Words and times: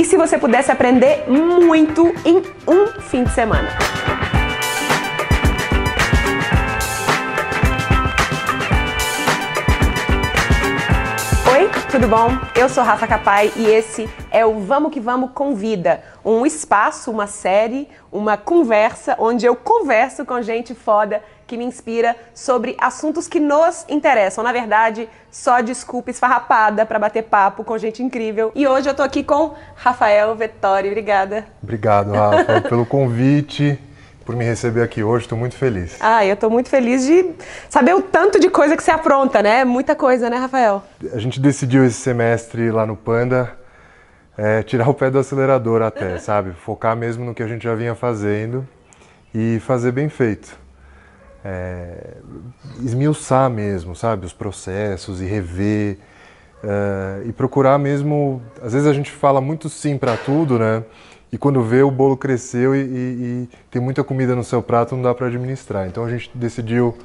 e 0.00 0.04
se 0.06 0.16
você 0.16 0.38
pudesse 0.38 0.72
aprender 0.72 1.26
muito 1.28 2.06
em 2.24 2.38
um 2.66 2.86
fim 3.02 3.22
de 3.22 3.30
semana? 3.32 3.68
Oi, 11.52 11.70
tudo 11.90 12.08
bom? 12.08 12.30
Eu 12.56 12.70
sou 12.70 12.82
Rafa 12.82 13.06
Capai 13.06 13.52
e 13.54 13.66
esse 13.66 14.08
é 14.30 14.46
o 14.46 14.60
Vamos 14.60 14.90
que 14.90 14.98
Vamos 14.98 15.32
Convida, 15.32 16.02
um 16.24 16.46
espaço, 16.46 17.10
uma 17.10 17.26
série, 17.26 17.86
uma 18.10 18.38
conversa 18.38 19.14
onde 19.18 19.44
eu 19.44 19.54
converso 19.54 20.24
com 20.24 20.40
gente 20.40 20.74
foda 20.74 21.22
que 21.50 21.56
me 21.56 21.64
inspira 21.64 22.14
sobre 22.32 22.76
assuntos 22.80 23.26
que 23.26 23.40
nos 23.40 23.84
interessam. 23.88 24.44
Na 24.44 24.52
verdade, 24.52 25.08
só 25.32 25.60
desculpa 25.60 26.08
esfarrapada 26.08 26.86
para 26.86 26.96
bater 26.96 27.24
papo 27.24 27.64
com 27.64 27.76
gente 27.76 28.04
incrível. 28.04 28.52
E 28.54 28.68
hoje 28.68 28.88
eu 28.88 28.94
tô 28.94 29.02
aqui 29.02 29.24
com 29.24 29.54
Rafael 29.74 30.36
Vettori. 30.36 30.86
Obrigada. 30.86 31.44
Obrigado, 31.60 32.12
Rafa, 32.12 32.60
pelo 32.70 32.86
convite 32.86 33.76
por 34.24 34.36
me 34.36 34.44
receber 34.44 34.82
aqui 34.82 35.02
hoje, 35.02 35.24
estou 35.24 35.36
muito 35.36 35.56
feliz. 35.56 35.96
Ah, 35.98 36.24
eu 36.24 36.34
estou 36.34 36.48
muito 36.48 36.68
feliz 36.68 37.04
de 37.04 37.32
saber 37.68 37.96
o 37.96 38.02
tanto 38.02 38.38
de 38.38 38.48
coisa 38.48 38.76
que 38.76 38.82
você 38.84 38.92
apronta, 38.92 39.42
né? 39.42 39.64
Muita 39.64 39.96
coisa, 39.96 40.30
né, 40.30 40.36
Rafael? 40.36 40.84
A 41.12 41.18
gente 41.18 41.40
decidiu 41.40 41.84
esse 41.84 41.98
semestre 41.98 42.70
lá 42.70 42.86
no 42.86 42.94
Panda 42.94 43.58
é, 44.38 44.62
tirar 44.62 44.88
o 44.88 44.94
pé 44.94 45.10
do 45.10 45.18
acelerador 45.18 45.82
até, 45.82 46.16
sabe? 46.22 46.52
Focar 46.52 46.96
mesmo 46.96 47.24
no 47.24 47.34
que 47.34 47.42
a 47.42 47.48
gente 47.48 47.64
já 47.64 47.74
vinha 47.74 47.96
fazendo 47.96 48.64
e 49.34 49.58
fazer 49.58 49.90
bem 49.90 50.08
feito. 50.08 50.59
É, 51.44 52.16
esmiuçar 52.82 53.48
mesmo, 53.48 53.96
sabe? 53.96 54.26
Os 54.26 54.32
processos 54.32 55.20
e 55.20 55.24
rever. 55.24 55.98
É, 56.62 57.22
e 57.26 57.32
procurar 57.32 57.78
mesmo. 57.78 58.42
Às 58.62 58.72
vezes 58.72 58.86
a 58.86 58.92
gente 58.92 59.10
fala 59.10 59.40
muito 59.40 59.68
sim 59.68 59.96
para 59.96 60.16
tudo, 60.16 60.58
né? 60.58 60.84
e 61.32 61.38
quando 61.38 61.62
vê 61.62 61.82
o 61.82 61.90
bolo 61.90 62.16
cresceu 62.16 62.74
e, 62.74 62.80
e, 62.80 62.82
e 62.82 63.48
tem 63.70 63.80
muita 63.80 64.02
comida 64.02 64.34
no 64.34 64.42
seu 64.42 64.62
prato, 64.62 64.96
não 64.96 65.02
dá 65.02 65.14
para 65.14 65.28
administrar. 65.28 65.86
Então 65.86 66.04
a 66.04 66.10
gente 66.10 66.30
decidiu 66.34 66.96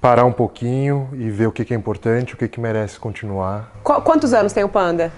parar 0.00 0.24
um 0.24 0.32
pouquinho 0.32 1.08
e 1.12 1.30
ver 1.30 1.46
o 1.46 1.52
que, 1.52 1.64
que 1.64 1.72
é 1.72 1.76
importante, 1.76 2.34
o 2.34 2.36
que, 2.36 2.48
que 2.48 2.60
merece 2.60 2.98
continuar. 2.98 3.72
Qu 3.82 4.00
quantos 4.02 4.34
anos 4.34 4.52
tem 4.52 4.64
o 4.64 4.68
Panda? 4.68 5.12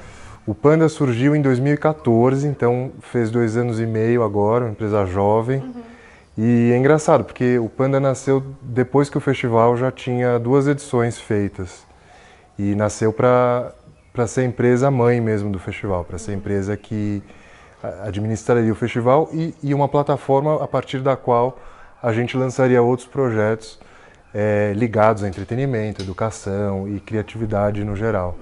O 0.46 0.54
Panda 0.54 0.88
surgiu 0.88 1.34
em 1.34 1.42
2014, 1.42 2.46
então 2.46 2.92
fez 3.00 3.30
dois 3.30 3.56
anos 3.56 3.80
e 3.80 3.86
meio 3.86 4.22
agora, 4.22 4.64
uma 4.64 4.70
empresa 4.70 5.04
jovem. 5.04 5.60
Uhum. 5.60 5.82
E 6.40 6.70
é 6.72 6.76
engraçado, 6.76 7.24
porque 7.24 7.58
o 7.58 7.68
Panda 7.68 7.98
nasceu 7.98 8.40
depois 8.62 9.10
que 9.10 9.18
o 9.18 9.20
festival 9.20 9.76
já 9.76 9.90
tinha 9.90 10.38
duas 10.38 10.68
edições 10.68 11.18
feitas. 11.18 11.84
E 12.56 12.76
nasceu 12.76 13.12
para 13.12 13.74
ser 14.28 14.44
empresa 14.44 14.88
mãe 14.88 15.20
mesmo 15.20 15.50
do 15.50 15.58
festival, 15.58 16.04
para 16.04 16.16
ser 16.16 16.34
empresa 16.34 16.76
que 16.76 17.20
administraria 18.04 18.70
o 18.70 18.74
festival 18.76 19.28
e, 19.32 19.52
e, 19.60 19.74
uma 19.74 19.88
plataforma 19.88 20.62
a 20.62 20.68
partir 20.68 21.00
da 21.00 21.16
qual 21.16 21.58
a 22.00 22.12
gente 22.12 22.36
lançaria 22.36 22.80
outros 22.80 23.08
projetos 23.08 23.80
é, 24.32 24.72
ligados 24.76 25.24
a 25.24 25.28
entretenimento, 25.28 26.02
educação 26.02 26.88
e 26.88 27.00
criatividade 27.00 27.82
no 27.82 27.96
geral. 27.96 28.36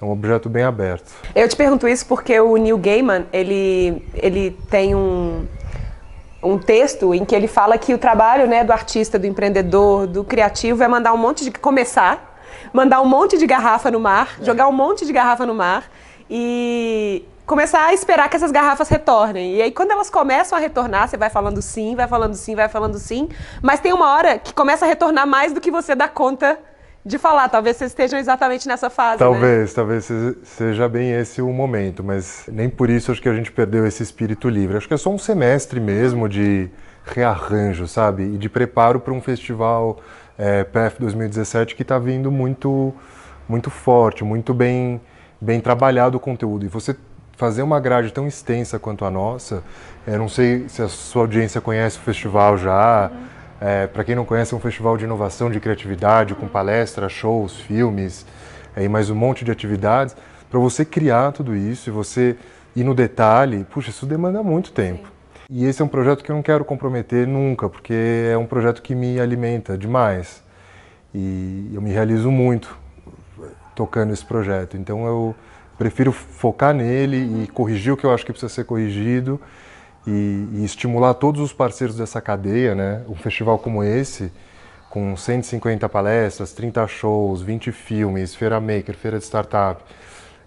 É 0.00 0.04
um 0.04 0.10
objeto 0.10 0.48
bem 0.48 0.62
aberto. 0.62 1.12
Eu 1.34 1.46
te 1.46 1.56
pergunto 1.56 1.86
isso 1.86 2.06
porque 2.06 2.40
o 2.40 2.56
Neil 2.56 2.78
Gaiman 2.78 3.26
ele, 3.32 4.02
ele 4.14 4.50
tem 4.70 4.94
um, 4.94 5.46
um 6.44 6.58
texto 6.58 7.14
em 7.14 7.24
que 7.24 7.34
ele 7.34 7.48
fala 7.48 7.78
que 7.78 7.94
o 7.94 7.98
trabalho 7.98 8.46
né, 8.46 8.62
do 8.62 8.72
artista, 8.72 9.18
do 9.18 9.26
empreendedor, 9.26 10.06
do 10.06 10.22
criativo 10.22 10.82
é 10.82 10.88
mandar 10.88 11.12
um 11.12 11.16
monte 11.16 11.44
de 11.44 11.50
começar, 11.50 12.38
mandar 12.72 13.00
um 13.00 13.06
monte 13.06 13.38
de 13.38 13.46
garrafa 13.46 13.90
no 13.90 13.98
mar, 13.98 14.36
é. 14.40 14.44
jogar 14.44 14.68
um 14.68 14.72
monte 14.72 15.06
de 15.06 15.12
garrafa 15.12 15.46
no 15.46 15.54
mar 15.54 15.90
e 16.28 17.24
começar 17.46 17.86
a 17.86 17.94
esperar 17.94 18.28
que 18.28 18.36
essas 18.36 18.50
garrafas 18.50 18.88
retornem. 18.88 19.56
E 19.56 19.62
aí, 19.62 19.70
quando 19.70 19.90
elas 19.90 20.10
começam 20.10 20.56
a 20.56 20.60
retornar, 20.60 21.08
você 21.08 21.16
vai 21.16 21.30
falando 21.30 21.60
sim, 21.60 21.94
vai 21.94 22.06
falando 22.06 22.34
sim, 22.34 22.54
vai 22.54 22.68
falando 22.68 22.98
sim. 22.98 23.28
Mas 23.62 23.80
tem 23.80 23.92
uma 23.92 24.12
hora 24.12 24.38
que 24.38 24.52
começa 24.52 24.84
a 24.84 24.88
retornar 24.88 25.26
mais 25.26 25.52
do 25.52 25.60
que 25.60 25.70
você 25.70 25.94
dá 25.94 26.08
conta 26.08 26.58
de 27.04 27.18
falar. 27.18 27.48
Talvez 27.48 27.76
vocês 27.76 27.90
estejam 27.90 28.18
exatamente 28.18 28.66
nessa 28.66 28.88
fase. 28.88 29.18
Talvez, 29.18 29.70
né? 29.70 29.74
talvez 29.74 30.10
seja 30.42 30.88
bem 30.88 31.12
esse 31.12 31.42
o 31.42 31.52
momento. 31.52 32.02
Mas 32.02 32.48
nem 32.50 32.68
por 32.68 32.88
isso 32.88 33.12
acho 33.12 33.20
que 33.20 33.28
a 33.28 33.34
gente 33.34 33.52
perdeu 33.52 33.86
esse 33.86 34.02
espírito 34.02 34.48
livre. 34.48 34.76
Acho 34.76 34.88
que 34.88 34.94
é 34.94 34.96
só 34.96 35.10
um 35.10 35.18
semestre 35.18 35.78
mesmo 35.80 36.28
de 36.28 36.70
rearranjo, 37.04 37.86
sabe? 37.86 38.22
E 38.22 38.38
de 38.38 38.48
preparo 38.48 38.98
para 38.98 39.12
um 39.12 39.20
festival 39.20 39.98
é, 40.38 40.64
PF 40.64 40.98
2017 41.00 41.74
que 41.74 41.82
está 41.82 41.98
vindo 41.98 42.30
muito, 42.30 42.94
muito 43.46 43.70
forte, 43.70 44.24
muito 44.24 44.54
bem, 44.54 45.00
bem 45.40 45.60
trabalhado 45.60 46.16
o 46.16 46.20
conteúdo. 46.20 46.64
E 46.64 46.68
você 46.68 46.96
fazer 47.36 47.62
uma 47.62 47.80
grade 47.80 48.12
tão 48.12 48.26
extensa 48.26 48.78
quanto 48.78 49.04
a 49.04 49.10
nossa, 49.10 49.62
eu 50.06 50.18
não 50.18 50.28
sei 50.28 50.68
se 50.68 50.80
a 50.80 50.88
sua 50.88 51.22
audiência 51.22 51.60
conhece 51.60 51.98
o 51.98 52.00
festival 52.00 52.56
já. 52.56 53.10
Uhum. 53.12 53.33
É, 53.66 53.86
Para 53.86 54.04
quem 54.04 54.14
não 54.14 54.26
conhece, 54.26 54.52
é 54.52 54.56
um 54.58 54.60
festival 54.60 54.94
de 54.98 55.04
inovação, 55.04 55.50
de 55.50 55.58
criatividade, 55.58 56.34
com 56.34 56.46
palestras, 56.46 57.10
shows, 57.10 57.56
filmes 57.60 58.26
é, 58.76 58.84
e 58.84 58.88
mais 58.90 59.08
um 59.08 59.14
monte 59.14 59.42
de 59.42 59.50
atividades. 59.50 60.14
Para 60.50 60.60
você 60.60 60.84
criar 60.84 61.32
tudo 61.32 61.56
isso 61.56 61.88
e 61.88 61.90
você 61.90 62.36
ir 62.76 62.84
no 62.84 62.94
detalhe, 62.94 63.64
puxa, 63.64 63.88
isso 63.88 64.04
demanda 64.04 64.42
muito 64.42 64.70
tempo. 64.70 65.08
Sim. 65.08 65.44
E 65.48 65.64
esse 65.64 65.80
é 65.80 65.84
um 65.84 65.88
projeto 65.88 66.22
que 66.22 66.30
eu 66.30 66.36
não 66.36 66.42
quero 66.42 66.62
comprometer 66.62 67.26
nunca, 67.26 67.66
porque 67.66 68.28
é 68.30 68.36
um 68.36 68.44
projeto 68.44 68.82
que 68.82 68.94
me 68.94 69.18
alimenta 69.18 69.78
demais. 69.78 70.44
E 71.14 71.70
eu 71.72 71.80
me 71.80 71.90
realizo 71.90 72.30
muito 72.30 72.76
tocando 73.74 74.12
esse 74.12 74.26
projeto. 74.26 74.76
Então 74.76 75.06
eu 75.06 75.34
prefiro 75.78 76.12
focar 76.12 76.74
nele 76.74 77.44
e 77.44 77.46
corrigir 77.46 77.94
o 77.94 77.96
que 77.96 78.04
eu 78.04 78.12
acho 78.12 78.26
que 78.26 78.32
precisa 78.32 78.52
ser 78.52 78.64
corrigido 78.64 79.40
e, 80.06 80.48
e, 80.52 80.64
estimular 80.64 81.14
todos 81.14 81.40
os 81.40 81.52
parceiros 81.52 81.96
dessa 81.96 82.20
cadeia, 82.20 82.74
né? 82.74 83.02
Um 83.08 83.14
festival 83.14 83.58
como 83.58 83.82
esse, 83.82 84.30
com 84.90 85.16
150 85.16 85.88
palestras, 85.88 86.52
30 86.52 86.86
shows, 86.86 87.42
20 87.42 87.72
filmes, 87.72 88.34
feira 88.34 88.60
maker, 88.60 88.94
feira 88.94 89.18
de 89.18 89.24
startup, 89.24 89.82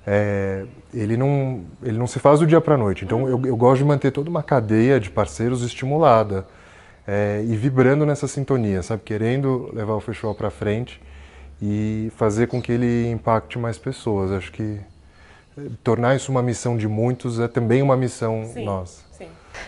é, 0.06 0.64
ele, 0.94 1.18
não, 1.18 1.66
ele 1.84 1.98
não 1.98 2.08
se 2.08 2.18
faz 2.18 2.40
do 2.40 2.48
dia 2.48 2.62
para 2.62 2.76
a 2.76 2.78
noite. 2.78 3.04
Então 3.04 3.28
eu, 3.28 3.42
eu, 3.46 3.58
gosto 3.58 3.80
de 3.80 3.86
manter 3.86 4.12
toda 4.12 4.30
uma 4.30 4.42
cadeia 4.42 5.02
de 5.02 5.10
parceiros 5.10 5.64
estimulada 5.64 6.48
é, 7.06 7.44
e 7.46 7.58
vibrando 7.58 8.06
nessa 8.06 8.26
sintonia, 8.26 8.82
sabe? 8.82 9.02
Querendo 9.04 9.70
levar 9.74 9.96
o 9.96 10.00
festival 10.00 10.34
para 10.34 10.50
frente 10.50 11.02
e 11.62 12.10
fazer 12.16 12.48
com 12.48 12.62
que 12.62 12.72
ele 12.72 13.10
impacte 13.10 13.60
mais 13.60 13.78
pessoas. 13.78 14.32
Acho 14.32 14.50
que 14.52 14.80
tornar 15.84 16.16
isso 16.16 16.32
uma 16.32 16.42
missão 16.42 16.78
de 16.78 16.88
muitos 16.88 17.40
é 17.40 17.48
também 17.50 17.82
uma 17.82 17.98
missão 17.98 18.46
sim, 18.54 18.64
nossa. 18.64 19.04
Sim. 19.12 19.28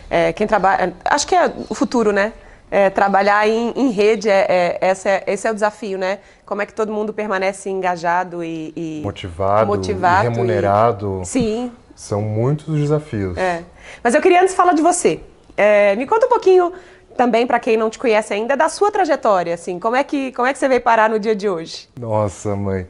É, 0.10 0.34
quem 0.34 0.48
trabalha, 0.48 0.94
acho 1.06 1.28
que 1.28 1.36
é 1.36 1.52
o 1.70 1.76
futuro, 1.76 2.12
né? 2.12 2.34
É, 2.72 2.90
trabalhar 2.90 3.48
em, 3.48 3.74
em 3.76 3.90
rede, 3.90 4.30
é, 4.30 4.78
é, 4.82 4.92
esse, 4.92 5.10
é, 5.10 5.24
esse 5.26 5.48
é 5.48 5.52
o 5.52 5.54
desafio, 5.54 5.98
né? 5.98 6.20
Como 6.46 6.62
é 6.62 6.66
que 6.66 6.74
todo 6.74 6.94
mundo 6.94 7.12
permanece 7.12 7.70
engajado 7.70 8.44
e, 8.44 8.72
e 8.76 9.02
motivado, 9.04 9.66
motivado, 9.66 10.26
e 10.26 10.30
remunerado. 10.30 11.22
E... 11.24 11.26
Sim. 11.26 11.72
São 11.96 12.22
muitos 12.22 12.68
os 12.68 12.80
desafios. 12.80 13.38
É. 13.38 13.64
Mas 14.04 14.14
eu 14.14 14.22
queria 14.22 14.42
antes 14.42 14.56
falar 14.56 14.74
de 14.74 14.82
você. 14.82 15.20
É, 15.58 15.96
me 15.96 16.06
conta 16.06 16.28
um 16.28 16.30
pouquinho 16.30 16.72
também 17.18 17.46
para 17.46 17.60
quem 17.60 17.76
não 17.76 17.90
te 17.90 18.00
conhece 18.00 18.34
ainda 18.34 18.56
da 18.56 18.70
sua 18.70 18.90
trajetória, 18.92 19.54
assim. 19.54 19.78
Como 19.78 19.96
é 19.96 20.04
que 20.06 20.32
como 20.32 20.48
é 20.48 20.54
que 20.54 20.60
você 20.60 20.70
veio 20.70 20.80
parar 20.80 21.10
no 21.10 21.20
dia 21.20 21.36
de 21.36 21.50
hoje? 21.50 21.90
Nossa, 22.00 22.56
mãe. 22.56 22.88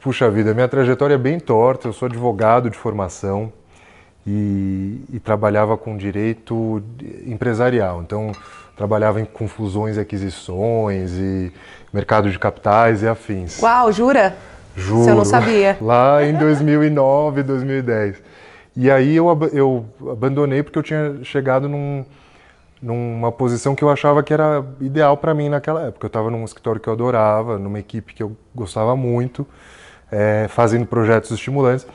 Puxa 0.00 0.30
vida, 0.30 0.52
minha 0.52 0.68
trajetória 0.68 1.14
é 1.14 1.18
bem 1.18 1.40
torta. 1.40 1.88
Eu 1.88 1.92
sou 1.92 2.06
advogado 2.06 2.68
de 2.68 2.76
formação 2.76 3.52
e, 4.26 5.00
e 5.12 5.20
trabalhava 5.20 5.76
com 5.76 5.96
direito 5.96 6.82
empresarial. 7.26 8.02
Então, 8.02 8.32
trabalhava 8.76 9.20
em 9.20 9.24
confusões 9.24 9.96
e 9.96 10.00
aquisições 10.00 11.12
e 11.12 11.52
mercado 11.92 12.30
de 12.30 12.38
capitais 12.38 13.02
e 13.02 13.08
afins. 13.08 13.60
Uau, 13.60 13.92
jura? 13.92 14.36
Juro. 14.76 15.04
Você 15.04 15.14
não 15.14 15.24
sabia? 15.24 15.76
Lá 15.82 16.24
em 16.24 16.34
2009, 16.34 17.42
2010. 17.42 18.22
E 18.76 18.90
aí 18.90 19.16
eu, 19.16 19.26
eu 19.52 19.84
abandonei 20.10 20.62
porque 20.62 20.78
eu 20.78 20.82
tinha 20.82 21.18
chegado 21.24 21.68
num, 21.68 22.04
numa 22.80 23.30
posição 23.32 23.74
que 23.74 23.82
eu 23.82 23.90
achava 23.90 24.22
que 24.22 24.32
era 24.32 24.64
ideal 24.80 25.16
para 25.16 25.34
mim 25.34 25.48
naquela 25.48 25.82
época. 25.82 26.06
Eu 26.06 26.08
estava 26.08 26.30
num 26.30 26.44
escritório 26.44 26.80
que 26.80 26.88
eu 26.88 26.92
adorava, 26.92 27.58
numa 27.58 27.78
equipe 27.78 28.14
que 28.14 28.22
eu 28.22 28.36
gostava 28.54 28.96
muito 28.96 29.46
é, 30.10 30.46
fazendo 30.48 30.86
projetos 30.86 31.30
estimulantes, 31.30 31.86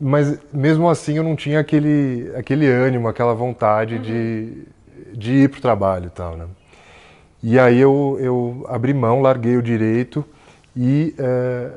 mas 0.00 0.38
mesmo 0.52 0.88
assim 0.88 1.16
eu 1.16 1.22
não 1.22 1.36
tinha 1.36 1.60
aquele, 1.60 2.30
aquele 2.36 2.66
ânimo, 2.66 3.08
aquela 3.08 3.34
vontade 3.34 3.96
uhum. 3.96 4.02
de, 4.02 4.68
de 5.12 5.32
ir 5.32 5.48
para 5.48 5.58
o 5.58 5.62
trabalho 5.62 6.06
e 6.06 6.10
tal, 6.10 6.36
né? 6.36 6.46
E 7.42 7.58
aí 7.58 7.78
eu, 7.78 8.16
eu 8.20 8.66
abri 8.68 8.94
mão, 8.94 9.20
larguei 9.20 9.56
o 9.56 9.62
direito 9.62 10.24
e 10.74 11.14
é, 11.18 11.72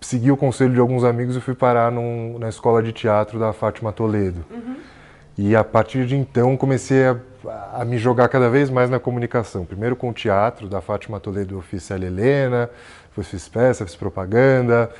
segui 0.00 0.30
o 0.30 0.36
conselho 0.36 0.74
de 0.74 0.80
alguns 0.80 1.04
amigos 1.04 1.36
e 1.36 1.40
fui 1.40 1.54
parar 1.54 1.92
num, 1.92 2.38
na 2.38 2.48
escola 2.48 2.82
de 2.82 2.92
teatro 2.92 3.38
da 3.38 3.52
Fátima 3.52 3.92
Toledo. 3.92 4.44
Uhum. 4.50 4.76
E 5.38 5.54
a 5.54 5.62
partir 5.62 6.04
de 6.04 6.16
então 6.16 6.56
comecei 6.56 7.04
a, 7.06 7.16
a, 7.74 7.84
me 7.84 7.96
jogar 7.96 8.28
cada 8.28 8.50
vez 8.50 8.68
mais 8.68 8.90
na 8.90 8.98
comunicação. 8.98 9.64
Primeiro 9.64 9.94
com 9.94 10.10
o 10.10 10.12
teatro 10.12 10.68
da 10.68 10.80
Fátima 10.80 11.20
Toledo, 11.20 11.54
eu 11.54 11.62
fiz 11.62 11.84
Célia 11.84 12.08
Helena, 12.08 12.68
fiz 13.22 13.48
peça, 13.48 13.86
fiz 13.86 13.94
propaganda. 13.94 14.90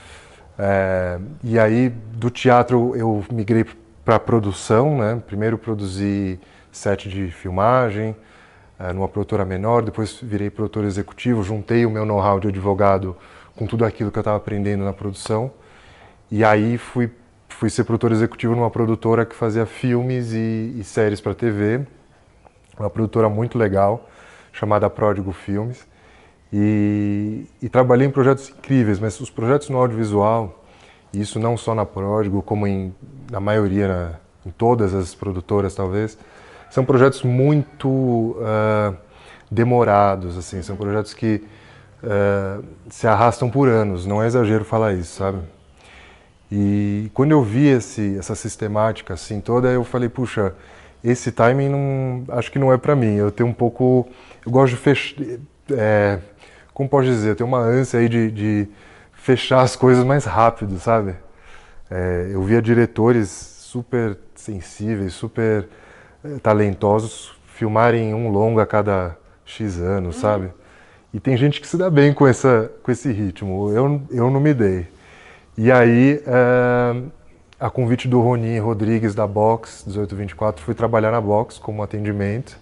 É, 0.59 1.19
e 1.45 1.59
aí 1.59 1.89
do 1.89 2.31
teatro 2.31 2.97
eu 2.97 3.25
migrei 3.31 3.65
para 4.05 4.19
produção, 4.19 4.99
né? 4.99 5.23
Primeiro 5.27 5.57
produzi 5.57 6.41
set 6.73 7.09
de 7.09 7.31
filmagem 7.31 8.17
uh, 8.81 8.93
numa 8.93 9.09
produtora 9.09 9.45
menor, 9.45 9.83
depois 9.83 10.19
virei 10.21 10.51
produtor 10.51 10.85
executivo, 10.85 11.43
juntei 11.43 11.87
o 11.87 11.91
meu 11.91 12.05
know-how 12.05 12.41
de 12.41 12.49
advogado 12.49 13.17
com 13.55 13.67
tudo 13.67 13.85
aquilo 13.85 14.11
que 14.11 14.19
eu 14.19 14.21
estava 14.21 14.37
aprendendo 14.37 14.85
na 14.85 14.93
produção 14.93 15.53
e 16.31 16.45
aí 16.45 16.77
fui 16.77 17.11
fui 17.49 17.71
ser 17.71 17.85
produtor 17.85 18.13
executivo 18.13 18.55
numa 18.55 18.71
produtora 18.71 19.25
que 19.27 19.35
fazia 19.35 19.67
filmes 19.67 20.33
e, 20.33 20.77
e 20.79 20.85
séries 20.85 21.21
para 21.21 21.35
TV, 21.35 21.81
uma 22.79 22.91
produtora 22.91 23.29
muito 23.29 23.59
legal 23.59 24.09
chamada 24.53 24.89
Pródigo 24.89 25.33
Filmes. 25.33 25.87
E, 26.53 27.45
e, 27.61 27.69
trabalhei 27.69 28.07
em 28.07 28.11
projetos 28.11 28.49
incríveis, 28.49 28.99
mas 28.99 29.21
os 29.21 29.29
projetos 29.29 29.69
no 29.69 29.77
audiovisual, 29.77 30.65
isso 31.13 31.39
não 31.39 31.57
só 31.57 31.75
na 31.75 31.85
Pródigo, 31.85 32.43
como 32.43 32.67
em, 32.67 32.95
na 33.31 33.39
maioria, 33.39 33.87
na, 33.87 34.13
em 34.47 34.51
todas 34.51 34.95
as 34.95 35.15
produtoras 35.15 35.75
talvez, 35.75 36.17
são 36.71 36.85
projetos 36.85 37.23
muito 37.23 37.89
uh, 37.89 38.97
demorados, 39.51 40.39
assim, 40.39 40.63
são 40.63 40.75
projetos 40.75 41.13
que 41.13 41.43
uh, 42.03 42.65
se 42.89 43.07
arrastam 43.07 43.51
por 43.51 43.69
anos, 43.69 44.07
não 44.07 44.23
é 44.23 44.27
exagero 44.27 44.65
falar 44.65 44.95
isso, 44.95 45.17
sabe? 45.17 45.39
E 46.51 47.11
quando 47.13 47.33
eu 47.33 47.43
vi 47.43 47.67
esse, 47.67 48.17
essa 48.19 48.35
sistemática 48.35 49.15
assim 49.15 49.41
toda, 49.41 49.69
eu 49.69 49.85
falei, 49.85 50.09
puxa, 50.09 50.55
esse 51.05 51.31
timing 51.31 51.69
não, 51.69 52.25
acho 52.29 52.51
que 52.51 52.59
não 52.59 52.73
é 52.73 52.79
para 52.79 52.97
mim. 52.97 53.15
Eu 53.17 53.31
tenho 53.31 53.49
um 53.49 53.53
pouco, 53.53 54.09
eu 54.45 54.51
gosto 54.51 54.75
de 54.75 54.77
fechar, 54.79 55.23
é, 55.73 56.19
como 56.79 56.89
pode 56.89 57.09
dizer, 57.09 57.31
eu 57.31 57.35
tenho 57.35 57.49
uma 57.49 57.59
ânsia 57.59 57.99
aí 57.99 58.09
de, 58.09 58.31
de 58.31 58.69
fechar 59.13 59.63
as 59.63 59.75
coisas 59.75 60.05
mais 60.05 60.25
rápido, 60.25 60.79
sabe? 60.79 61.17
É, 61.91 62.31
eu 62.31 62.41
via 62.45 62.63
diretores 62.63 63.29
super 63.29 64.17
sensíveis, 64.37 65.13
super 65.13 65.69
é, 66.25 66.39
talentosos 66.39 67.33
filmarem 67.47 68.15
um 68.15 68.31
longa 68.31 68.63
a 68.63 68.67
cada 68.67 69.19
X 69.45 69.81
anos, 69.81 70.15
uhum. 70.15 70.23
sabe? 70.23 70.53
E 71.13 71.19
tem 71.19 71.37
gente 71.37 71.61
que 71.61 71.67
se 71.67 71.77
dá 71.77 71.91
bem 71.91 72.15
com, 72.15 72.25
essa, 72.29 72.71
com 72.81 72.93
esse 72.93 73.11
ritmo. 73.11 73.73
Eu, 73.73 74.01
eu 74.13 74.31
não 74.31 74.39
me 74.39 74.55
dei. 74.55 74.87
E 75.57 75.73
aí, 75.73 76.23
é, 76.25 77.03
a 77.59 77.69
convite 77.69 78.07
do 78.07 78.21
Roni 78.21 78.57
Rodrigues 78.61 79.17
da 79.17 79.27
Box 79.27 79.83
1824, 79.85 80.63
fui 80.63 80.77
trabalhar 80.77 81.11
na 81.11 81.21
Box 81.21 81.59
como 81.59 81.83
atendimento 81.83 82.57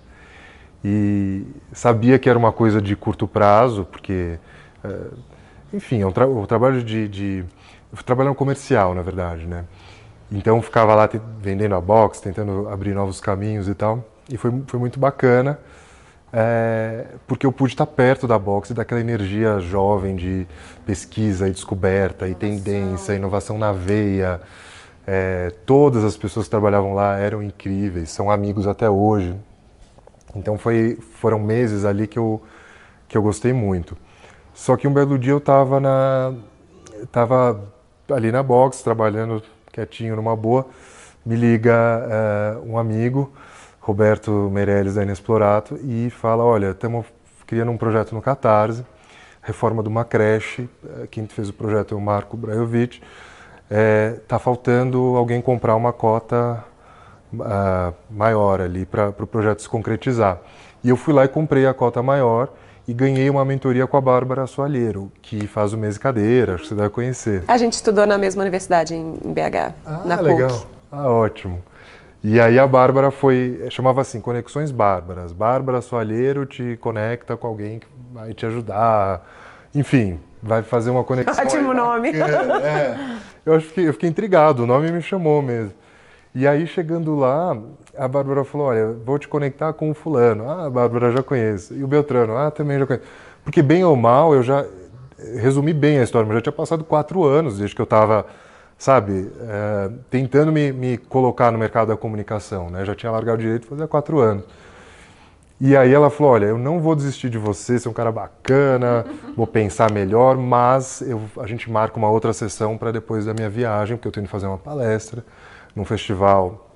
e 0.88 1.46
sabia 1.72 2.18
que 2.18 2.28
era 2.28 2.38
uma 2.38 2.52
coisa 2.52 2.80
de 2.80 2.94
curto 2.94 3.26
prazo, 3.26 3.84
porque, 3.84 4.38
é, 4.84 4.96
enfim, 5.72 6.02
é 6.02 6.06
um 6.06 6.12
tra 6.12 6.28
o 6.28 6.46
trabalho 6.46 6.82
de, 6.82 7.08
de 7.08 7.44
eu 7.92 8.02
trabalhando 8.04 8.34
comercial, 8.34 8.94
na 8.94 9.02
verdade, 9.02 9.46
né? 9.46 9.64
Então 10.30 10.60
ficava 10.62 10.94
lá 10.94 11.08
vendendo 11.40 11.74
a 11.74 11.80
box, 11.80 12.20
tentando 12.20 12.68
abrir 12.68 12.94
novos 12.94 13.20
caminhos 13.20 13.68
e 13.68 13.74
tal, 13.74 14.04
e 14.30 14.36
foi, 14.36 14.52
foi 14.66 14.78
muito 14.78 14.98
bacana 15.00 15.58
é, 16.32 17.06
porque 17.26 17.46
eu 17.46 17.52
pude 17.52 17.72
estar 17.72 17.86
perto 17.86 18.26
da 18.26 18.38
boxe, 18.38 18.74
daquela 18.74 19.00
energia 19.00 19.58
jovem 19.60 20.16
de 20.16 20.46
pesquisa 20.84 21.48
e 21.48 21.50
descoberta 21.50 22.26
inovação. 22.26 22.32
e 22.32 22.34
tendência, 22.34 23.14
inovação 23.14 23.58
na 23.58 23.72
veia. 23.72 24.40
É, 25.06 25.52
todas 25.64 26.04
as 26.04 26.16
pessoas 26.16 26.46
que 26.46 26.50
trabalhavam 26.50 26.92
lá 26.92 27.16
eram 27.16 27.42
incríveis, 27.42 28.10
são 28.10 28.30
amigos 28.30 28.66
até 28.66 28.90
hoje. 28.90 29.34
Então 30.36 30.58
foi, 30.58 30.98
foram 31.20 31.38
meses 31.38 31.84
ali 31.84 32.06
que 32.06 32.18
eu, 32.18 32.42
que 33.08 33.16
eu 33.16 33.22
gostei 33.22 33.52
muito. 33.52 33.96
Só 34.54 34.76
que 34.76 34.86
um 34.88 34.92
belo 34.92 35.18
dia 35.18 35.32
eu 35.32 35.38
estava 35.38 36.34
tava 37.12 37.72
ali 38.10 38.32
na 38.32 38.42
box 38.42 38.82
trabalhando 38.82 39.42
quietinho 39.72 40.16
numa 40.16 40.34
boa, 40.34 40.66
me 41.24 41.36
liga 41.36 41.74
é, 41.74 42.58
um 42.64 42.78
amigo 42.78 43.32
Roberto 43.86 44.50
Meirelles 44.50 44.94
da 44.94 45.02
Inexplorato 45.02 45.78
e 45.82 46.10
fala, 46.10 46.42
olha, 46.42 46.70
estamos 46.70 47.06
criando 47.46 47.70
um 47.70 47.76
projeto 47.76 48.14
no 48.14 48.20
Catarse, 48.20 48.84
reforma 49.40 49.80
de 49.80 49.88
uma 49.88 50.04
creche, 50.04 50.68
eh, 50.84 51.06
quem 51.08 51.24
fez 51.28 51.48
o 51.48 51.52
projeto 51.52 51.94
é 51.94 51.96
o 51.96 52.00
Marco 52.00 52.36
Brajovic, 52.36 52.96
está 52.96 53.04
é, 53.70 54.20
tá 54.26 54.40
faltando 54.40 55.14
alguém 55.14 55.40
comprar 55.40 55.76
uma 55.76 55.92
cota 55.92 56.64
uh, 57.32 57.94
maior 58.10 58.60
ali 58.60 58.84
para 58.84 59.08
o 59.08 59.12
pro 59.12 59.26
projeto 59.26 59.62
se 59.62 59.68
concretizar. 59.68 60.40
E 60.82 60.88
eu 60.88 60.96
fui 60.96 61.12
lá 61.12 61.24
e 61.24 61.28
comprei 61.28 61.66
a 61.66 61.74
cota 61.74 62.02
maior 62.02 62.48
e 62.86 62.94
ganhei 62.94 63.28
uma 63.28 63.44
mentoria 63.44 63.86
com 63.86 63.96
a 63.96 64.00
Bárbara 64.00 64.46
Soalheiro, 64.46 65.10
que 65.20 65.46
faz 65.46 65.72
o 65.72 65.78
mês 65.78 65.98
cadeira, 65.98 66.54
acho 66.54 66.62
que 66.62 66.68
você 66.68 66.74
deve 66.74 66.90
conhecer. 66.90 67.42
A 67.48 67.58
gente 67.58 67.72
estudou 67.72 68.06
na 68.06 68.16
mesma 68.16 68.42
universidade 68.42 68.94
em 68.94 69.14
BH, 69.24 69.74
ah, 69.84 70.02
na 70.04 70.20
legal. 70.20 70.48
PUC. 70.48 70.66
Ah, 70.92 71.10
ótimo. 71.10 71.62
E 72.22 72.40
aí 72.40 72.58
a 72.58 72.66
Bárbara 72.66 73.10
foi, 73.10 73.66
chamava 73.70 74.00
assim, 74.00 74.20
Conexões 74.20 74.70
Bárbaras. 74.70 75.32
Bárbara 75.32 75.80
Soalheiro 75.80 76.46
te 76.46 76.76
conecta 76.80 77.36
com 77.36 77.46
alguém 77.46 77.78
que 77.78 77.86
vai 78.12 78.32
te 78.32 78.46
ajudar. 78.46 79.24
Enfim, 79.74 80.18
vai 80.42 80.62
fazer 80.62 80.90
uma 80.90 81.04
conexão. 81.04 81.44
Ótimo 81.44 81.74
nome. 81.74 82.10
É, 82.10 82.20
é. 82.66 82.98
Eu, 83.44 83.54
acho 83.54 83.68
que, 83.68 83.82
eu 83.82 83.92
fiquei 83.92 84.08
intrigado, 84.08 84.62
o 84.62 84.66
nome 84.66 84.90
me 84.90 85.02
chamou 85.02 85.42
mesmo. 85.42 85.72
E 86.38 86.46
aí, 86.46 86.66
chegando 86.66 87.16
lá, 87.16 87.56
a 87.96 88.06
Bárbara 88.06 88.44
falou, 88.44 88.66
olha, 88.66 88.92
vou 88.92 89.18
te 89.18 89.26
conectar 89.26 89.72
com 89.72 89.90
o 89.90 89.94
fulano. 89.94 90.46
Ah, 90.50 90.68
Bárbara 90.68 91.10
já 91.10 91.22
conheço. 91.22 91.72
E 91.72 91.82
o 91.82 91.88
Beltrano, 91.88 92.36
ah, 92.36 92.50
também 92.50 92.78
já 92.78 92.86
conheço. 92.86 93.06
Porque 93.42 93.62
bem 93.62 93.82
ou 93.82 93.96
mal, 93.96 94.34
eu 94.34 94.42
já 94.42 94.66
resumi 95.40 95.72
bem 95.72 95.98
a 95.98 96.02
história, 96.02 96.26
mas 96.26 96.34
já 96.34 96.42
tinha 96.42 96.52
passado 96.52 96.84
quatro 96.84 97.24
anos 97.24 97.56
desde 97.56 97.74
que 97.74 97.80
eu 97.80 97.84
estava 97.84 98.26
sabe, 98.76 99.32
é, 99.40 99.90
tentando 100.10 100.52
me, 100.52 100.72
me, 100.72 100.98
colocar 100.98 101.50
no 101.50 101.56
mercado 101.56 101.88
da 101.88 101.96
comunicação, 101.96 102.68
né? 102.68 102.84
Já 102.84 102.94
tinha 102.94 103.10
largado 103.10 103.38
o 103.38 103.42
direito 103.42 103.66
fazia 103.66 103.88
quatro 103.88 104.20
anos. 104.20 104.44
E 105.58 105.74
aí 105.74 105.90
ela 105.90 106.10
falou, 106.10 106.32
olha, 106.32 106.44
eu 106.44 106.58
não 106.58 106.80
vou 106.80 106.94
desistir 106.94 107.30
de 107.30 107.38
você, 107.38 107.78
você 107.78 107.88
é 107.88 107.90
um 107.90 107.94
cara 107.94 108.12
bacana, 108.12 109.06
vou 109.34 109.46
pensar 109.46 109.90
melhor, 109.90 110.36
mas 110.36 111.00
eu, 111.00 111.18
a 111.40 111.46
gente 111.46 111.70
marca 111.70 111.96
uma 111.96 112.10
outra 112.10 112.34
sessão 112.34 112.76
para 112.76 112.92
depois 112.92 113.24
da 113.24 113.32
minha 113.32 113.48
viagem, 113.48 113.96
porque 113.96 114.08
eu 114.08 114.12
tenho 114.12 114.26
que 114.26 114.30
fazer 114.30 114.46
uma 114.46 114.58
palestra 114.58 115.24
num 115.76 115.84
festival 115.84 116.66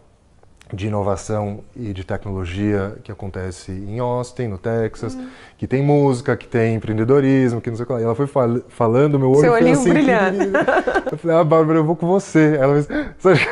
de 0.73 0.87
inovação 0.87 1.61
e 1.75 1.93
de 1.93 2.05
tecnologia 2.05 2.97
que 3.02 3.11
acontece 3.11 3.73
em 3.73 3.99
Austin, 3.99 4.47
no 4.47 4.58
Texas, 4.58 5.14
uhum. 5.14 5.29
que 5.58 5.67
tem 5.67 5.82
música, 5.82 6.37
que 6.37 6.47
tem 6.47 6.76
empreendedorismo, 6.76 7.61
que 7.61 7.70
não 7.70 7.76
sei 7.76 7.85
o 7.85 7.87
que 7.87 7.93
lá. 7.93 8.00
E 8.00 8.05
ela 8.05 8.14
foi 8.14 8.26
fal 8.26 8.61
falando, 8.69 9.19
meu 9.19 9.31
olho 9.31 9.41
Seu 9.41 9.52
foi 9.52 9.70
assim, 9.70 9.91
brilhando. 9.91 10.44
Eu 11.11 11.19
falei, 11.19 11.37
ah, 11.37 11.44
Bárbara, 11.44 11.79
eu 11.81 11.85
vou 11.85 11.97
com 11.97 12.06
você. 12.06 12.56
Ela 12.61 12.79
disse, 12.79 12.93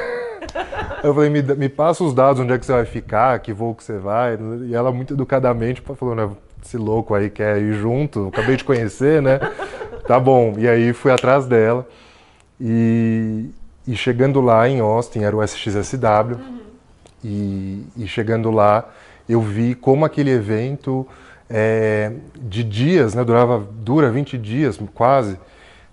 eu 1.03 1.15
falei, 1.15 1.29
me, 1.29 1.43
me 1.43 1.69
passa 1.69 2.05
os 2.05 2.15
dados, 2.15 2.41
onde 2.41 2.53
é 2.53 2.59
que 2.59 2.65
você 2.65 2.73
vai 2.73 2.85
ficar, 2.85 3.39
que 3.41 3.53
voo 3.53 3.75
que 3.75 3.83
você 3.83 3.99
vai. 3.99 4.39
E 4.67 4.75
ela 4.75 4.93
muito 4.93 5.15
educadamente 5.15 5.83
falou, 5.97 6.15
né, 6.15 6.31
esse 6.65 6.77
louco 6.77 7.15
aí 7.15 7.31
quer 7.31 7.59
ir 7.59 7.75
junto, 7.75 8.29
acabei 8.29 8.57
de 8.57 8.65
conhecer, 8.65 9.21
né? 9.23 9.41
Tá 10.07 10.19
bom. 10.19 10.55
E 10.57 10.67
aí 10.67 10.95
fui 10.95 11.13
atrás 11.13 11.45
dela. 11.45 11.87
E, 12.59 13.51
e 13.89 13.97
chegando 13.97 14.41
lá 14.41 14.69
em 14.69 14.81
Austin, 14.81 15.21
era 15.21 15.37
o 15.37 15.43
SXSW, 15.43 16.35
uhum. 16.35 16.59
E, 17.25 17.85
e 17.97 18.07
chegando 18.07 18.51
lá, 18.51 18.89
eu 19.29 19.41
vi 19.41 19.75
como 19.75 20.05
aquele 20.05 20.31
evento 20.31 21.07
é, 21.51 22.13
de 22.41 22.63
dias, 22.63 23.15
né, 23.15 23.25
durava, 23.25 23.59
dura 23.59 24.11
20 24.11 24.39
dias 24.39 24.79
quase, 24.95 25.39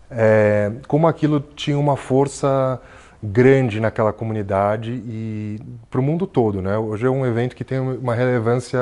é, 0.10 0.72
como 0.88 1.08
aquilo 1.08 1.40
tinha 1.56 1.78
uma 1.78 1.98
força 1.98 2.80
grande 3.24 3.80
naquela 3.80 4.14
comunidade 4.14 4.92
e 4.92 5.60
para 5.90 6.00
o 6.00 6.04
mundo 6.04 6.28
todo. 6.28 6.62
Né? 6.62 6.78
Hoje 6.78 7.08
é 7.08 7.10
um 7.10 7.26
evento 7.26 7.56
que 7.56 7.64
tem 7.64 7.80
uma 7.80 8.14
relevância 8.14 8.80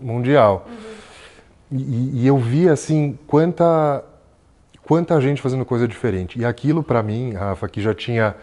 mundial. 0.00 0.66
Uhum. 0.66 1.78
E, 1.78 2.22
e, 2.22 2.26
eu 2.26 2.38
vi 2.38 2.68
assim 2.68 3.18
quanta, 3.26 4.04
quanta 4.84 5.20
gente 5.20 5.40
fazendo 5.40 5.64
coisa 5.64 5.86
diferente. 5.86 6.38
E 6.38 6.44
aquilo 6.44 6.82
para 6.82 7.02
mim, 7.02 7.32
Rafa, 7.32 7.68
que 7.68 7.80
já 7.80 7.94
tinha 7.94 8.34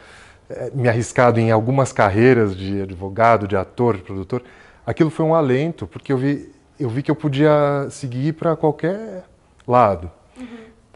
eh, 0.49 0.71
me 0.73 0.87
arriscado 0.87 1.39
em 1.39 1.51
algumas 1.51 1.91
carreiras 1.91 2.55
de 2.55 2.81
advogado, 2.81 3.47
de 3.47 3.55
ator, 3.55 3.97
de 3.97 4.03
produtor, 4.03 4.41
aquilo 4.85 5.09
foi 5.09 5.25
um 5.25 5.35
alento, 5.35 5.85
porque 5.85 6.11
eu 6.11 6.17
vi, 6.17 6.51
eu 6.79 6.89
vi 6.89 7.03
que 7.03 7.11
eu 7.11 7.15
podia 7.15 7.87
seguir 7.89 8.33
para 8.33 8.55
qualquer 8.55 9.23
lado. 9.67 10.09
Uhum. 10.37 10.45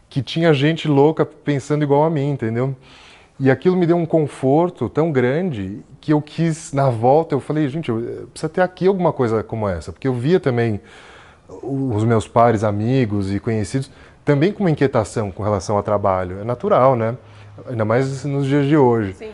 Que 0.08 0.22
tinha 0.22 0.52
gente 0.54 0.88
louca 0.88 1.24
pensando 1.24 1.82
igual 1.82 2.04
a 2.04 2.10
mim, 2.10 2.30
entendeu? 2.30 2.74
E 3.38 3.50
aquilo 3.50 3.76
me 3.76 3.84
deu 3.84 3.96
um 3.96 4.06
conforto 4.06 4.88
tão 4.88 5.10
grande 5.10 5.80
que 6.00 6.12
eu 6.12 6.22
quis, 6.22 6.72
na 6.72 6.88
volta, 6.88 7.34
eu 7.34 7.40
falei, 7.40 7.68
gente, 7.68 7.88
eu, 7.88 8.28
precisa 8.30 8.48
ter 8.48 8.60
aqui 8.60 8.86
alguma 8.86 9.12
coisa 9.12 9.42
como 9.42 9.68
essa, 9.68 9.92
porque 9.92 10.06
eu 10.06 10.14
via 10.14 10.38
também 10.38 10.80
os 11.62 12.04
meus 12.04 12.28
pares, 12.28 12.62
amigos 12.62 13.32
e 13.34 13.40
conhecidos 13.40 13.90
também 14.24 14.52
com 14.52 14.64
uma 14.64 14.70
inquietação 14.70 15.30
com 15.30 15.42
relação 15.42 15.76
ao 15.76 15.82
trabalho. 15.82 16.40
É 16.40 16.44
natural, 16.44 16.96
né? 16.96 17.16
Ainda 17.68 17.84
mais 17.84 18.24
nos 18.24 18.46
dias 18.46 18.66
de 18.66 18.76
hoje. 18.76 19.14
Sim. 19.14 19.32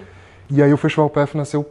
E 0.51 0.63
aí 0.63 0.73
o 0.73 0.77
Festival 0.77 1.09
PF 1.09 1.37
nasceu 1.37 1.65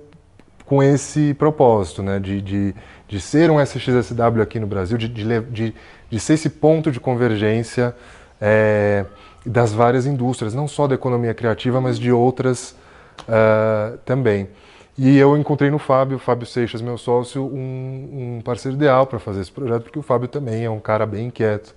com 0.65 0.81
esse 0.81 1.33
propósito, 1.33 2.03
né, 2.03 2.19
de, 2.19 2.39
de, 2.41 2.75
de 3.07 3.19
ser 3.19 3.49
um 3.49 3.59
SXSW 3.59 4.41
aqui 4.41 4.59
no 4.59 4.67
Brasil, 4.67 4.99
de, 4.99 5.07
de, 5.07 5.41
de, 5.41 5.75
de 6.11 6.19
ser 6.19 6.33
esse 6.33 6.47
ponto 6.47 6.91
de 6.91 6.99
convergência 6.99 7.95
é, 8.39 9.03
das 9.43 9.73
várias 9.73 10.05
indústrias, 10.05 10.53
não 10.53 10.67
só 10.67 10.87
da 10.87 10.93
economia 10.93 11.33
criativa, 11.33 11.81
mas 11.81 11.97
de 11.97 12.11
outras 12.11 12.75
uh, 13.21 13.97
também. 14.05 14.47
E 14.95 15.17
eu 15.17 15.35
encontrei 15.37 15.71
no 15.71 15.79
Fábio, 15.79 16.19
Fábio 16.19 16.45
Seixas, 16.45 16.81
meu 16.81 16.97
sócio, 16.97 17.43
um, 17.43 18.37
um 18.37 18.41
parceiro 18.41 18.77
ideal 18.77 19.07
para 19.07 19.17
fazer 19.17 19.41
esse 19.41 19.51
projeto, 19.51 19.83
porque 19.83 19.97
o 19.97 20.03
Fábio 20.03 20.27
também 20.27 20.65
é 20.65 20.69
um 20.69 20.79
cara 20.79 21.05
bem 21.05 21.27
inquieto. 21.27 21.73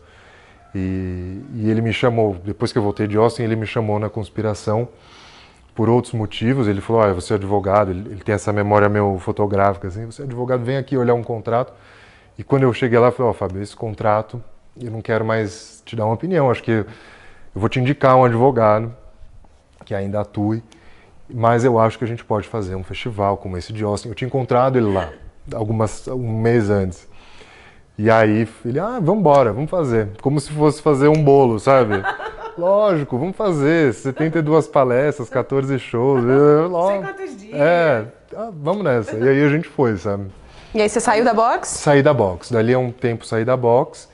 E, 0.75 1.43
e, 1.55 1.71
ele 1.71 1.81
me 1.81 1.93
chamou, 1.93 2.37
depois 2.45 2.73
que 2.73 2.79
eu 2.79 2.83
voltei 2.83 3.07
de 3.07 3.17
Austin, 3.17 3.43
ele 3.43 3.57
me 3.57 3.67
chamou 3.67 3.99
na 3.99 4.09
conspiração 4.09 4.89
por 5.75 5.89
outros 5.89 6.15
motivos. 6.15 6.67
Ele 6.67 6.81
falou: 6.81 7.03
Olha, 7.03 7.15
você 7.15 7.35
é 7.35 7.37
advogado, 7.37 7.91
ele, 7.91 8.11
ele 8.11 8.21
tem 8.21 8.35
essa 8.35 8.53
memória 8.53 8.89
meu 8.89 9.19
fotográfica, 9.19 9.89
assim, 9.89 10.07
você 10.07 10.23
é 10.23 10.25
advogado, 10.25 10.65
vem 10.65 10.77
aqui 10.77 10.97
olhar 10.97 11.15
um 11.15 11.23
contrato. 11.23 11.73
E 12.39 12.43
quando 12.43 12.63
eu 12.63 12.73
cheguei 12.73 12.99
lá, 12.99 13.09
eu 13.09 13.13
falei: 13.13 13.29
Ó, 13.29 13.31
oh, 13.31 13.35
Fábio, 13.35 13.63
esse 13.63 13.77
contrato, 13.77 14.43
eu 14.81 14.91
não 14.91 15.03
quero 15.03 15.25
mais 15.25 15.83
te 15.85 15.95
dar 15.95 16.07
uma 16.07 16.15
opinião, 16.15 16.51
acho 16.51 16.63
que 16.63 16.71
eu 16.71 16.87
vou 17.55 17.69
te 17.69 17.79
indicar 17.79 18.17
um 18.17 18.25
advogado 18.25 18.95
que 19.85 19.95
ainda 19.95 20.21
atue 20.21 20.63
mas 21.35 21.65
eu 21.65 21.79
acho 21.79 21.99
que 21.99 22.05
a 22.05 22.07
gente 22.07 22.25
pode 22.25 22.49
fazer 22.49 22.75
um 22.75 22.85
festival 22.85 23.37
como 23.37 23.57
esse 23.57 23.73
de 23.73 23.83
Austin. 23.83 24.09
Eu 24.09 24.15
tinha 24.15 24.27
encontrado 24.27 24.77
ele 24.77 24.93
lá, 24.93 25.13
algumas, 25.55 26.07
um 26.09 26.41
mês 26.41 26.71
antes. 26.71 27.09
E 27.99 28.11
aí 28.11 28.49
ele, 28.65 28.79
ah, 28.79 28.99
vamos 29.01 29.21
embora, 29.21 29.53
vamos 29.53 29.71
fazer. 29.71 30.09
Como 30.21 30.41
se 30.41 30.51
fosse 30.51 30.81
fazer 30.81 31.09
um 31.09 31.23
bolo, 31.23 31.59
sabe? 31.61 32.03
Lógico, 32.57 33.19
vamos 33.19 33.37
fazer. 33.37 33.93
72 33.93 34.67
palestras, 34.67 35.29
14 35.29 35.79
shows. 35.79 36.23
Sei 36.23 37.01
quantos 37.01 37.37
dias. 37.37 37.61
É, 37.61 38.05
ah, 38.37 38.51
vamos 38.53 38.85
nessa. 38.85 39.17
E 39.17 39.29
aí 39.29 39.45
a 39.45 39.49
gente 39.49 39.69
foi, 39.69 39.97
sabe? 39.97 40.27
E 40.75 40.81
aí 40.81 40.89
você 40.89 41.01
saiu 41.01 41.25
da 41.25 41.35
box? 41.35 41.69
Saí 41.69 42.03
da 42.03 42.15
box. 42.15 42.51
Dali 42.51 42.73
a 42.73 42.79
um 42.79 42.91
tempo 42.91 43.27
saí 43.27 43.45
da 43.45 43.57
box. 43.57 44.09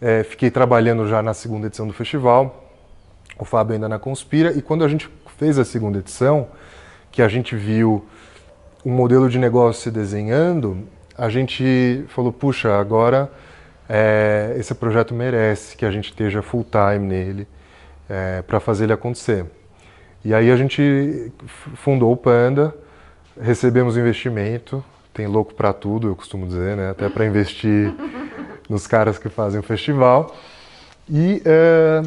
É, 0.00 0.24
fiquei 0.24 0.50
trabalhando 0.50 1.06
já 1.08 1.22
na 1.22 1.34
segunda 1.34 1.66
edição 1.66 1.86
do 1.86 1.92
festival. 1.92 2.64
O 3.38 3.44
Fábio 3.44 3.74
ainda 3.74 3.88
na 3.88 3.98
Conspira. 3.98 4.52
E 4.52 4.60
quando 4.60 4.84
a 4.84 4.88
gente 4.88 5.08
fez 5.38 5.58
a 5.58 5.64
segunda 5.64 5.98
edição, 5.98 6.48
que 7.10 7.22
a 7.22 7.28
gente 7.28 7.54
viu 7.54 8.04
um 8.84 8.90
modelo 8.92 9.28
de 9.28 9.38
negócio 9.38 9.82
se 9.82 9.90
desenhando, 9.90 10.86
a 11.20 11.28
gente 11.28 12.02
falou, 12.08 12.32
puxa, 12.32 12.78
agora 12.78 13.30
é, 13.86 14.54
esse 14.56 14.74
projeto 14.74 15.12
merece 15.12 15.76
que 15.76 15.84
a 15.84 15.90
gente 15.90 16.06
esteja 16.06 16.40
full 16.40 16.64
time 16.64 17.06
nele 17.06 17.46
é, 18.08 18.40
para 18.40 18.58
fazer 18.58 18.84
ele 18.84 18.94
acontecer. 18.94 19.44
E 20.24 20.32
aí 20.32 20.50
a 20.50 20.56
gente 20.56 21.30
fundou 21.74 22.10
o 22.10 22.16
Panda, 22.16 22.74
recebemos 23.38 23.98
investimento, 23.98 24.82
tem 25.12 25.26
louco 25.26 25.52
para 25.52 25.74
tudo, 25.74 26.08
eu 26.08 26.16
costumo 26.16 26.46
dizer, 26.46 26.74
né? 26.74 26.88
até 26.88 27.06
para 27.10 27.26
investir 27.26 27.92
nos 28.66 28.86
caras 28.86 29.18
que 29.18 29.28
fazem 29.28 29.60
o 29.60 29.62
festival. 29.62 30.34
E, 31.06 31.42
é, 31.44 32.02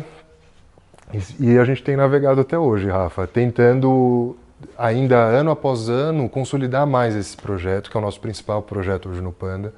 e 1.40 1.56
a 1.60 1.64
gente 1.66 1.84
tem 1.84 1.96
navegado 1.96 2.42
até 2.42 2.58
hoje, 2.58 2.90
Rafa, 2.90 3.28
tentando 3.28 4.36
ainda 4.78 5.18
ano 5.18 5.52
após 5.52 5.90
ano, 5.90 6.28
consolidar 6.30 6.86
mais 6.86 7.16
esse 7.16 7.36
projeto, 7.36 7.90
que 7.90 7.98
é 7.98 8.00
o 8.00 8.04
nosso 8.04 8.20
principal 8.20 8.62
projeto 8.62 9.10
hoje 9.10 9.22
no 9.22 9.32
Panda. 9.32 9.74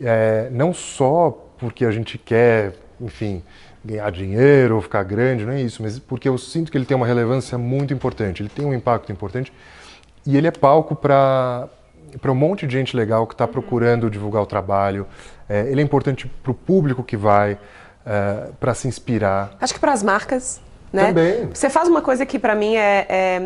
É, 0.00 0.48
não 0.50 0.72
só 0.72 1.30
porque 1.58 1.84
a 1.84 1.90
gente 1.90 2.18
quer, 2.18 2.74
enfim, 3.00 3.42
ganhar 3.84 4.10
dinheiro 4.10 4.76
ou 4.76 4.82
ficar 4.82 5.02
grande, 5.04 5.44
não 5.44 5.52
é 5.52 5.60
isso, 5.60 5.82
mas 5.82 5.98
porque 5.98 6.28
eu 6.28 6.36
sinto 6.36 6.70
que 6.70 6.76
ele 6.76 6.84
tem 6.84 6.96
uma 6.96 7.06
relevância 7.06 7.56
muito 7.56 7.94
importante, 7.94 8.42
ele 8.42 8.48
tem 8.48 8.64
um 8.64 8.74
impacto 8.74 9.12
importante 9.12 9.52
e 10.26 10.36
ele 10.36 10.46
é 10.46 10.50
palco 10.50 10.94
para 10.94 11.68
para 12.20 12.32
um 12.32 12.34
monte 12.34 12.66
de 12.66 12.72
gente 12.72 12.96
legal 12.96 13.26
que 13.26 13.34
está 13.34 13.46
procurando 13.46 14.08
divulgar 14.08 14.42
o 14.42 14.46
trabalho. 14.46 15.06
É, 15.48 15.66
ele 15.66 15.80
é 15.80 15.84
importante 15.84 16.26
para 16.26 16.50
o 16.50 16.54
público 16.54 17.02
que 17.02 17.16
vai, 17.16 17.58
é, 18.06 18.48
para 18.58 18.72
se 18.74 18.88
inspirar. 18.88 19.56
Acho 19.60 19.74
que 19.74 19.80
para 19.80 19.92
as 19.92 20.02
marcas, 20.02 20.60
né? 20.92 21.08
Também. 21.08 21.48
Você 21.52 21.68
faz 21.68 21.88
uma 21.88 22.00
coisa 22.00 22.24
que 22.24 22.38
para 22.38 22.54
mim 22.54 22.76
é, 22.76 23.06
é 23.08 23.40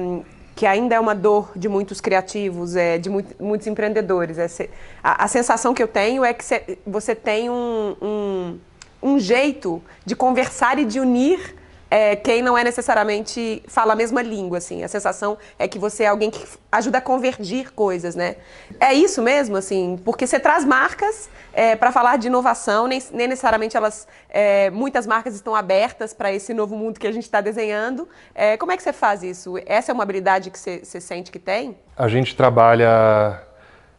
que 0.60 0.66
ainda 0.66 0.94
é 0.94 1.00
uma 1.00 1.14
dor 1.14 1.52
de 1.56 1.70
muitos 1.70 2.02
criativos, 2.02 2.76
é, 2.76 2.98
de 2.98 3.08
muito, 3.08 3.34
muitos 3.42 3.66
empreendedores. 3.66 4.36
É, 4.36 4.68
a, 5.02 5.24
a, 5.24 5.26
sensação 5.26 5.72
que 5.72 5.82
eu 5.82 5.88
tenho 5.88 6.22
é 6.22 6.34
que 6.34 6.44
cê, 6.44 6.76
você 6.86 7.14
tem 7.14 7.48
um, 7.48 7.96
um, 8.02 8.58
um, 9.02 9.18
jeito 9.18 9.82
de 10.04 10.14
conversar 10.14 10.78
e 10.78 10.84
de 10.84 11.00
unir 11.00 11.56
é, 11.90 12.14
quem 12.14 12.40
não 12.40 12.56
é 12.56 12.62
necessariamente 12.62 13.62
fala 13.66 13.94
a 13.94 13.96
mesma 13.96 14.22
língua, 14.22 14.58
assim. 14.58 14.84
A 14.84 14.88
sensação 14.88 15.36
é 15.58 15.66
que 15.66 15.78
você 15.78 16.04
é 16.04 16.06
alguém 16.06 16.30
que 16.30 16.46
ajuda 16.70 16.98
a 16.98 17.00
convergir 17.00 17.72
coisas, 17.72 18.14
né? 18.14 18.36
É 18.78 18.94
isso 18.94 19.20
mesmo, 19.20 19.56
assim, 19.56 20.00
porque 20.04 20.24
você 20.26 20.38
traz 20.38 20.64
marcas 20.64 21.28
é, 21.52 21.74
para 21.74 21.90
falar 21.90 22.16
de 22.16 22.28
inovação, 22.28 22.86
nem, 22.86 23.02
nem 23.12 23.26
necessariamente 23.26 23.76
elas, 23.76 24.06
é, 24.28 24.70
muitas 24.70 25.04
marcas 25.04 25.34
estão 25.34 25.54
abertas 25.54 26.14
para 26.14 26.32
esse 26.32 26.54
novo 26.54 26.76
mundo 26.76 27.00
que 27.00 27.08
a 27.08 27.12
gente 27.12 27.24
está 27.24 27.40
desenhando. 27.40 28.08
É, 28.34 28.56
como 28.56 28.70
é 28.70 28.76
que 28.76 28.82
você 28.84 28.92
faz 28.92 29.24
isso? 29.24 29.54
Essa 29.66 29.90
é 29.90 29.92
uma 29.92 30.04
habilidade 30.04 30.50
que 30.50 30.58
você, 30.58 30.84
você 30.84 31.00
sente 31.00 31.32
que 31.32 31.40
tem? 31.40 31.76
A 31.96 32.06
gente 32.06 32.36
trabalha 32.36 33.42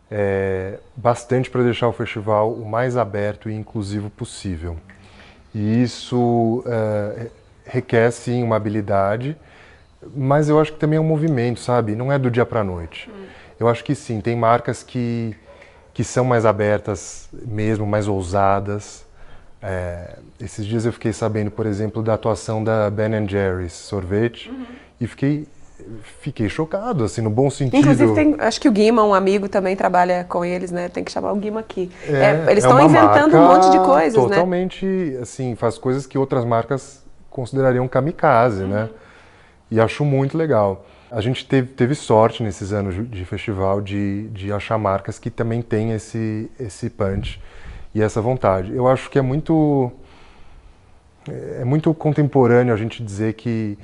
é, 0.10 0.80
bastante 0.96 1.50
para 1.50 1.62
deixar 1.62 1.90
o 1.90 1.94
festival 1.94 2.54
o 2.54 2.66
mais 2.66 2.96
aberto 2.96 3.50
e 3.50 3.54
inclusivo 3.54 4.10
possível. 4.10 4.78
E 5.54 5.84
isso 5.84 6.64
é, 6.66 7.28
requer 7.72 8.12
sim 8.12 8.44
uma 8.44 8.58
habilidade, 8.58 9.38
mas 10.14 10.50
eu 10.50 10.60
acho 10.60 10.74
que 10.74 10.80
também 10.80 10.98
é 10.98 11.00
um 11.00 11.06
movimento, 11.06 11.60
sabe? 11.62 11.96
Não 11.96 12.12
é 12.12 12.20
do 12.20 12.30
dia 12.30 12.46
para 12.46 12.60
a 12.60 12.64
noite. 12.64 13.10
Hum. 13.10 13.26
Eu 13.60 13.68
acho 13.70 13.84
que 13.84 13.96
sim, 13.96 14.20
tem 14.20 14.36
marcas 14.36 14.84
que 14.84 15.36
que 15.94 16.06
são 16.06 16.24
mais 16.24 16.46
abertas 16.46 17.28
mesmo, 17.34 17.86
mais 17.86 18.08
ousadas. 18.08 19.06
É, 19.62 20.18
esses 20.40 20.66
dias 20.66 20.86
eu 20.86 20.94
fiquei 20.94 21.12
sabendo, 21.12 21.52
por 21.52 21.66
exemplo, 21.66 22.02
da 22.02 22.14
atuação 22.14 22.64
da 22.64 22.90
Ben 22.90 23.28
Jerry's 23.28 23.74
sorvete 23.74 24.50
uhum. 24.50 24.66
e 25.00 25.06
fiquei 25.06 25.48
fiquei 26.22 26.48
chocado, 26.48 27.04
assim, 27.04 27.22
no 27.22 27.30
bom 27.30 27.50
sentido. 27.50 27.80
Inclusive, 27.80 28.14
tem, 28.14 28.36
acho 28.40 28.62
que 28.62 28.70
o 28.70 28.72
Guima, 28.72 29.04
um 29.04 29.14
amigo, 29.14 29.50
também 29.50 29.76
trabalha 29.76 30.26
com 30.30 30.46
eles, 30.46 30.72
né? 30.72 30.88
Tem 30.88 31.04
que 31.04 31.12
chamar 31.12 31.34
o 31.34 31.36
Guima 31.36 31.60
aqui. 31.60 31.92
É, 32.08 32.14
é, 32.14 32.46
eles 32.52 32.64
estão 32.64 32.80
é 32.80 32.86
inventando 32.86 33.36
um 33.36 33.48
monte 33.48 33.70
de 33.72 33.80
coisas, 33.80 34.14
totalmente, 34.14 34.86
né? 34.86 34.92
Totalmente, 35.06 35.18
assim, 35.22 35.56
faz 35.56 35.78
coisas 35.78 36.06
que 36.06 36.18
outras 36.18 36.46
marcas 36.46 37.01
considerariam 37.32 37.88
kamikaze, 37.88 38.64
né? 38.64 38.66
uhum. 38.66 38.72
né? 38.84 38.90
E 39.72 39.80
acho 39.80 40.06
muito 40.06 40.38
legal. 40.38 40.86
A 41.10 41.22
gente 41.22 41.48
teve, 41.48 41.70
teve 41.70 41.96
sorte 41.96 42.44
nesses 42.44 42.72
anos 42.74 43.10
de 43.10 43.26
festival 43.26 43.82
de, 43.82 44.28
de 44.30 44.52
achar 44.52 44.78
marcas 44.78 45.18
que 45.18 45.30
também 45.30 45.62
têm 45.62 45.94
esse, 45.94 46.52
esse 46.60 46.90
punch 46.90 47.42
e 47.96 48.02
essa 48.02 48.22
vontade. 48.22 48.74
Eu 48.76 48.88
acho 48.88 49.10
que 49.10 49.18
é 49.18 49.22
muito 49.22 49.92
é 51.28 51.64
muito 51.64 51.94
contemporâneo 51.94 52.74
a 52.74 52.78
gente 52.78 53.04
dizer 53.04 53.34
que 53.34 53.78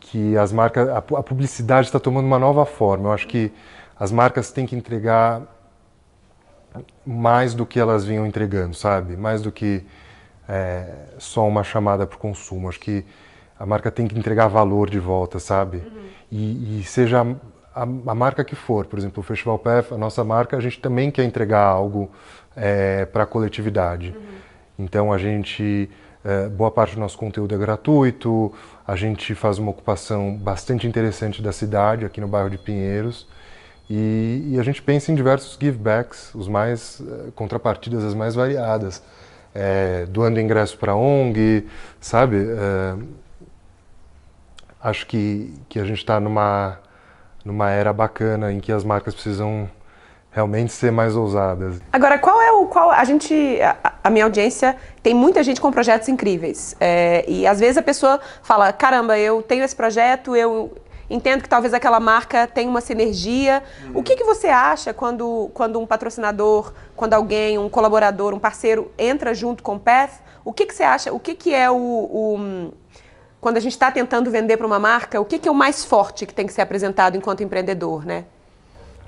que 0.00 0.36
as 0.36 0.52
marcas 0.52 0.88
a, 0.88 0.98
a 0.98 1.22
publicidade 1.22 1.88
está 1.88 1.98
tomando 1.98 2.26
uma 2.26 2.38
nova 2.38 2.64
forma. 2.64 3.08
Eu 3.08 3.12
acho 3.12 3.26
que 3.26 3.52
as 3.98 4.12
marcas 4.12 4.52
têm 4.52 4.66
que 4.66 4.76
entregar 4.76 5.42
mais 7.04 7.54
do 7.54 7.66
que 7.66 7.80
elas 7.80 8.04
vinham 8.04 8.26
entregando, 8.26 8.74
sabe? 8.74 9.16
Mais 9.16 9.42
do 9.42 9.50
que 9.50 9.84
é, 10.48 10.86
só 11.18 11.46
uma 11.46 11.62
chamada 11.62 12.06
para 12.06 12.16
o 12.16 12.18
consumo. 12.18 12.68
Acho 12.68 12.80
que 12.80 13.04
a 13.58 13.66
marca 13.66 13.90
tem 13.90 14.06
que 14.06 14.18
entregar 14.18 14.48
valor 14.48 14.88
de 14.88 14.98
volta, 14.98 15.38
sabe? 15.38 15.78
Uhum 15.78 16.08
e, 16.30 16.80
e 16.80 16.84
seja 16.84 17.22
a, 17.74 17.82
a, 17.82 18.14
marca 18.14 18.44
que 18.44 18.54
for, 18.54 18.86
por 18.86 18.98
exemplo, 18.98 19.20
o 19.20 19.22
Festival 19.22 19.58
PEF, 19.58 19.94
a 19.94 19.98
nossa 19.98 20.22
marca, 20.22 20.56
a 20.56 20.60
gente 20.60 20.78
também 20.78 21.10
quer 21.10 21.24
entregar 21.24 21.64
algo 21.64 22.10
é, 22.54 23.06
para 23.06 23.22
a 23.22 23.26
coletividade. 23.26 24.14
Uhum. 24.16 24.84
Então 24.84 25.12
a 25.12 25.18
gente, 25.18 25.90
é, 26.24 26.48
boa 26.48 26.70
parte 26.70 26.94
do 26.94 27.00
nosso 27.00 27.18
conteúdo 27.18 27.54
é 27.54 27.58
gratuito, 27.58 28.52
a 28.86 28.94
gente 28.94 29.34
faz 29.34 29.58
uma 29.58 29.70
ocupação 29.70 30.34
bastante 30.36 30.86
interessante 30.86 31.42
da 31.42 31.52
cidade, 31.52 32.04
aqui 32.04 32.20
no 32.20 32.28
bairro 32.28 32.50
de 32.50 32.58
Pinheiros, 32.58 33.26
e, 33.88 34.50
e 34.52 34.60
a 34.60 34.62
gente 34.62 34.82
pensa 34.82 35.10
em 35.10 35.14
diversos 35.14 35.56
givebacks, 35.58 36.34
os 36.34 36.46
mais, 36.46 37.00
é, 37.00 37.30
contrapartidas 37.34 38.04
as 38.04 38.14
mais 38.14 38.34
variadas. 38.34 39.02
É, 39.60 40.06
doando 40.06 40.38
ingresso 40.38 40.78
para 40.78 40.94
ONG, 40.94 41.66
sabe? 42.00 42.36
É, 42.36 42.94
acho 44.80 45.04
que, 45.06 45.52
que 45.68 45.80
a 45.80 45.84
gente 45.84 45.98
está 45.98 46.20
numa, 46.20 46.78
numa 47.44 47.68
era 47.70 47.92
bacana 47.92 48.52
em 48.52 48.60
que 48.60 48.70
as 48.70 48.84
marcas 48.84 49.14
precisam 49.14 49.68
realmente 50.30 50.72
ser 50.72 50.92
mais 50.92 51.16
ousadas. 51.16 51.80
Agora, 51.92 52.18
qual 52.18 52.40
é 52.40 52.52
o 52.52 52.66
qual 52.66 52.90
a 52.90 53.02
gente 53.02 53.34
a, 53.60 53.94
a 54.04 54.10
minha 54.10 54.24
audiência 54.24 54.76
tem 55.02 55.14
muita 55.14 55.42
gente 55.42 55.60
com 55.60 55.72
projetos 55.72 56.08
incríveis 56.08 56.76
é, 56.78 57.24
e 57.26 57.46
às 57.46 57.58
vezes 57.58 57.78
a 57.78 57.82
pessoa 57.82 58.20
fala 58.42 58.72
caramba 58.72 59.18
eu 59.18 59.42
tenho 59.42 59.64
esse 59.64 59.74
projeto 59.74 60.36
eu 60.36 60.72
entendo 61.10 61.42
que 61.42 61.48
talvez 61.48 61.72
aquela 61.72 61.98
marca 61.98 62.46
tenha 62.46 62.68
uma 62.68 62.80
sinergia. 62.80 63.62
O 63.94 64.02
que, 64.02 64.16
que 64.16 64.24
você 64.24 64.48
acha 64.48 64.92
quando, 64.92 65.50
quando 65.54 65.80
um 65.80 65.86
patrocinador, 65.86 66.72
quando 66.94 67.14
alguém, 67.14 67.58
um 67.58 67.68
colaborador, 67.68 68.34
um 68.34 68.38
parceiro 68.38 68.90
entra 68.98 69.34
junto 69.34 69.62
com 69.62 69.76
o 69.76 69.80
Path? 69.80 70.20
O 70.44 70.52
que, 70.52 70.66
que 70.66 70.74
você 70.74 70.82
acha? 70.82 71.12
O 71.12 71.18
que, 71.18 71.34
que 71.34 71.54
é 71.54 71.70
o, 71.70 71.76
o 71.76 72.72
quando 73.40 73.56
a 73.56 73.60
gente 73.60 73.72
está 73.72 73.90
tentando 73.90 74.30
vender 74.30 74.56
para 74.56 74.66
uma 74.66 74.78
marca, 74.78 75.20
o 75.20 75.24
que, 75.24 75.38
que, 75.38 75.48
é 75.48 75.50
o 75.50 75.54
mais 75.54 75.84
forte 75.84 76.26
que 76.26 76.34
tem 76.34 76.46
que 76.46 76.52
ser 76.52 76.62
apresentado 76.62 77.16
enquanto 77.16 77.42
empreendedor, 77.42 78.04
né? 78.04 78.24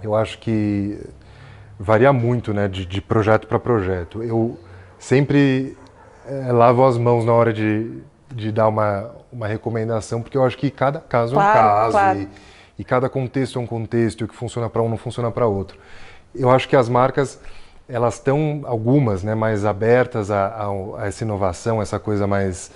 Eu 0.02 0.14
acho 0.14 0.38
que 0.38 0.99
varia 1.78 2.12
muito, 2.12 2.54
né, 2.54 2.69
de, 2.69 2.87
de 2.87 3.00
projeto 3.00 3.47
para 3.47 3.59
projeto. 3.59 4.23
Eu 4.23 4.59
sempre 4.99 5.76
é, 6.26 6.52
lavo 6.52 6.85
as 6.87 6.97
mãos 6.97 7.25
na 7.25 7.33
hora 7.33 7.52
de, 7.52 8.02
de 8.30 8.52
dar 8.52 8.69
uma, 8.69 9.11
uma 9.32 9.46
recomendação, 9.46 10.22
porque 10.22 10.37
eu 10.37 10.44
acho 10.44 10.56
que 10.56 10.70
cada 10.70 11.00
caso 11.00 11.34
claro, 11.34 11.58
é 11.58 11.62
um 11.62 11.64
caso. 11.64 11.92
Claro. 11.92 12.18
E, 12.18 12.28
e 12.78 12.84
cada 12.84 13.08
contexto 13.08 13.58
é 13.58 13.62
um 13.62 13.66
contexto 13.66 14.20
e 14.20 14.25
o 14.25 14.28
que 14.28 14.34
funciona 14.34 14.68
para 14.68 14.82
um 14.82 14.88
não 14.88 14.96
funciona 14.96 15.30
para 15.30 15.46
outro. 15.46 15.78
Eu 16.34 16.50
acho 16.50 16.68
que 16.68 16.76
as 16.76 16.88
marcas 16.88 17.40
elas 17.88 18.14
estão 18.14 18.62
algumas, 18.64 19.25
né, 19.25 19.34
mais 19.34 19.64
abertas 19.64 20.30
a, 20.30 20.46
a, 20.46 21.02
a 21.02 21.06
essa 21.06 21.25
inovação, 21.25 21.82
essa 21.82 21.99
coisa 21.99 22.25
mais 22.26 22.70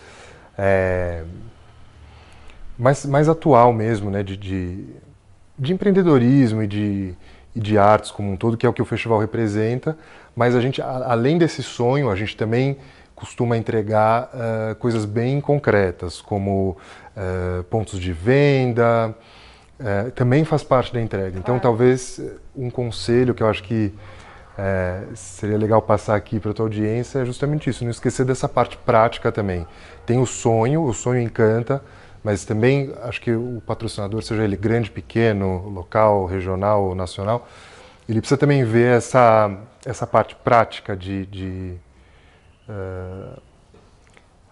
é, 0.59 1.23
mais, 2.79 3.05
mais 3.07 3.29
atual 3.29 3.73
mesmo, 3.73 4.11
né, 4.11 4.23
de, 4.23 4.37
de, 4.37 4.85
de 5.59 5.73
empreendedorismo 5.73 6.63
e 6.63 6.67
de, 6.67 7.15
e 7.55 7.61
de 7.61 7.79
artes 7.79 8.11
como 8.11 8.33
um 8.33 8.37
todo, 8.37 8.57
que 8.57 8.67
é 8.67 8.69
o 8.69 8.73
que 8.73 8.83
o 8.83 8.85
festival 8.85 9.19
representa. 9.19 9.97
Mas 10.35 10.55
a 10.57 10.61
gente, 10.61 10.83
a, 10.83 11.13
além 11.13 11.39
desse 11.39 11.63
sonho, 11.63 12.11
a 12.11 12.17
gente 12.17 12.37
também 12.37 12.77
costuma 13.15 13.57
entregar 13.57 14.31
uh, 14.35 14.75
coisas 14.77 15.05
bem 15.05 15.41
concretas, 15.41 16.21
como 16.21 16.77
uh, 17.17 17.63
pontos 17.65 18.01
de 18.01 18.13
venda, 18.13 19.15
uh, 19.79 20.11
também 20.13 20.45
faz 20.45 20.63
parte 20.63 20.93
da 20.93 21.01
entrega. 21.01 21.39
Então, 21.39 21.59
talvez 21.59 22.21
um 22.57 22.71
conselho 22.71 23.35
que 23.35 23.43
eu 23.43 23.49
acho 23.49 23.63
que 23.63 23.93
seria 25.17 25.59
legal 25.59 25.83
passar 25.83 26.15
aqui 26.15 26.39
para 26.39 26.53
a 26.53 26.55
tua 26.55 26.67
audiência 26.67 27.19
é 27.19 27.25
justamente 27.25 27.69
isso, 27.69 27.83
não 27.83 27.91
esquecer 27.91 28.25
dessa 28.25 28.49
parte 28.49 28.77
prática 28.77 29.33
também. 29.33 29.67
Tem 30.07 30.21
o 30.21 30.27
sonho, 30.27 30.85
o 30.85 30.95
sonho 30.95 31.21
encanta, 31.21 31.83
mas 32.23 32.45
também 32.45 32.95
acho 33.03 33.21
que 33.21 33.33
o 33.33 33.61
patrocinador, 33.67 34.23
seja 34.23 34.45
ele 34.45 34.57
grande, 34.57 34.93
pequeno, 34.93 35.69
local, 35.71 36.25
regional, 36.25 36.95
nacional, 36.95 37.49
ele 38.09 38.21
precisa 38.21 38.39
também 38.39 38.65
ver 38.65 38.97
essa, 38.97 39.51
essa 39.85 40.07
parte 40.07 40.37
prática 40.37 40.97
de, 40.97 41.27
de 41.27 41.75
uh, 42.69 43.41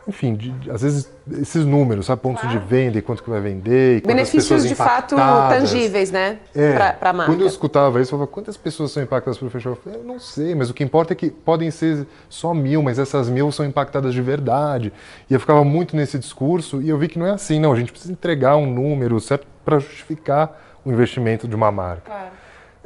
enfim, 0.07 0.35
de, 0.35 0.53
às 0.71 0.83
vezes 0.83 1.13
esses 1.41 1.65
números, 1.65 2.07
sabe, 2.07 2.21
pontos 2.21 2.43
claro. 2.43 2.59
de 2.59 2.67
venda 2.67 2.99
e 2.99 3.03
quanto 3.03 3.23
que 3.23 3.31
vai 3.31 3.41
vender. 3.41 3.99
E 3.99 4.01
Benefícios 4.07 4.67
de 4.67 4.75
fato 4.75 5.15
tangíveis, 5.15 6.11
né, 6.11 6.39
é, 6.55 6.73
para 6.73 7.11
a 7.11 7.13
marca. 7.13 7.33
Quando 7.33 7.43
eu 7.43 7.47
escutava 7.47 8.01
isso, 8.01 8.09
eu 8.09 8.19
falava, 8.19 8.31
quantas 8.31 8.57
pessoas 8.57 8.91
são 8.91 9.03
impactadas 9.03 9.39
pelo 9.39 9.51
festival? 9.51 9.77
Eu, 9.77 9.83
falei, 9.83 10.01
eu 10.01 10.05
não 10.05 10.19
sei, 10.19 10.55
mas 10.55 10.71
o 10.71 10.75
que 10.75 10.83
importa 10.83 11.13
é 11.13 11.17
que 11.17 11.31
podem 11.31 11.71
ser 11.71 12.07
só 12.29 12.53
mil, 12.53 12.83
mas 12.83 12.99
essas 12.99 13.29
mil 13.29 13.53
são 13.53 13.65
impactadas 13.65 14.13
de 14.13 14.21
verdade. 14.21 14.93
E 15.31 15.35
eu 15.35 15.39
ficava 15.39 15.63
muito 15.63 15.95
nesse 15.95 16.19
discurso 16.19 16.83
e 16.83 16.89
eu 16.89 16.99
vi 16.99 17.07
que 17.07 17.19
não 17.19 17.27
é 17.27 17.31
assim, 17.31 17.61
não, 17.61 17.73
a 17.73 17.77
gente 17.77 17.93
precisa 17.93 18.13
entregar 18.13 18.57
um 18.57 18.67
número 18.67 19.21
certo 19.21 19.47
para 19.65 19.79
justificar 19.79 20.61
o 20.85 20.91
investimento 20.91 21.47
de 21.47 21.55
uma 21.55 21.71
marca. 21.71 22.03
Claro. 22.07 22.31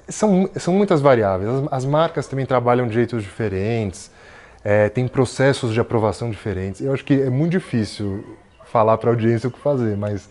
São, 0.08 0.50
são 0.56 0.74
muitas 0.74 1.00
variáveis. 1.00 1.50
As, 1.50 1.72
as 1.72 1.84
marcas 1.86 2.26
também 2.26 2.44
trabalham 2.44 2.86
de 2.86 2.94
jeitos 2.94 3.22
diferentes 3.22 4.14
é, 4.68 4.88
tem 4.88 5.06
processos 5.06 5.72
de 5.72 5.78
aprovação 5.78 6.28
diferentes. 6.28 6.80
Eu 6.80 6.92
acho 6.92 7.04
que 7.04 7.14
é 7.14 7.30
muito 7.30 7.52
difícil 7.52 8.24
falar 8.64 8.98
para 8.98 9.10
a 9.10 9.12
audiência 9.12 9.48
o 9.48 9.52
que 9.52 9.60
fazer, 9.60 9.96
mas 9.96 10.28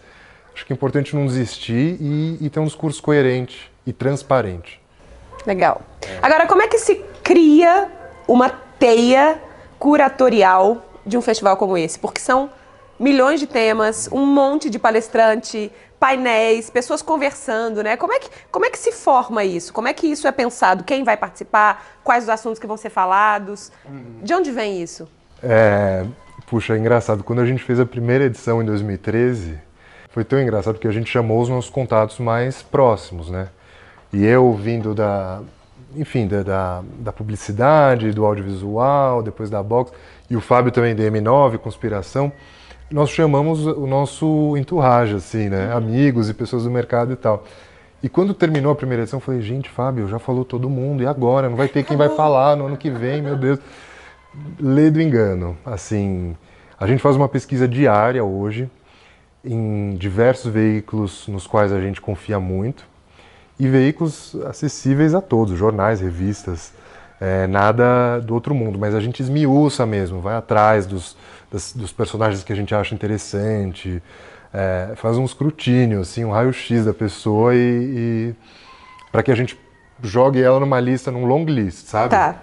acho 0.54 0.66
que 0.66 0.74
é 0.74 0.76
importante 0.76 1.16
não 1.16 1.26
desistir 1.26 1.96
e, 2.02 2.38
e 2.42 2.50
ter 2.50 2.60
um 2.60 2.66
discurso 2.66 3.02
coerente 3.02 3.72
e 3.88 3.94
transparente. 3.94 4.82
Legal. 5.48 5.82
Agora, 6.22 6.46
como 6.48 6.62
é 6.62 6.68
que 6.68 6.78
se 6.78 6.96
cria 7.24 7.90
uma 8.28 8.50
teia 8.78 9.42
curatorial 9.80 10.84
de 11.06 11.18
um 11.18 11.22
festival 11.22 11.56
como 11.56 11.78
esse? 11.78 11.98
Porque 11.98 12.20
são 12.20 12.50
milhões 13.00 13.40
de 13.40 13.48
temas, 13.48 14.10
um 14.12 14.26
monte 14.26 14.70
de 14.70 14.78
palestrante, 14.78 15.72
painéis, 16.06 16.70
pessoas 16.70 17.02
conversando, 17.02 17.82
né? 17.82 17.98
Como 17.98 18.14
é, 18.14 18.20
que, 18.20 18.30
como 18.52 18.64
é 18.64 18.70
que 18.70 18.78
se 18.78 18.92
forma 18.92 19.44
isso? 19.44 19.74
Como 19.74 19.88
é 19.88 19.94
que 19.94 20.06
isso 20.06 20.28
é 20.28 20.32
pensado? 20.32 20.84
Quem 20.84 21.04
vai 21.04 21.18
participar? 21.18 21.84
Quais 22.04 22.26
os 22.26 22.30
assuntos 22.30 22.60
que 22.60 22.68
vão 22.68 22.78
ser 22.78 22.92
falados? 22.92 23.72
De 24.22 24.32
onde 24.32 24.52
vem 24.52 24.84
isso? 24.84 25.10
É, 25.42 26.06
puxa, 26.46 26.76
é 26.76 26.78
engraçado. 26.78 27.24
Quando 27.24 27.42
a 27.42 27.46
gente 27.48 27.64
fez 27.64 27.80
a 27.80 27.88
primeira 27.88 28.26
edição 28.26 28.62
em 28.62 28.66
2013, 28.66 29.58
foi 30.12 30.24
tão 30.24 30.40
engraçado 30.40 30.76
porque 30.76 30.88
a 30.88 30.92
gente 30.92 31.10
chamou 31.10 31.42
os 31.42 31.50
nossos 31.50 31.72
contatos 31.72 32.20
mais 32.20 32.62
próximos, 32.62 33.32
né? 33.32 33.48
E 34.14 34.24
eu 34.24 34.54
vindo 34.54 34.94
da, 34.94 35.42
enfim, 35.96 36.28
da, 36.28 36.44
da, 36.44 36.84
da 37.00 37.12
publicidade, 37.12 38.12
do 38.12 38.24
audiovisual, 38.28 39.24
depois 39.24 39.50
da 39.50 39.64
box, 39.64 39.92
e 40.30 40.38
o 40.38 40.42
Fábio 40.42 40.72
também 40.72 40.96
da 40.96 41.02
M9, 41.02 41.58
Conspiração 41.58 42.32
nós 42.92 43.10
chamamos 43.10 43.66
o 43.66 43.88
nosso 43.88 44.56
entourage, 44.58 45.16
assim, 45.16 45.50
né? 45.50 45.74
Amigos 45.74 46.30
e 46.30 46.34
pessoas 46.34 46.64
do 46.64 46.72
mercado 46.72 47.14
e 47.14 47.16
tal. 47.16 47.44
E 48.04 48.10
quando 48.10 48.34
terminou 48.34 48.72
a 48.72 48.76
primeira 48.76 49.04
edição, 49.04 49.18
eu 49.18 49.22
falei, 49.22 49.42
gente, 49.42 49.70
Fábio, 49.70 50.08
já 50.08 50.20
falou 50.20 50.46
todo 50.46 50.70
mundo, 50.70 51.02
e 51.02 51.08
agora? 51.08 51.50
Não 51.50 51.58
vai 51.58 51.68
ter 51.68 51.84
quem 51.84 51.98
vai 51.98 52.10
falar 52.10 52.56
no 52.56 52.68
ano 52.68 52.78
que 52.78 52.90
vem, 52.90 53.22
meu 53.22 53.36
Deus. 53.36 53.60
Lê 54.60 54.92
do 54.92 55.02
engano. 55.02 55.58
Assim, 55.66 56.36
a 56.80 56.86
gente 56.86 57.02
faz 57.02 57.16
uma 57.16 57.28
pesquisa 57.28 57.68
diária 57.68 58.24
hoje, 58.24 58.70
em 59.44 59.96
diversos 59.96 60.52
veículos 60.52 61.28
nos 61.28 61.48
quais 61.48 61.72
a 61.72 61.82
gente 61.82 62.00
confia 62.00 62.40
muito, 62.40 62.86
e 63.60 63.68
veículos 63.68 64.36
acessíveis 64.46 65.16
a 65.16 65.22
todos, 65.22 65.58
jornais, 65.58 66.02
revistas, 66.02 66.74
é, 67.20 67.48
nada 67.48 68.20
do 68.20 68.34
outro 68.34 68.54
mundo, 68.54 68.78
mas 68.78 68.94
a 68.94 69.00
gente 69.00 69.22
esmiuça 69.22 69.86
mesmo, 69.86 70.22
vai 70.22 70.36
atrás 70.36 70.86
dos, 70.86 71.16
das, 71.52 71.74
dos 71.74 71.92
personagens 71.92 72.44
que 72.44 72.52
a 72.52 72.56
gente 72.56 72.74
acha 72.74 72.94
interessante, 72.94 74.02
é, 74.54 74.94
faz 74.96 75.18
um 75.18 75.26
escrutínio, 75.26 76.02
assim, 76.02 76.24
um 76.24 76.32
raio-x 76.32 76.86
da 76.86 76.94
pessoa 76.94 77.54
e, 77.56 77.58
e 77.58 78.36
para 79.12 79.24
que 79.24 79.32
a 79.32 79.36
gente 79.36 79.60
jogue 80.02 80.42
ela 80.42 80.60
numa 80.60 80.80
lista, 80.80 81.12
num 81.12 81.26
long 81.26 81.46
list, 81.46 81.88
sabe? 81.88 82.10
Tá. 82.10 82.36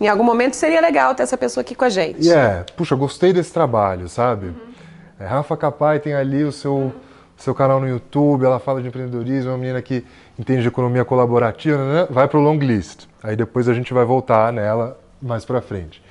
Em 0.00 0.08
algum 0.08 0.24
momento 0.24 0.54
seria 0.54 0.80
legal 0.80 1.14
ter 1.14 1.22
essa 1.22 1.36
pessoa 1.36 1.60
aqui 1.60 1.74
com 1.74 1.84
a 1.84 1.90
gente. 1.90 2.26
E 2.26 2.32
é, 2.32 2.64
puxa, 2.74 2.96
gostei 2.96 3.32
desse 3.32 3.52
trabalho, 3.52 4.08
sabe? 4.08 4.46
Uhum. 4.46 4.70
É, 5.18 5.26
Rafa 5.26 5.56
Capai 5.56 6.00
tem 6.00 6.14
ali 6.14 6.42
o 6.42 6.50
seu. 6.50 6.92
Seu 7.42 7.54
canal 7.54 7.80
no 7.80 7.88
YouTube, 7.88 8.44
ela 8.44 8.58
fala 8.58 8.82
de 8.82 8.88
empreendedorismo, 8.88 9.50
é 9.50 9.52
uma 9.52 9.58
menina 9.58 9.80
que 9.80 10.04
entende 10.38 10.60
de 10.62 10.68
economia 10.68 11.04
colaborativa, 11.06 11.78
né? 11.78 12.06
vai 12.10 12.28
para 12.28 12.38
o 12.38 12.42
long 12.42 12.58
list. 12.58 13.06
Aí 13.22 13.34
depois 13.34 13.66
a 13.66 13.72
gente 13.72 13.94
vai 13.94 14.04
voltar 14.04 14.52
nela 14.52 15.00
mais 15.20 15.44
para 15.44 15.62
frente. 15.62 16.02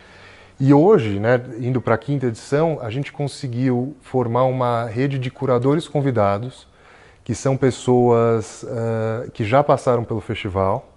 E 0.59 0.73
hoje, 0.73 1.19
né, 1.19 1.39
indo 1.59 1.79
para 1.79 1.95
a 1.95 1.97
quinta 1.97 2.25
edição, 2.25 2.79
a 2.81 2.89
gente 2.89 3.11
conseguiu 3.11 3.95
formar 4.01 4.43
uma 4.45 4.85
rede 4.85 5.19
de 5.19 5.29
curadores 5.29 5.87
convidados, 5.87 6.67
que 7.23 7.35
são 7.35 7.55
pessoas 7.55 8.63
uh, 8.63 9.29
que 9.31 9.45
já 9.45 9.63
passaram 9.63 10.03
pelo 10.03 10.19
festival 10.19 10.89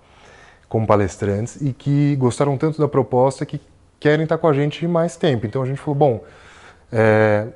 como 0.66 0.86
palestrantes 0.86 1.60
e 1.60 1.74
que 1.74 2.16
gostaram 2.16 2.56
tanto 2.56 2.80
da 2.80 2.88
proposta 2.88 3.44
que 3.44 3.60
querem 4.00 4.24
estar 4.24 4.38
com 4.38 4.48
a 4.48 4.52
gente 4.54 4.88
mais 4.88 5.14
tempo. 5.14 5.46
Então 5.46 5.62
a 5.62 5.66
gente 5.66 5.78
falou, 5.78 5.94
bom, 5.94 6.24
é, 6.90 7.48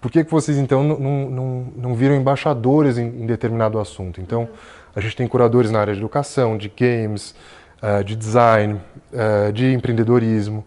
por 0.00 0.10
que, 0.10 0.24
que 0.24 0.30
vocês 0.30 0.58
então 0.58 0.82
não, 0.82 0.98
não, 0.98 1.66
não 1.76 1.94
viram 1.94 2.14
embaixadores 2.14 2.98
em, 2.98 3.06
em 3.06 3.26
determinado 3.26 3.78
assunto? 3.78 4.20
Então 4.20 4.48
a 4.94 5.00
gente 5.00 5.16
tem 5.16 5.26
curadores 5.26 5.70
na 5.70 5.80
área 5.80 5.92
de 5.92 6.00
educação, 6.00 6.56
de 6.56 6.68
games, 6.68 7.34
uh, 7.82 8.02
de 8.02 8.16
design, 8.16 8.80
uh, 9.12 9.52
de 9.52 9.72
empreendedorismo. 9.72 10.64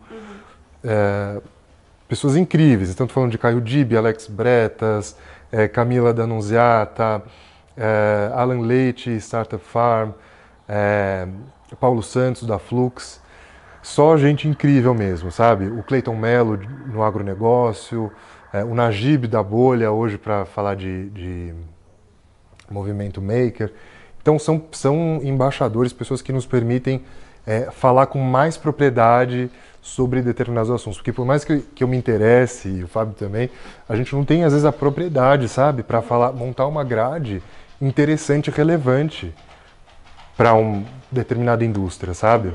É, 0.83 1.39
pessoas 2.07 2.35
incríveis. 2.35 2.89
Então, 2.89 3.05
estou 3.05 3.13
falando 3.13 3.31
de 3.31 3.37
Caio 3.37 3.61
Dib, 3.61 3.93
Alex 3.93 4.27
Bretas, 4.27 5.15
Camila 5.73 6.11
D'Annunziata, 6.13 7.21
é, 7.77 8.31
Alan 8.33 8.61
Leite, 8.61 9.11
Startup 9.17 9.63
Farm, 9.63 10.11
Paulo 11.79 12.01
Santos, 12.01 12.47
da 12.47 12.57
Flux. 12.57 13.21
Só 13.83 14.17
gente 14.17 14.47
incrível 14.47 14.93
mesmo, 14.93 15.31
sabe? 15.31 15.67
O 15.67 15.83
Cleiton 15.83 16.15
Mello 16.15 16.59
no 16.87 17.03
agronegócio, 17.03 18.11
é, 18.53 18.63
o 18.63 18.73
Najib 18.73 19.27
da 19.27 19.41
Bolha, 19.41 19.91
hoje 19.91 20.17
para 20.17 20.45
falar 20.45 20.75
de, 20.75 21.09
de 21.09 21.53
movimento 22.69 23.21
maker. 23.21 23.71
Então, 24.21 24.37
são, 24.37 24.61
são 24.71 25.19
embaixadores, 25.23 25.93
pessoas 25.93 26.21
que 26.21 26.31
nos 26.31 26.45
permitem 26.45 27.03
é, 27.45 27.71
falar 27.71 28.07
com 28.07 28.19
mais 28.19 28.57
propriedade 28.57 29.49
sobre 29.81 30.21
determinados 30.21 30.69
assuntos. 30.69 30.97
Porque 30.99 31.11
por 31.11 31.25
mais 31.25 31.43
que, 31.43 31.59
que 31.59 31.83
eu 31.83 31.87
me 31.87 31.97
interesse, 31.97 32.69
e 32.69 32.83
o 32.83 32.87
Fábio 32.87 33.15
também, 33.15 33.49
a 33.89 33.95
gente 33.95 34.13
não 34.13 34.23
tem 34.23 34.43
às 34.43 34.51
vezes 34.51 34.65
a 34.65 34.71
propriedade, 34.71 35.47
sabe, 35.47 35.81
para 35.81 36.01
falar, 36.01 36.31
montar 36.31 36.67
uma 36.67 36.83
grade 36.83 37.41
interessante, 37.81 38.51
relevante 38.51 39.33
para 40.37 40.53
uma 40.53 40.83
determinada 41.11 41.65
indústria, 41.65 42.13
sabe? 42.13 42.53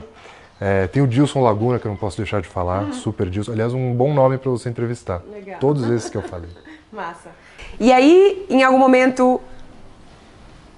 É, 0.60 0.86
tem 0.86 1.02
o 1.02 1.06
Dilson 1.06 1.42
Laguna, 1.42 1.78
que 1.78 1.86
eu 1.86 1.90
não 1.90 1.98
posso 1.98 2.16
deixar 2.16 2.40
de 2.40 2.48
falar, 2.48 2.84
uhum. 2.84 2.92
super 2.92 3.28
Dilson. 3.28 3.52
Aliás, 3.52 3.74
um 3.74 3.94
bom 3.94 4.14
nome 4.14 4.38
para 4.38 4.50
você 4.50 4.68
entrevistar. 4.68 5.22
Legal. 5.30 5.58
Todos 5.60 5.88
esses 5.90 6.08
que 6.08 6.16
eu 6.16 6.22
falei. 6.22 6.48
Massa. 6.92 7.30
E 7.78 7.92
aí, 7.92 8.46
em 8.48 8.62
algum 8.62 8.78
momento, 8.78 9.40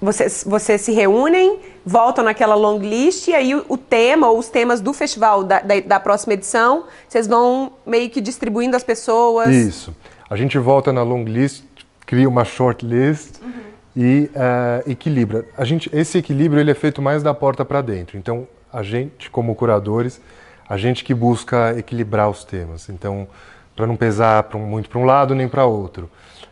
vocês, 0.01 0.43
vocês 0.45 0.81
se 0.81 0.91
reúnem, 0.91 1.59
voltam 1.85 2.23
naquela 2.23 2.55
long 2.55 2.79
list 2.79 3.27
e 3.27 3.33
aí 3.33 3.55
o, 3.55 3.65
o 3.69 3.77
tema 3.77 4.29
ou 4.29 4.39
os 4.39 4.49
temas 4.49 4.81
do 4.81 4.93
festival 4.93 5.43
da, 5.43 5.59
da, 5.59 5.79
da, 5.79 5.99
próxima 5.99 6.33
edição, 6.33 6.85
vocês 7.07 7.27
vão 7.27 7.73
meio 7.85 8.09
que 8.09 8.19
distribuindo 8.19 8.75
as 8.75 8.83
pessoas. 8.83 9.49
Isso. 9.49 9.95
A 10.29 10.35
gente 10.35 10.57
volta 10.57 10.91
na 10.91 11.03
long 11.03 11.23
list, 11.23 11.63
cria 12.05 12.27
uma 12.27 12.45
short 12.45 12.85
list 12.85 13.41
uhum. 13.41 13.51
e 13.95 14.29
uh, 14.35 14.89
equilibra. 14.89 15.45
A 15.57 15.63
gente, 15.63 15.89
esse 15.93 16.17
equilíbrio 16.17 16.59
ele 16.59 16.71
é 16.71 16.75
feito 16.75 17.01
mais 17.01 17.23
da 17.23 17.33
porta 17.33 17.65
para 17.65 17.81
dentro. 17.81 18.17
Então, 18.17 18.47
a 18.71 18.83
gente, 18.83 19.29
como 19.29 19.55
curadores, 19.55 20.21
a 20.67 20.77
gente 20.77 21.03
que 21.03 21.13
busca 21.13 21.77
equilibrar 21.77 22.29
os 22.29 22.43
temas. 22.43 22.89
Então, 22.89 23.27
para 23.75 23.87
não 23.87 23.95
pesar 23.95 24.43
pra 24.43 24.57
um, 24.57 24.65
muito 24.65 24.89
para 24.89 24.99
um 24.99 25.05
lado 25.05 25.33
nem 25.33 25.47
para 25.47 25.65
outro. 25.65 26.09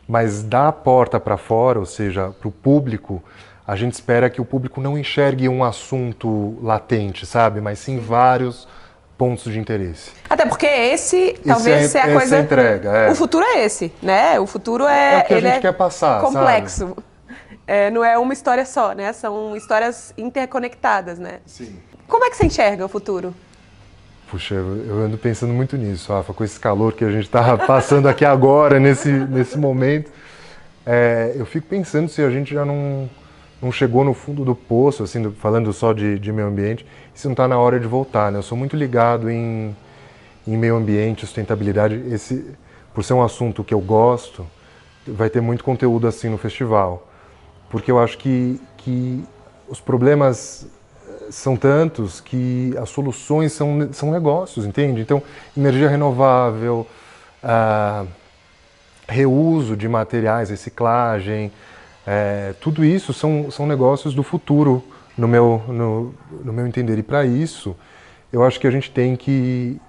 Mas 0.07 0.41
da 0.41 0.71
porta 0.71 1.19
para 1.19 1.37
fora, 1.37 1.79
ou 1.79 1.85
seja, 1.85 2.29
para 2.39 2.47
o 2.47 2.51
público, 2.51 3.21
a 3.67 3.75
gente 3.75 3.93
espera 3.93 4.29
que 4.29 4.39
o 4.39 4.45
público 4.45 4.79
não 4.79 4.97
enxergue 4.97 5.49
um 5.49 5.63
assunto 5.63 6.57
latente, 6.63 7.25
sabe? 7.25 7.59
Mas 7.59 7.79
sim 7.79 7.99
vários 7.99 8.67
pontos 9.17 9.51
de 9.51 9.59
interesse. 9.59 10.11
Até 10.29 10.45
porque 10.45 10.65
esse 10.65 11.37
talvez 11.45 11.83
é, 11.83 11.87
seja 11.87 12.05
a 12.05 12.13
coisa. 12.13 12.39
entrega, 12.39 12.89
é. 12.91 13.11
O 13.11 13.15
futuro 13.15 13.43
é 13.43 13.65
esse, 13.65 13.91
né? 14.01 14.39
O 14.39 14.47
futuro 14.47 14.85
é. 14.87 15.15
É 15.15 15.19
o 15.19 15.25
que 15.25 15.33
a 15.33 15.39
gente 15.41 15.57
é 15.57 15.59
quer 15.59 15.73
passar, 15.73 16.21
complexo. 16.21 16.95
É, 17.65 17.91
não 17.91 18.01
é 18.01 18.17
uma 18.17 18.31
história 18.31 18.65
só, 18.65 18.93
né? 18.93 19.11
São 19.11 19.53
histórias 19.57 20.13
interconectadas, 20.17 21.19
né? 21.19 21.39
Sim. 21.45 21.77
Como 22.07 22.23
é 22.23 22.29
que 22.29 22.37
você 22.37 22.45
enxerga 22.45 22.85
o 22.85 22.87
futuro? 22.87 23.33
Puxa, 24.29 24.55
eu 24.55 24.99
ando 24.99 25.17
pensando 25.17 25.53
muito 25.53 25.77
nisso, 25.77 26.11
Rafa, 26.11 26.33
com 26.33 26.43
esse 26.43 26.59
calor 26.59 26.93
que 26.93 27.03
a 27.03 27.11
gente 27.11 27.25
está 27.25 27.57
passando 27.67 28.07
aqui 28.07 28.25
agora, 28.25 28.79
nesse, 28.79 29.09
nesse 29.09 29.57
momento. 29.57 30.11
É, 30.85 31.33
eu 31.35 31.45
fico 31.45 31.67
pensando 31.67 32.09
se 32.09 32.21
a 32.21 32.29
gente 32.29 32.53
já 32.53 32.63
não, 32.65 33.09
não 33.61 33.71
chegou 33.71 34.03
no 34.03 34.13
fundo 34.13 34.45
do 34.45 34.55
poço, 34.55 35.03
assim, 35.03 35.31
falando 35.31 35.71
só 35.73 35.91
de, 35.91 36.17
de 36.17 36.31
meio 36.31 36.47
ambiente, 36.47 36.85
se 37.13 37.25
não 37.25 37.33
está 37.33 37.47
na 37.47 37.57
hora 37.57 37.79
de 37.79 37.87
voltar. 37.87 38.31
Né? 38.31 38.39
Eu 38.39 38.43
sou 38.43 38.57
muito 38.57 38.75
ligado 38.75 39.29
em, 39.29 39.75
em 40.47 40.57
meio 40.57 40.75
ambiente, 40.75 41.21
sustentabilidade. 41.21 42.01
Esse, 42.09 42.45
por 42.93 43.03
ser 43.03 43.13
um 43.13 43.23
assunto 43.23 43.63
que 43.63 43.73
eu 43.73 43.81
gosto, 43.81 44.47
vai 45.05 45.29
ter 45.29 45.41
muito 45.41 45.63
conteúdo 45.63 46.07
assim 46.07 46.29
no 46.29 46.37
festival. 46.37 47.07
Porque 47.69 47.91
eu 47.91 47.99
acho 47.99 48.17
que, 48.17 48.61
que 48.77 49.23
os 49.67 49.81
problemas 49.81 50.67
são 51.29 51.55
tantos 51.55 52.19
que 52.19 52.73
as 52.77 52.89
soluções 52.89 53.51
são, 53.53 53.89
são 53.91 54.11
negócios, 54.11 54.65
entende? 54.65 55.01
Então, 55.01 55.21
energia 55.55 55.89
renovável, 55.89 56.87
ah, 57.43 58.05
reuso 59.07 59.75
de 59.75 59.87
materiais, 59.87 60.49
reciclagem, 60.49 61.51
é, 62.05 62.53
tudo 62.61 62.85
isso 62.85 63.13
são, 63.13 63.51
são 63.51 63.65
negócios 63.65 64.13
do 64.13 64.23
futuro, 64.23 64.83
no 65.17 65.27
meu, 65.27 65.61
no, 65.67 66.13
no 66.43 66.53
meu 66.53 66.67
entender. 66.67 66.97
E 66.97 67.03
para 67.03 67.25
isso, 67.25 67.75
eu 68.31 68.43
acho 68.43 68.59
que 68.59 68.67
a 68.67 68.71
gente 68.71 68.91
tem 68.91 69.15
que, 69.15 69.79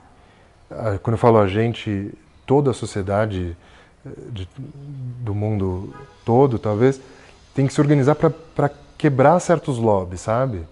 quando 1.03 1.15
eu 1.15 1.19
falo 1.19 1.39
a 1.39 1.47
gente, 1.47 2.13
toda 2.47 2.71
a 2.71 2.75
sociedade 2.75 3.57
eh, 4.07 4.11
de, 4.33 4.49
do 5.21 5.35
mundo 5.35 5.95
todo, 6.25 6.59
talvez, 6.59 7.01
tem 7.55 7.67
que 7.67 7.73
se 7.73 7.81
organizar 7.81 8.15
para 8.15 8.71
quebrar 8.97 9.39
certos 9.41 9.79
lobbies, 9.79 10.23
sabe? 10.23 10.63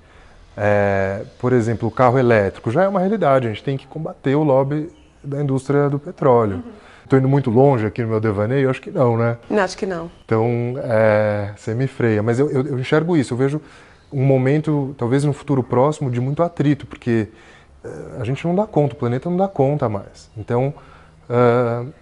É, 0.57 1.23
por 1.39 1.53
exemplo, 1.53 1.87
o 1.87 1.91
carro 1.91 2.19
elétrico 2.19 2.71
já 2.71 2.85
é 2.85 2.89
uma 2.89 3.01
realidade, 3.01 3.47
a 3.47 3.51
gente 3.51 3.63
tem 3.63 3.77
que 3.77 3.87
combater 3.87 4.35
o 4.35 4.43
lobby 4.43 4.91
da 5.23 5.43
indústria 5.43 5.91
do 5.91 5.99
petróleo. 5.99 6.63
Estou 7.05 7.19
uhum. 7.19 7.25
indo 7.25 7.29
muito 7.29 7.51
longe 7.51 7.85
aqui 7.85 8.03
no 8.03 8.09
meu 8.09 8.21
devaneio? 8.21 8.71
Acho 8.71 8.81
que 8.81 8.91
não, 8.91 9.17
né? 9.17 9.37
Não, 9.51 9.63
acho 9.63 9.77
que 9.77 9.85
não. 9.85 10.11
Então, 10.25 10.75
é, 10.83 11.53
você 11.57 11.75
me 11.75 11.87
freia. 11.87 12.23
Mas 12.23 12.39
eu, 12.39 12.51
eu, 12.51 12.67
eu, 12.67 12.79
enxergo 12.79 13.17
isso, 13.17 13.35
eu 13.35 13.39
vejo 13.39 13.61
um 14.11 14.25
momento, 14.25 14.95
talvez 14.97 15.25
no 15.25 15.33
futuro 15.33 15.63
próximo, 15.63 16.11
de 16.11 16.21
muito 16.21 16.43
atrito, 16.43 16.87
porque 16.87 17.29
é, 17.85 18.21
a 18.21 18.25
gente 18.25 18.47
não 18.47 18.55
dá 18.55 18.67
conta, 18.67 18.95
o 18.95 18.97
planeta 18.97 19.29
não 19.29 19.37
dá 19.37 19.49
conta 19.49 19.89
mais. 19.89 20.31
Então, 20.37 20.73
uh, 21.29 21.93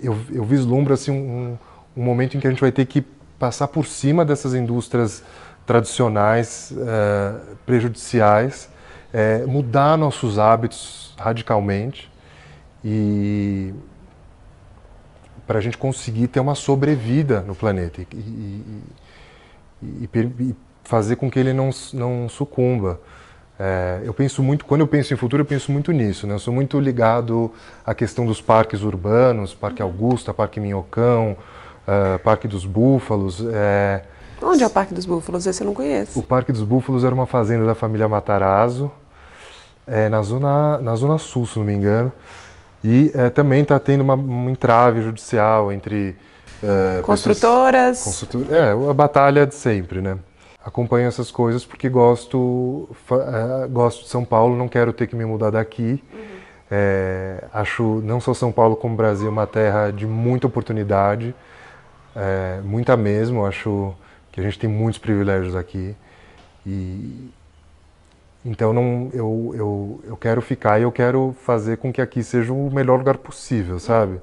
eu, 0.00 0.16
eu 0.32 0.44
vislumbro 0.44 0.94
assim, 0.94 1.10
um, 1.10 1.58
um 1.94 2.02
momento 2.02 2.36
em 2.36 2.40
que 2.40 2.46
a 2.46 2.50
gente 2.50 2.60
vai 2.60 2.72
ter 2.72 2.86
que 2.86 3.04
passar 3.38 3.68
por 3.68 3.86
cima 3.86 4.24
dessas 4.24 4.54
indústrias 4.54 5.22
tradicionais, 5.66 6.72
é, 6.76 7.34
prejudiciais, 7.66 8.68
é, 9.12 9.44
mudar 9.46 9.96
nossos 9.96 10.38
hábitos 10.38 11.14
radicalmente 11.18 12.10
e 12.84 13.74
para 15.46 15.58
a 15.58 15.60
gente 15.60 15.76
conseguir 15.76 16.28
ter 16.28 16.40
uma 16.40 16.54
sobrevida 16.54 17.40
no 17.40 17.54
planeta 17.54 18.00
e, 18.00 18.06
e, 18.12 18.82
e, 19.82 20.08
e 20.14 20.56
fazer 20.84 21.16
com 21.16 21.30
que 21.30 21.38
ele 21.38 21.52
não, 21.52 21.70
não 21.92 22.28
sucumba. 22.28 23.00
É, 23.58 24.00
eu 24.04 24.14
penso 24.14 24.42
muito, 24.42 24.64
quando 24.64 24.80
eu 24.80 24.86
penso 24.86 25.12
em 25.12 25.16
futuro, 25.16 25.42
eu 25.42 25.46
penso 25.46 25.70
muito 25.70 25.92
nisso. 25.92 26.26
Né? 26.26 26.34
Eu 26.34 26.38
sou 26.38 26.54
muito 26.54 26.80
ligado 26.80 27.52
à 27.84 27.94
questão 27.94 28.24
dos 28.24 28.40
parques 28.40 28.82
urbanos, 28.82 29.52
Parque 29.52 29.82
Augusta, 29.82 30.32
Parque 30.32 30.58
Minhocão, 30.58 31.36
uh, 31.86 32.18
Parque 32.20 32.48
dos 32.48 32.64
Búfalos. 32.64 33.40
Onde 34.42 34.64
é 34.64 34.66
o 34.66 34.70
Parque 34.70 34.94
dos 34.94 35.06
Búfalos? 35.06 35.46
Esse 35.46 35.62
eu 35.62 35.66
não 35.66 35.74
conheço. 35.74 36.18
O 36.18 36.22
Parque 36.22 36.52
dos 36.52 36.62
Búfalos 36.62 37.04
era 37.04 37.14
uma 37.14 37.26
fazenda 37.26 37.64
da 37.66 37.74
família 37.74 38.08
Matarazzo, 38.08 38.90
é, 39.86 40.08
na, 40.08 40.22
zona, 40.22 40.78
na 40.78 40.94
zona 40.94 41.18
sul, 41.18 41.46
se 41.46 41.58
não 41.58 41.66
me 41.66 41.74
engano. 41.74 42.12
E 42.82 43.10
é, 43.14 43.28
também 43.28 43.62
está 43.62 43.78
tendo 43.78 44.00
uma, 44.00 44.14
um 44.14 44.48
entrave 44.48 45.02
judicial 45.02 45.70
entre. 45.70 46.16
É, 46.62 47.02
Construtoras. 47.02 47.98
Pessoas, 47.98 48.20
construtor, 48.20 48.54
é, 48.54 48.90
a 48.90 48.94
batalha 48.94 49.46
de 49.46 49.54
sempre, 49.54 50.00
né? 50.00 50.18
Acompanho 50.64 51.08
essas 51.08 51.30
coisas 51.30 51.64
porque 51.64 51.88
gosto, 51.88 52.88
é, 53.10 53.66
gosto 53.68 54.02
de 54.04 54.08
São 54.08 54.24
Paulo, 54.24 54.56
não 54.56 54.68
quero 54.68 54.92
ter 54.92 55.06
que 55.06 55.16
me 55.16 55.24
mudar 55.24 55.50
daqui. 55.50 56.02
Uhum. 56.12 56.20
É, 56.70 57.44
acho 57.52 58.00
não 58.04 58.20
só 58.20 58.32
São 58.32 58.52
Paulo 58.52 58.76
como 58.76 58.94
Brasil 58.94 59.28
uma 59.28 59.46
terra 59.46 59.90
de 59.90 60.06
muita 60.06 60.46
oportunidade, 60.46 61.34
é, 62.14 62.60
muita 62.62 62.96
mesmo. 62.96 63.44
Acho 63.44 63.94
que 64.32 64.40
a 64.40 64.42
gente 64.42 64.58
tem 64.58 64.68
muitos 64.70 64.98
privilégios 64.98 65.56
aqui 65.56 65.94
e 66.66 67.30
então 68.44 68.72
não 68.72 69.10
eu, 69.12 69.52
eu, 69.54 70.00
eu 70.04 70.16
quero 70.16 70.40
ficar 70.40 70.78
e 70.78 70.82
eu 70.82 70.92
quero 70.92 71.34
fazer 71.44 71.76
com 71.76 71.92
que 71.92 72.00
aqui 72.00 72.22
seja 72.22 72.52
o 72.52 72.70
melhor 72.70 72.98
lugar 72.98 73.18
possível, 73.18 73.78
sabe? 73.78 74.20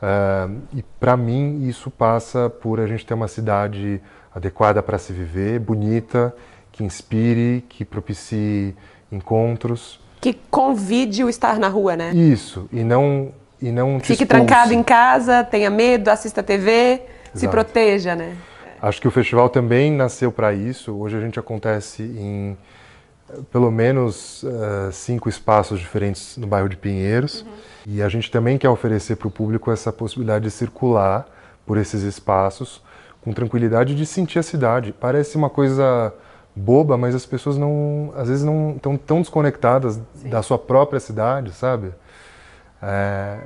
Uh, 0.00 0.60
e 0.72 0.82
para 1.00 1.16
mim 1.16 1.66
isso 1.66 1.90
passa 1.90 2.48
por 2.48 2.78
a 2.78 2.86
gente 2.86 3.04
ter 3.04 3.14
uma 3.14 3.26
cidade 3.26 4.00
adequada 4.32 4.80
para 4.80 4.96
se 4.96 5.12
viver, 5.12 5.58
bonita, 5.58 6.32
que 6.70 6.84
inspire, 6.84 7.64
que 7.68 7.84
propicie 7.84 8.76
encontros, 9.10 10.00
que 10.20 10.34
convide 10.50 11.24
o 11.24 11.28
estar 11.28 11.58
na 11.58 11.68
rua, 11.68 11.96
né? 11.96 12.12
Isso 12.14 12.68
e 12.72 12.84
não 12.84 13.32
e 13.60 13.72
não 13.72 13.98
fique 13.98 14.24
trancado 14.24 14.72
em 14.72 14.82
casa, 14.84 15.42
tenha 15.42 15.68
medo, 15.68 16.08
assista 16.08 16.42
TV, 16.44 16.70
Exato. 16.70 17.02
se 17.34 17.48
proteja, 17.48 18.14
né? 18.14 18.36
Acho 18.80 19.00
que 19.00 19.08
o 19.08 19.10
festival 19.10 19.48
também 19.48 19.92
nasceu 19.92 20.30
para 20.30 20.52
isso. 20.52 20.94
Hoje 20.94 21.16
a 21.16 21.20
gente 21.20 21.38
acontece 21.38 22.02
em 22.02 22.56
eh, 23.28 23.40
pelo 23.50 23.70
menos 23.70 24.42
uh, 24.44 24.92
cinco 24.92 25.28
espaços 25.28 25.80
diferentes 25.80 26.36
no 26.36 26.46
bairro 26.46 26.68
de 26.68 26.76
Pinheiros. 26.76 27.42
Uhum. 27.42 27.48
E 27.86 28.02
a 28.02 28.08
gente 28.08 28.30
também 28.30 28.56
quer 28.56 28.68
oferecer 28.68 29.16
para 29.16 29.28
o 29.28 29.30
público 29.30 29.70
essa 29.70 29.92
possibilidade 29.92 30.44
de 30.44 30.50
circular 30.50 31.26
por 31.66 31.76
esses 31.76 32.02
espaços 32.02 32.82
com 33.20 33.32
tranquilidade 33.32 33.94
de 33.94 34.06
sentir 34.06 34.38
a 34.38 34.42
cidade. 34.42 34.94
Parece 34.98 35.36
uma 35.36 35.50
coisa 35.50 36.14
boba, 36.54 36.96
mas 36.96 37.14
as 37.14 37.26
pessoas 37.26 37.56
não, 37.56 38.12
às 38.16 38.28
vezes 38.28 38.44
não 38.44 38.74
estão 38.76 38.96
tão 38.96 39.20
desconectadas 39.20 40.00
Sim. 40.14 40.28
da 40.28 40.42
sua 40.42 40.58
própria 40.58 41.00
cidade, 41.00 41.52
sabe? 41.52 41.92
É, 42.82 43.38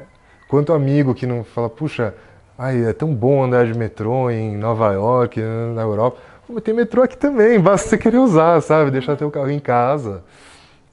quanto 0.48 0.72
amigo 0.72 1.14
que 1.14 1.26
não 1.26 1.42
fala, 1.44 1.68
puxa, 1.68 2.14
Ai, 2.62 2.84
é 2.84 2.92
tão 2.92 3.12
bom 3.12 3.42
andar 3.42 3.66
de 3.66 3.76
metrô 3.76 4.30
em 4.30 4.56
Nova 4.56 4.92
York, 4.92 5.40
na 5.74 5.82
Europa. 5.82 6.20
Mas 6.48 6.62
tem 6.62 6.72
metrô 6.72 7.02
aqui 7.02 7.16
também, 7.16 7.58
basta 7.58 7.88
você 7.88 7.98
querer 7.98 8.18
usar, 8.18 8.60
sabe? 8.62 8.92
Deixar 8.92 9.16
teu 9.16 9.28
carro 9.32 9.50
em 9.50 9.58
casa. 9.58 10.22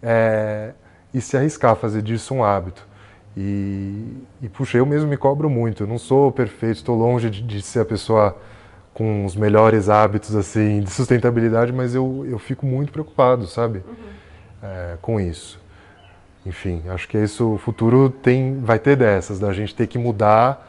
É, 0.01 0.71
e 1.13 1.21
se 1.21 1.37
arriscar 1.37 1.73
a 1.73 1.75
fazer 1.75 2.01
disso 2.01 2.33
um 2.33 2.43
hábito. 2.43 2.87
E, 3.37 4.03
e, 4.41 4.49
puxa, 4.49 4.79
eu 4.79 4.85
mesmo 4.87 5.07
me 5.07 5.15
cobro 5.15 5.47
muito. 5.47 5.83
Eu 5.83 5.87
não 5.87 5.99
sou 5.99 6.31
perfeito, 6.31 6.77
estou 6.77 6.97
longe 6.97 7.29
de, 7.29 7.43
de, 7.43 7.61
ser 7.61 7.81
a 7.81 7.85
pessoa 7.85 8.35
com 8.91 9.23
os 9.23 9.35
melhores 9.35 9.89
hábitos 9.89 10.35
assim 10.35 10.81
de 10.81 10.89
sustentabilidade, 10.89 11.71
mas 11.71 11.93
eu, 11.93 12.25
eu 12.27 12.39
fico 12.39 12.65
muito 12.65 12.91
preocupado, 12.91 13.45
sabe? 13.45 13.83
Uhum. 13.87 13.95
É, 14.63 14.97
com 15.03 15.19
isso. 15.21 15.61
Enfim, 16.47 16.81
acho 16.89 17.07
que 17.07 17.15
isso, 17.15 17.53
o 17.53 17.57
futuro 17.59 18.09
tem, 18.09 18.59
vai 18.59 18.79
ter 18.79 18.95
dessas, 18.95 19.37
da 19.37 19.53
gente 19.53 19.75
ter 19.75 19.85
que 19.85 19.99
mudar 19.99 20.65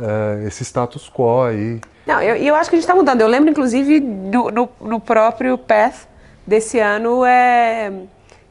uh, 0.00 0.46
esse 0.46 0.64
status 0.64 1.08
quo 1.08 1.44
aí. 1.44 1.80
Não, 2.06 2.20
eu, 2.20 2.34
eu 2.36 2.54
acho 2.54 2.68
que 2.68 2.76
a 2.76 2.78
gente 2.78 2.84
está 2.84 2.94
mudando. 2.94 3.20
Eu 3.20 3.28
lembro, 3.28 3.50
inclusive, 3.50 4.00
do, 4.00 4.50
no, 4.50 4.68
no 4.80 5.00
próprio 5.00 5.56
Path 5.56 6.08
desse 6.46 6.78
ano, 6.78 7.24
é, 7.24 7.92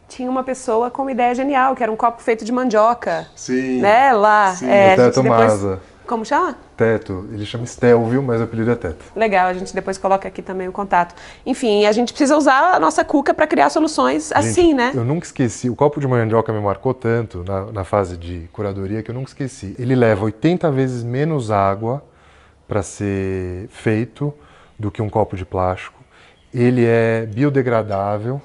tinha 0.08 0.30
uma 0.30 0.44
pessoa 0.44 0.90
com 0.90 1.02
uma 1.02 1.12
ideia 1.12 1.36
genial, 1.36 1.76
que 1.76 1.84
era 1.84 1.92
um 1.92 1.96
copo 1.96 2.22
feito 2.22 2.46
de 2.46 2.52
mandioca. 2.52 3.28
Sim. 3.36 3.82
Né, 3.82 4.14
lá. 4.14 4.54
Sim, 4.56 4.70
é, 4.70 4.96
Teto 4.96 5.22
depois... 5.22 5.80
Como 6.10 6.26
chama? 6.26 6.56
Teto. 6.76 7.30
Ele 7.32 7.46
chama 7.46 7.68
Stelvio, 7.68 8.24
mas 8.24 8.42
o 8.42 8.46
apelido 8.46 8.72
é 8.72 8.76
Teto. 8.76 9.06
Legal, 9.16 9.46
a 9.46 9.54
gente 9.54 9.76
depois 9.76 9.96
coloca 9.96 10.28
aqui 10.28 10.42
também 10.42 10.68
o 10.68 10.72
contato. 10.72 11.14
Enfim, 11.46 11.86
a 11.86 11.92
gente 11.92 12.12
precisa 12.12 12.36
usar 12.36 12.74
a 12.74 12.80
nossa 12.80 13.06
cuca 13.06 13.32
para 13.32 13.46
criar 13.46 13.70
soluções 13.70 14.30
gente, 14.30 14.34
assim, 14.36 14.74
né? 14.74 14.92
Eu 14.96 15.06
nunca 15.06 15.28
esqueci. 15.28 15.70
O 15.70 15.76
copo 15.76 16.00
de 16.00 16.08
mandioca 16.08 16.52
me 16.52 16.60
marcou 16.60 16.96
tanto 16.96 17.44
na, 17.48 17.72
na 17.72 17.84
fase 17.84 18.18
de 18.18 18.50
curadoria 18.52 19.04
que 19.04 19.12
eu 19.12 19.14
nunca 19.14 19.30
esqueci. 19.30 19.76
Ele 19.78 19.94
leva 19.94 20.26
80 20.26 20.72
vezes 20.72 21.04
menos 21.04 21.52
água 21.52 22.04
para 22.68 22.82
ser 22.82 23.68
feito 23.70 24.34
do 24.80 24.90
que 24.90 25.04
um 25.04 25.10
copo 25.10 25.38
de 25.38 25.46
plástico. 25.46 26.04
Ele 26.52 26.86
é 26.88 27.28
biodegradável 27.28 28.42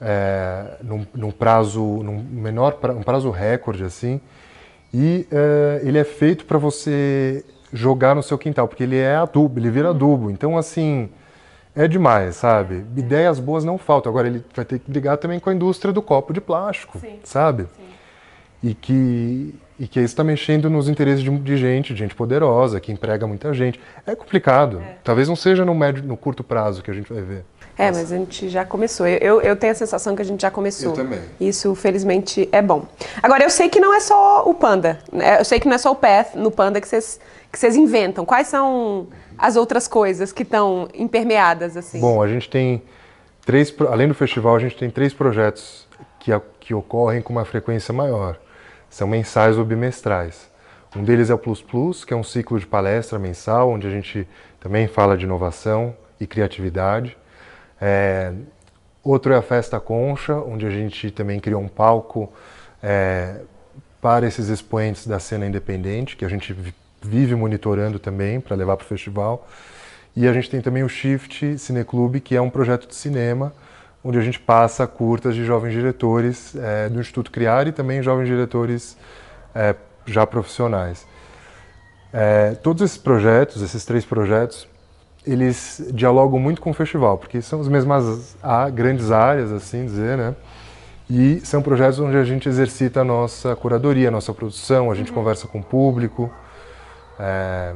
é, 0.00 0.78
num, 0.82 1.06
num 1.14 1.30
prazo, 1.30 1.82
num 1.82 2.18
menor, 2.18 2.78
um 2.96 3.02
prazo 3.02 3.30
recorde 3.30 3.84
assim. 3.84 4.22
E 4.94 5.26
é, 5.28 5.80
ele 5.82 5.98
é 5.98 6.04
feito 6.04 6.44
para 6.44 6.56
você 6.56 7.44
jogar 7.72 8.14
no 8.14 8.22
seu 8.22 8.38
quintal, 8.38 8.68
porque 8.68 8.84
ele 8.84 8.96
é 8.96 9.16
adubo, 9.16 9.58
ele 9.58 9.68
vira 9.68 9.90
adubo. 9.90 10.30
Então, 10.30 10.56
assim, 10.56 11.10
é 11.74 11.88
demais, 11.88 12.36
sabe? 12.36 12.84
Ideias 12.96 13.40
boas 13.40 13.64
não 13.64 13.76
faltam. 13.76 14.08
Agora, 14.10 14.28
ele 14.28 14.44
vai 14.54 14.64
ter 14.64 14.78
que 14.78 14.88
brigar 14.88 15.16
também 15.16 15.40
com 15.40 15.50
a 15.50 15.54
indústria 15.54 15.92
do 15.92 16.00
copo 16.00 16.32
de 16.32 16.40
plástico, 16.40 17.00
Sim. 17.00 17.18
sabe? 17.24 17.64
Sim. 17.64 17.82
E 18.62 18.72
que, 18.72 19.54
e 19.80 19.88
que 19.88 19.98
isso 19.98 20.12
está 20.12 20.22
mexendo 20.22 20.70
nos 20.70 20.88
interesses 20.88 21.24
de, 21.24 21.38
de, 21.40 21.56
gente, 21.56 21.92
de 21.92 21.98
gente 21.98 22.14
poderosa, 22.14 22.78
que 22.78 22.92
emprega 22.92 23.26
muita 23.26 23.52
gente. 23.52 23.80
É 24.06 24.14
complicado. 24.14 24.78
É. 24.78 24.98
Talvez 25.02 25.28
não 25.28 25.34
seja 25.34 25.64
no, 25.64 25.74
médio, 25.74 26.04
no 26.04 26.16
curto 26.16 26.44
prazo 26.44 26.84
que 26.84 26.90
a 26.90 26.94
gente 26.94 27.12
vai 27.12 27.20
ver. 27.20 27.44
É, 27.76 27.90
mas 27.90 28.12
a 28.12 28.16
gente 28.16 28.48
já 28.48 28.64
começou. 28.64 29.06
Eu, 29.06 29.40
eu 29.40 29.56
tenho 29.56 29.72
a 29.72 29.74
sensação 29.74 30.14
que 30.14 30.22
a 30.22 30.24
gente 30.24 30.42
já 30.42 30.50
começou. 30.50 30.90
Eu 30.90 30.96
também. 30.96 31.20
Isso, 31.40 31.74
felizmente, 31.74 32.48
é 32.52 32.62
bom. 32.62 32.86
Agora, 33.22 33.42
eu 33.42 33.50
sei 33.50 33.68
que 33.68 33.80
não 33.80 33.92
é 33.92 34.00
só 34.00 34.48
o 34.48 34.54
Panda. 34.54 35.00
Né? 35.12 35.40
Eu 35.40 35.44
sei 35.44 35.58
que 35.58 35.66
não 35.66 35.74
é 35.74 35.78
só 35.78 35.90
o 35.90 35.96
Path 35.96 36.34
no 36.34 36.50
Panda 36.50 36.80
que 36.80 36.86
vocês 36.86 37.18
que 37.50 37.66
inventam. 37.68 38.24
Quais 38.24 38.48
são 38.48 39.08
as 39.36 39.56
outras 39.56 39.88
coisas 39.88 40.32
que 40.32 40.42
estão 40.42 40.88
impermeadas, 40.94 41.76
assim? 41.76 42.00
Bom, 42.00 42.22
a 42.22 42.28
gente 42.28 42.48
tem 42.48 42.82
três... 43.44 43.74
Além 43.90 44.08
do 44.08 44.14
festival, 44.14 44.56
a 44.56 44.58
gente 44.58 44.76
tem 44.76 44.90
três 44.90 45.12
projetos 45.12 45.86
que, 46.20 46.30
que 46.60 46.74
ocorrem 46.74 47.22
com 47.22 47.32
uma 47.32 47.44
frequência 47.44 47.92
maior. 47.92 48.38
São 48.88 49.08
mensais 49.08 49.58
ou 49.58 49.64
bimestrais. 49.64 50.48
Um 50.96 51.02
deles 51.02 51.28
é 51.28 51.34
o 51.34 51.38
Plus 51.38 51.60
Plus, 51.60 52.04
que 52.04 52.14
é 52.14 52.16
um 52.16 52.22
ciclo 52.22 52.58
de 52.58 52.66
palestra 52.66 53.18
mensal, 53.18 53.70
onde 53.70 53.86
a 53.86 53.90
gente 53.90 54.28
também 54.60 54.86
fala 54.86 55.16
de 55.16 55.24
inovação 55.24 55.94
e 56.20 56.26
criatividade. 56.26 57.16
É, 57.86 58.32
outro 59.02 59.34
é 59.34 59.36
a 59.36 59.42
Festa 59.42 59.78
Concha, 59.78 60.36
onde 60.36 60.64
a 60.64 60.70
gente 60.70 61.10
também 61.10 61.38
criou 61.38 61.60
um 61.60 61.68
palco 61.68 62.32
é, 62.82 63.42
para 64.00 64.26
esses 64.26 64.48
expoentes 64.48 65.06
da 65.06 65.18
cena 65.18 65.44
independente, 65.44 66.16
que 66.16 66.24
a 66.24 66.28
gente 66.28 66.56
vive 67.02 67.34
monitorando 67.34 67.98
também 67.98 68.40
para 68.40 68.56
levar 68.56 68.78
para 68.78 68.86
o 68.86 68.88
festival. 68.88 69.46
E 70.16 70.26
a 70.26 70.32
gente 70.32 70.48
tem 70.48 70.62
também 70.62 70.82
o 70.82 70.88
Shift 70.88 71.58
Cineclube, 71.58 72.20
que 72.20 72.34
é 72.34 72.40
um 72.40 72.48
projeto 72.48 72.88
de 72.88 72.94
cinema, 72.94 73.52
onde 74.02 74.16
a 74.16 74.22
gente 74.22 74.40
passa 74.40 74.86
curtas 74.86 75.34
de 75.34 75.44
jovens 75.44 75.74
diretores 75.74 76.56
é, 76.56 76.88
do 76.88 76.98
Instituto 76.98 77.30
Criar 77.30 77.66
e 77.66 77.72
também 77.72 78.02
jovens 78.02 78.28
diretores 78.28 78.96
é, 79.54 79.74
já 80.06 80.26
profissionais. 80.26 81.06
É, 82.10 82.54
todos 82.62 82.82
esses 82.82 82.96
projetos, 82.96 83.60
esses 83.60 83.84
três 83.84 84.06
projetos, 84.06 84.66
eles 85.26 85.82
dialogam 85.92 86.38
muito 86.38 86.60
com 86.60 86.70
o 86.70 86.74
festival, 86.74 87.18
porque 87.18 87.40
são 87.40 87.60
as 87.60 87.68
mesmas 87.68 88.36
grandes 88.72 89.10
áreas, 89.10 89.50
assim 89.52 89.84
dizer, 89.84 90.16
né? 90.16 90.34
E 91.08 91.40
são 91.44 91.60
projetos 91.60 91.98
onde 92.00 92.16
a 92.16 92.24
gente 92.24 92.48
exercita 92.48 93.00
a 93.00 93.04
nossa 93.04 93.54
curadoria, 93.54 94.08
a 94.08 94.10
nossa 94.10 94.32
produção, 94.32 94.90
a 94.90 94.94
gente 94.94 95.10
uhum. 95.10 95.14
conversa 95.14 95.46
com 95.46 95.58
o 95.58 95.62
público. 95.62 96.30
É, 97.18 97.74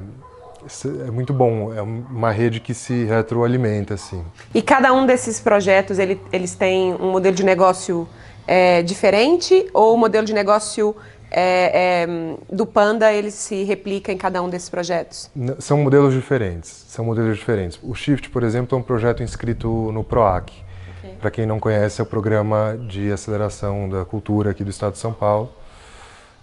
é 1.06 1.10
muito 1.10 1.32
bom, 1.32 1.72
é 1.72 1.82
uma 1.82 2.30
rede 2.30 2.58
que 2.58 2.74
se 2.74 3.04
retroalimenta, 3.04 3.94
assim. 3.94 4.24
E 4.54 4.62
cada 4.62 4.92
um 4.92 5.06
desses 5.06 5.40
projetos, 5.40 5.98
ele, 5.98 6.20
eles 6.32 6.54
têm 6.54 6.94
um 6.94 7.12
modelo 7.12 7.36
de 7.36 7.44
negócio 7.44 8.08
é, 8.46 8.82
diferente 8.82 9.68
ou 9.74 9.94
o 9.94 9.98
modelo 9.98 10.26
de 10.26 10.32
negócio 10.32 10.96
é, 11.30 12.02
é, 12.02 12.06
do 12.50 12.64
Panda 12.66 13.12
ele 13.12 13.30
se 13.30 13.62
replica 13.64 14.10
em 14.10 14.16
cada 14.16 14.42
um 14.42 14.48
desses 14.48 14.68
projetos? 14.68 15.30
São 15.58 15.78
modelos 15.78 16.14
diferentes. 16.14 16.84
São 16.88 17.04
modelos 17.04 17.36
diferentes. 17.36 17.78
O 17.82 17.94
Shift, 17.94 18.30
por 18.30 18.42
exemplo, 18.42 18.76
é 18.76 18.80
um 18.80 18.82
projeto 18.82 19.22
inscrito 19.22 19.92
no 19.92 20.02
PROAC. 20.02 20.52
Okay. 20.98 21.14
Para 21.20 21.30
quem 21.30 21.46
não 21.46 21.60
conhece, 21.60 22.00
é 22.00 22.04
o 22.04 22.06
programa 22.06 22.78
de 22.88 23.12
aceleração 23.12 23.88
da 23.88 24.04
cultura 24.04 24.50
aqui 24.50 24.64
do 24.64 24.70
Estado 24.70 24.92
de 24.92 24.98
São 24.98 25.12
Paulo. 25.12 25.52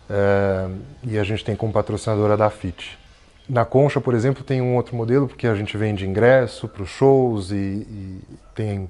É, 0.10 0.68
e 1.04 1.18
a 1.18 1.24
gente 1.24 1.44
tem 1.44 1.56
como 1.56 1.74
patrocinadora 1.74 2.38
da 2.38 2.50
FIT. 2.50 2.98
Na 3.50 3.66
Concha, 3.66 4.02
por 4.02 4.14
exemplo, 4.14 4.44
tem 4.44 4.62
um 4.62 4.76
outro 4.76 4.96
modelo, 4.96 5.28
porque 5.28 5.48
a 5.48 5.56
gente 5.56 5.78
vende 5.78 6.06
ingresso 6.06 6.68
para 6.68 6.84
os 6.84 6.90
shows 6.90 7.52
e, 7.52 7.56
e 7.56 8.22
tem 8.56 8.90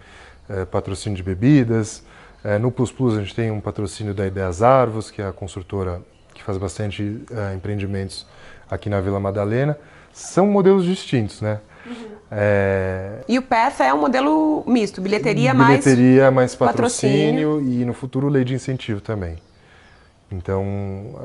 é, 0.49 0.65
patrocínio 0.65 1.15
de 1.15 1.23
bebidas. 1.23 2.03
É, 2.45 2.59
no 2.59 2.71
Plus 2.71 2.91
Plus 2.91 3.17
a 3.17 3.21
gente 3.21 3.33
tem 3.33 3.49
um 3.49 3.59
patrocínio 3.59 4.13
da 4.13 4.27
Ideias 4.27 4.61
Arvos, 4.61 5.09
que 5.09 5.19
é 5.19 5.27
a 5.27 5.31
construtora 5.31 5.99
que 6.31 6.43
faz 6.43 6.59
bastante 6.59 7.23
é, 7.31 7.55
empreendimentos 7.55 8.23
aqui 8.69 8.87
na 8.87 9.01
Vila 9.01 9.19
Madalena. 9.19 9.75
São 10.13 10.45
modelos 10.45 10.85
distintos, 10.85 11.41
né? 11.41 11.59
Uhum. 11.87 12.15
É... 12.29 13.23
E 13.27 13.39
o 13.39 13.41
Path 13.41 13.81
é 13.81 13.91
um 13.91 13.99
modelo 13.99 14.63
misto, 14.67 15.01
bilheteria, 15.01 15.53
bilheteria 15.53 15.53
mais, 15.55 15.83
bilheteria 15.83 16.31
mais 16.31 16.55
patrocínio, 16.55 17.49
patrocínio, 17.57 17.81
e 17.81 17.83
no 17.83 17.93
futuro 17.93 18.29
lei 18.29 18.43
de 18.43 18.53
incentivo 18.53 19.01
também. 19.01 19.37
Então 20.31 20.63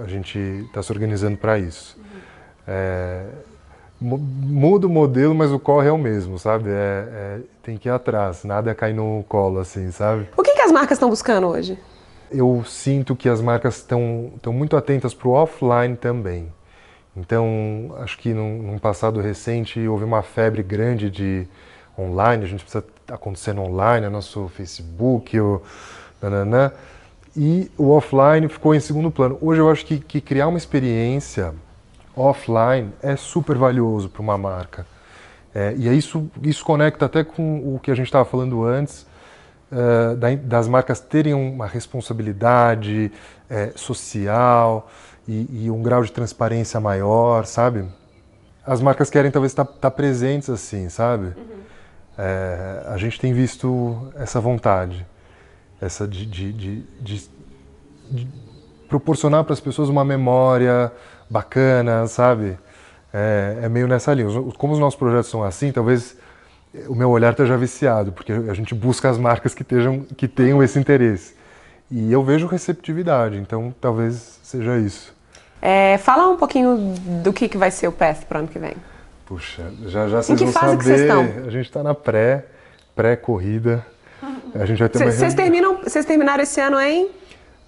a 0.02 0.08
gente 0.08 0.38
está 0.38 0.82
se 0.82 0.90
organizando 0.90 1.36
para 1.36 1.58
isso. 1.58 1.98
Uhum. 1.98 2.20
É, 2.66 3.26
muda 4.00 4.86
o 4.86 4.90
modelo, 4.90 5.34
mas 5.34 5.52
o 5.52 5.58
corre 5.58 5.88
é 5.88 5.92
o 5.92 5.98
mesmo, 5.98 6.38
sabe? 6.38 6.70
É, 6.70 6.72
é, 6.72 7.40
tem 7.70 7.78
que 7.78 7.88
ir 7.88 7.92
atrás, 7.92 8.42
nada 8.42 8.70
é 8.70 8.74
cair 8.74 8.94
no 8.94 9.24
colo, 9.28 9.60
assim, 9.60 9.92
sabe? 9.92 10.28
O 10.36 10.42
que, 10.42 10.54
que 10.54 10.60
as 10.60 10.72
marcas 10.72 10.96
estão 10.96 11.08
buscando 11.08 11.46
hoje? 11.46 11.78
Eu 12.28 12.64
sinto 12.66 13.14
que 13.14 13.28
as 13.28 13.40
marcas 13.40 13.76
estão 13.76 14.32
muito 14.46 14.76
atentas 14.76 15.14
para 15.14 15.28
o 15.28 15.32
offline 15.32 15.96
também. 15.96 16.52
Então, 17.16 17.94
acho 17.98 18.18
que 18.18 18.32
num, 18.34 18.62
num, 18.62 18.78
passado 18.78 19.20
recente 19.20 19.86
houve 19.86 20.04
uma 20.04 20.22
febre 20.22 20.62
grande 20.62 21.10
de 21.10 21.46
online, 21.98 22.44
a 22.44 22.46
gente 22.46 22.64
precisa 22.64 22.84
acontecer 23.08 23.52
no 23.52 23.62
online, 23.62 24.06
é 24.06 24.08
nosso 24.08 24.48
Facebook, 24.48 25.38
o 25.38 25.62
nananã, 26.20 26.72
e 27.36 27.70
o 27.78 27.90
offline 27.90 28.48
ficou 28.48 28.74
em 28.74 28.80
segundo 28.80 29.10
plano. 29.12 29.38
Hoje 29.40 29.60
eu 29.60 29.70
acho 29.70 29.86
que, 29.86 29.98
que 29.98 30.20
criar 30.20 30.48
uma 30.48 30.58
experiência 30.58 31.54
offline 32.16 32.92
é 33.00 33.14
super 33.14 33.56
valioso 33.56 34.08
para 34.08 34.22
uma 34.22 34.36
marca. 34.36 34.86
É, 35.54 35.74
e 35.76 35.88
isso, 35.96 36.30
isso 36.42 36.64
conecta 36.64 37.06
até 37.06 37.24
com 37.24 37.74
o 37.74 37.78
que 37.80 37.90
a 37.90 37.94
gente 37.94 38.06
estava 38.06 38.24
falando 38.24 38.64
antes, 38.64 39.06
uh, 39.72 40.16
da, 40.16 40.34
das 40.34 40.68
marcas 40.68 41.00
terem 41.00 41.34
uma 41.34 41.66
responsabilidade 41.66 43.10
é, 43.48 43.72
social 43.74 44.88
e, 45.26 45.64
e, 45.64 45.70
um 45.70 45.82
grau 45.82 46.04
de 46.04 46.12
transparência 46.12 46.78
maior, 46.78 47.44
sabe? 47.46 47.84
As 48.64 48.80
marcas 48.80 49.10
querem 49.10 49.30
talvez 49.30 49.52
estar 49.52 49.64
tá, 49.64 49.72
tá 49.72 49.90
presentes 49.90 50.48
assim, 50.48 50.88
sabe? 50.88 51.26
Uhum. 51.36 51.60
É, 52.16 52.84
a 52.86 52.96
gente 52.96 53.18
tem 53.18 53.32
visto 53.32 54.12
essa 54.14 54.40
vontade, 54.40 55.04
essa 55.80 56.06
de, 56.06 56.26
de, 56.26 56.52
de, 56.52 56.84
de 57.00 58.28
proporcionar 58.88 59.44
para 59.44 59.52
as 59.52 59.60
pessoas 59.60 59.88
uma 59.88 60.04
memória 60.04 60.92
bacana, 61.28 62.06
sabe? 62.06 62.58
É, 63.12 63.58
é, 63.62 63.68
meio 63.68 63.88
nessa 63.88 64.12
linha. 64.14 64.28
Como 64.56 64.72
os 64.72 64.78
nossos 64.78 64.98
projetos 64.98 65.30
são 65.30 65.42
assim, 65.42 65.72
talvez 65.72 66.16
o 66.88 66.94
meu 66.94 67.10
olhar 67.10 67.30
esteja 67.30 67.56
viciado, 67.56 68.12
porque 68.12 68.32
a 68.32 68.54
gente 68.54 68.74
busca 68.74 69.08
as 69.08 69.18
marcas 69.18 69.54
que, 69.54 69.62
estejam, 69.62 70.00
que 70.16 70.28
tenham 70.28 70.62
esse 70.62 70.78
interesse. 70.78 71.34
E 71.90 72.12
eu 72.12 72.22
vejo 72.22 72.46
receptividade, 72.46 73.36
então 73.36 73.74
talvez 73.80 74.38
seja 74.42 74.78
isso. 74.78 75.12
É, 75.60 75.98
fala 75.98 76.28
um 76.28 76.36
pouquinho 76.36 76.94
do 77.22 77.32
que, 77.32 77.48
que 77.48 77.58
vai 77.58 77.70
ser 77.70 77.88
o 77.88 77.92
Path 77.92 78.24
para 78.24 78.36
o 78.36 78.38
ano 78.40 78.48
que 78.48 78.58
vem. 78.58 78.74
Puxa, 79.26 79.62
já 79.86 80.08
já 80.08 80.22
vocês 80.22 80.40
vão 80.40 80.52
saber. 80.52 80.78
Que 80.78 80.84
vocês 80.84 81.00
estão? 81.00 81.22
A 81.46 81.50
gente 81.50 81.66
está 81.66 81.82
na 81.82 81.94
pré, 81.94 82.46
pré-corrida. 82.94 83.84
A 84.54 84.64
gente 84.64 84.78
vai 84.78 84.88
ter 84.88 85.04
Vocês 85.04 85.34
terminam, 85.34 85.82
vocês 85.82 86.04
terminaram 86.04 86.42
esse 86.42 86.60
ano 86.60 86.80
em? 86.80 87.08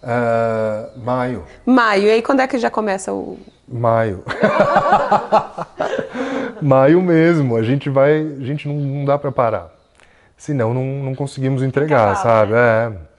Uh, 0.03 0.99
maio. 1.01 1.45
Maio. 1.65 2.05
E 2.05 2.11
aí 2.11 2.23
quando 2.23 2.41
é 2.41 2.47
que 2.47 2.59
já 2.59 2.71
começa 2.71 3.13
o. 3.13 3.39
Maio. 3.69 4.25
maio 6.61 7.01
mesmo. 7.01 7.57
A 7.57 7.63
gente 7.63 7.89
vai. 7.89 8.21
A 8.21 8.45
gente 8.45 8.67
não, 8.67 8.75
não 8.75 9.05
dá 9.05 9.17
para 9.17 9.31
parar. 9.31 9.71
Senão 10.37 10.75
não, 10.75 10.85
não 10.85 11.15
conseguimos 11.15 11.63
entregar, 11.63 12.17
sabe? 12.17 12.53
Né? 12.53 12.59
É. 12.59 13.13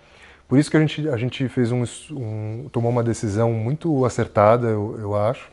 Por 0.47 0.59
isso 0.59 0.69
que 0.69 0.77
a 0.77 0.79
gente, 0.79 1.09
a 1.09 1.17
gente 1.17 1.47
fez 1.47 1.71
um, 1.71 1.83
um, 2.11 2.69
tomou 2.71 2.91
uma 2.91 3.01
decisão 3.01 3.51
muito 3.53 4.05
acertada, 4.05 4.67
eu, 4.67 4.97
eu 4.99 5.15
acho, 5.15 5.49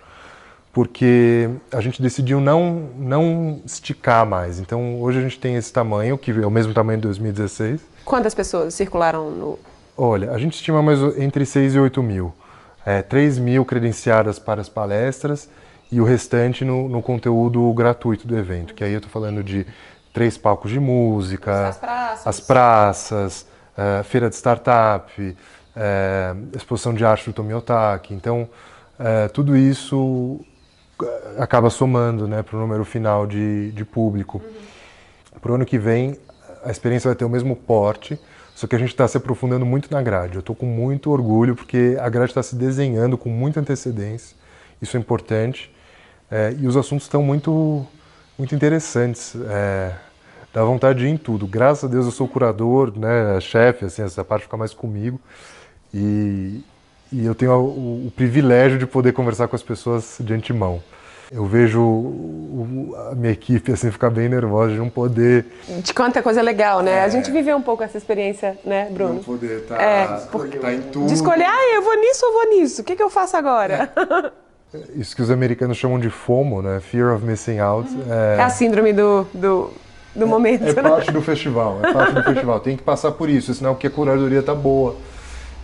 porque 0.72 1.48
a 1.72 1.80
gente 1.80 2.02
decidiu 2.02 2.40
não, 2.40 2.90
não 2.98 3.62
esticar 3.64 4.26
mais. 4.26 4.58
Então 4.58 5.00
hoje 5.00 5.18
a 5.18 5.22
gente 5.22 5.38
tem 5.38 5.54
esse 5.54 5.72
tamanho, 5.72 6.18
que 6.18 6.32
é 6.32 6.46
o 6.46 6.50
mesmo 6.50 6.74
tamanho 6.74 6.98
de 6.98 7.04
2016. 7.04 7.80
Quantas 8.04 8.34
pessoas 8.34 8.74
circularam 8.74 9.30
no, 9.30 9.58
Olha, 10.02 10.32
a 10.32 10.38
gente 10.38 10.54
estima 10.54 10.80
mais 10.80 10.98
entre 11.18 11.44
6 11.44 11.74
e 11.74 11.78
8 11.78 12.02
mil. 12.02 12.32
É, 12.86 13.02
3 13.02 13.38
mil 13.38 13.66
credenciadas 13.66 14.38
para 14.38 14.58
as 14.58 14.68
palestras 14.68 15.46
e 15.92 16.00
o 16.00 16.04
restante 16.04 16.64
no, 16.64 16.88
no 16.88 17.02
conteúdo 17.02 17.70
gratuito 17.74 18.26
do 18.26 18.34
evento, 18.34 18.72
que 18.72 18.82
aí 18.82 18.92
eu 18.92 18.96
estou 18.96 19.12
falando 19.12 19.44
de 19.44 19.66
três 20.14 20.38
palcos 20.38 20.70
de 20.70 20.80
música, 20.80 21.68
as 21.68 21.76
praças, 21.76 22.26
as 22.26 22.40
praças 22.40 23.46
é, 23.76 24.02
feira 24.02 24.30
de 24.30 24.36
startup, 24.36 25.36
é, 25.76 26.34
exposição 26.56 26.94
de 26.94 27.04
arte 27.04 27.26
do 27.26 27.34
Tomiotaki. 27.34 28.14
Então, 28.14 28.48
é, 28.98 29.28
tudo 29.28 29.54
isso 29.54 30.40
acaba 31.36 31.68
somando 31.68 32.26
né, 32.26 32.42
para 32.42 32.56
o 32.56 32.60
número 32.60 32.86
final 32.86 33.26
de, 33.26 33.70
de 33.72 33.84
público. 33.84 34.40
Uhum. 34.42 35.40
Para 35.42 35.52
o 35.52 35.54
ano 35.56 35.66
que 35.66 35.76
vem, 35.76 36.16
a 36.64 36.70
experiência 36.70 37.10
vai 37.10 37.14
ter 37.14 37.26
o 37.26 37.28
mesmo 37.28 37.54
porte, 37.54 38.18
só 38.60 38.66
que 38.66 38.76
a 38.76 38.78
gente 38.78 38.90
está 38.90 39.08
se 39.08 39.16
aprofundando 39.16 39.64
muito 39.64 39.90
na 39.90 40.02
grade. 40.02 40.34
Eu 40.34 40.40
estou 40.40 40.54
com 40.54 40.66
muito 40.66 41.10
orgulho 41.10 41.56
porque 41.56 41.96
a 41.98 42.10
grade 42.10 42.32
está 42.32 42.42
se 42.42 42.54
desenhando 42.54 43.16
com 43.16 43.30
muita 43.30 43.58
antecedência. 43.58 44.36
Isso 44.82 44.98
é 44.98 45.00
importante. 45.00 45.74
É, 46.30 46.54
e 46.60 46.66
os 46.66 46.76
assuntos 46.76 47.06
estão 47.06 47.22
muito, 47.22 47.86
muito 48.36 48.54
interessantes. 48.54 49.34
É, 49.48 49.94
dá 50.52 50.62
vontade 50.62 50.98
de 50.98 51.06
ir 51.06 51.08
em 51.08 51.16
tudo. 51.16 51.46
Graças 51.46 51.84
a 51.84 51.88
Deus 51.88 52.04
eu 52.04 52.12
sou 52.12 52.28
curador, 52.28 52.92
né, 52.98 53.40
chefe, 53.40 53.86
assim, 53.86 54.02
essa 54.02 54.22
parte 54.22 54.42
fica 54.42 54.58
mais 54.58 54.74
comigo. 54.74 55.18
E, 55.94 56.62
e 57.10 57.24
eu 57.24 57.34
tenho 57.34 57.52
o, 57.54 58.08
o, 58.08 58.12
privilégio 58.14 58.78
de 58.78 58.84
poder 58.84 59.14
conversar 59.14 59.48
com 59.48 59.56
as 59.56 59.62
pessoas 59.62 60.18
de 60.20 60.34
antemão. 60.34 60.82
Eu 61.32 61.46
vejo 61.46 62.12
a 63.10 63.14
minha 63.14 63.32
equipe 63.32 63.70
assim 63.70 63.88
ficar 63.92 64.10
bem 64.10 64.28
nervosa 64.28 64.72
de 64.72 64.78
não 64.78 64.90
poder. 64.90 65.46
De 65.80 65.94
quanta 65.94 66.20
coisa 66.20 66.42
legal, 66.42 66.82
né? 66.82 66.98
É. 66.98 67.04
A 67.04 67.08
gente 67.08 67.30
viveu 67.30 67.56
um 67.56 67.62
pouco 67.62 67.84
essa 67.84 67.96
experiência, 67.96 68.58
né, 68.64 68.88
Bruno? 68.90 69.14
Não 69.14 69.22
poder 69.22 69.60
estar 69.60 69.76
tá, 69.76 69.82
é, 69.82 70.06
tá 70.58 70.72
em 70.72 70.80
tudo. 70.82 71.06
De 71.06 71.14
escolher, 71.14 71.44
ah, 71.44 71.74
eu 71.74 71.82
vou 71.82 71.94
nisso 72.00 72.26
ou 72.26 72.32
vou 72.32 72.48
nisso? 72.50 72.82
O 72.82 72.84
que, 72.84 72.96
que 72.96 73.02
eu 73.02 73.08
faço 73.08 73.36
agora? 73.36 73.92
É. 74.72 74.78
Isso 74.96 75.14
que 75.14 75.22
os 75.22 75.30
americanos 75.30 75.76
chamam 75.76 75.98
de 75.98 76.10
FOMO, 76.10 76.62
né? 76.62 76.80
Fear 76.80 77.14
of 77.14 77.24
Missing 77.24 77.58
Out. 77.58 77.88
É, 78.08 78.36
é 78.38 78.42
a 78.42 78.50
síndrome 78.50 78.92
do, 78.92 79.26
do, 79.32 79.72
do 80.14 80.24
é, 80.24 80.26
momento. 80.26 80.64
É, 80.64 80.74
parte 80.74 81.12
do 81.12 81.22
festival, 81.22 81.80
é 81.82 81.92
parte 81.92 82.12
do 82.12 82.22
festival. 82.22 82.60
Tem 82.60 82.76
que 82.76 82.82
passar 82.82 83.12
por 83.12 83.28
isso, 83.28 83.54
senão 83.54 83.74
que 83.74 83.86
a 83.86 83.90
curadoria 83.90 84.42
tá 84.42 84.54
boa. 84.54 84.96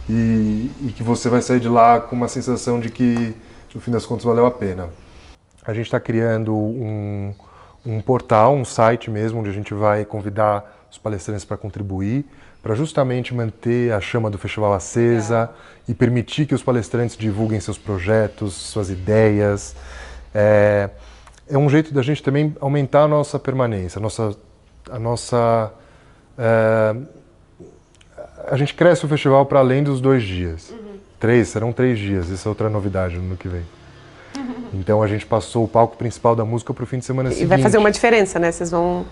E, 0.09 0.71
e 0.83 0.93
que 0.97 1.03
você 1.03 1.29
vai 1.29 1.43
sair 1.43 1.59
de 1.59 1.69
lá 1.69 2.01
com 2.01 2.15
uma 2.15 2.29
sensação 2.29 2.79
de 2.79 2.89
que, 2.89 3.35
no 3.75 3.81
fim 3.81 3.91
das 3.91 4.07
contas, 4.07 4.25
valeu 4.25 4.47
a 4.47 4.51
pena. 4.51 4.89
A 5.67 5.75
gente 5.75 5.87
está 5.87 5.99
criando 5.99 6.55
um, 6.55 7.35
um 7.85 8.01
portal, 8.01 8.55
um 8.55 8.65
site 8.65 9.11
mesmo, 9.11 9.41
onde 9.41 9.51
a 9.51 9.53
gente 9.53 9.75
vai 9.75 10.05
convidar 10.05 10.87
os 10.91 10.99
palestrantes 10.99 11.45
para 11.45 11.57
contribuir, 11.57 12.25
para 12.63 12.75
justamente 12.75 13.35
manter 13.35 13.93
a 13.93 14.01
chama 14.01 14.31
do 14.31 14.39
festival 14.39 14.73
acesa 14.73 15.51
é. 15.89 15.91
e 15.91 15.95
permitir 15.95 16.47
que 16.47 16.55
os 16.55 16.63
palestrantes 16.63 17.17
divulguem 17.17 17.61
seus 17.61 17.79
projetos, 17.79 18.55
suas 18.55 18.91
ideias. 18.91 19.75
É, 20.35 20.91
é 21.49 21.59
um 21.59 21.69
jeito 21.69 21.93
da 21.93 22.03
gente 22.03 22.23
também 22.23 22.55
aumentar 22.61 23.03
a 23.03 23.09
nossa 23.09 23.39
permanência, 23.39 23.99
a 23.99 24.03
nossa, 24.03 24.37
a 24.91 24.99
nossa 24.99 25.73
é, 26.39 26.97
a 28.49 28.57
gente 28.57 28.75
cresce 28.75 29.05
o 29.05 29.09
festival 29.09 29.47
para 29.47 29.59
além 29.59 29.83
dos 29.83 30.01
dois 30.01 30.23
dias. 30.23 30.71
Uhum. 30.71 30.99
Três, 31.19 31.49
serão 31.49 31.73
três 31.73 31.99
dias, 31.99 32.31
essa 32.31 32.49
é 32.49 32.51
outra 32.51 32.69
novidade 32.69 33.17
no 33.17 33.25
ano 33.25 33.37
que 33.37 33.49
vem. 33.49 33.63
Então 34.79 35.03
a 35.03 35.07
gente 35.07 35.25
passou 35.25 35.65
o 35.65 35.69
palco 35.69 35.97
principal 35.97 36.37
da 36.37 36.45
música 36.45 36.73
para 36.75 36.85
o 36.85 36.87
fim 36.87 36.99
de 36.99 37.05
semana 37.05 37.31
e 37.31 37.33
seguinte. 37.33 37.47
E 37.47 37.49
vai 37.49 37.59
fazer 37.59 37.79
uma 37.79 37.91
diferença, 37.91 38.39
né? 38.39 38.53
Vocês 38.53 38.71
vão 38.71 39.07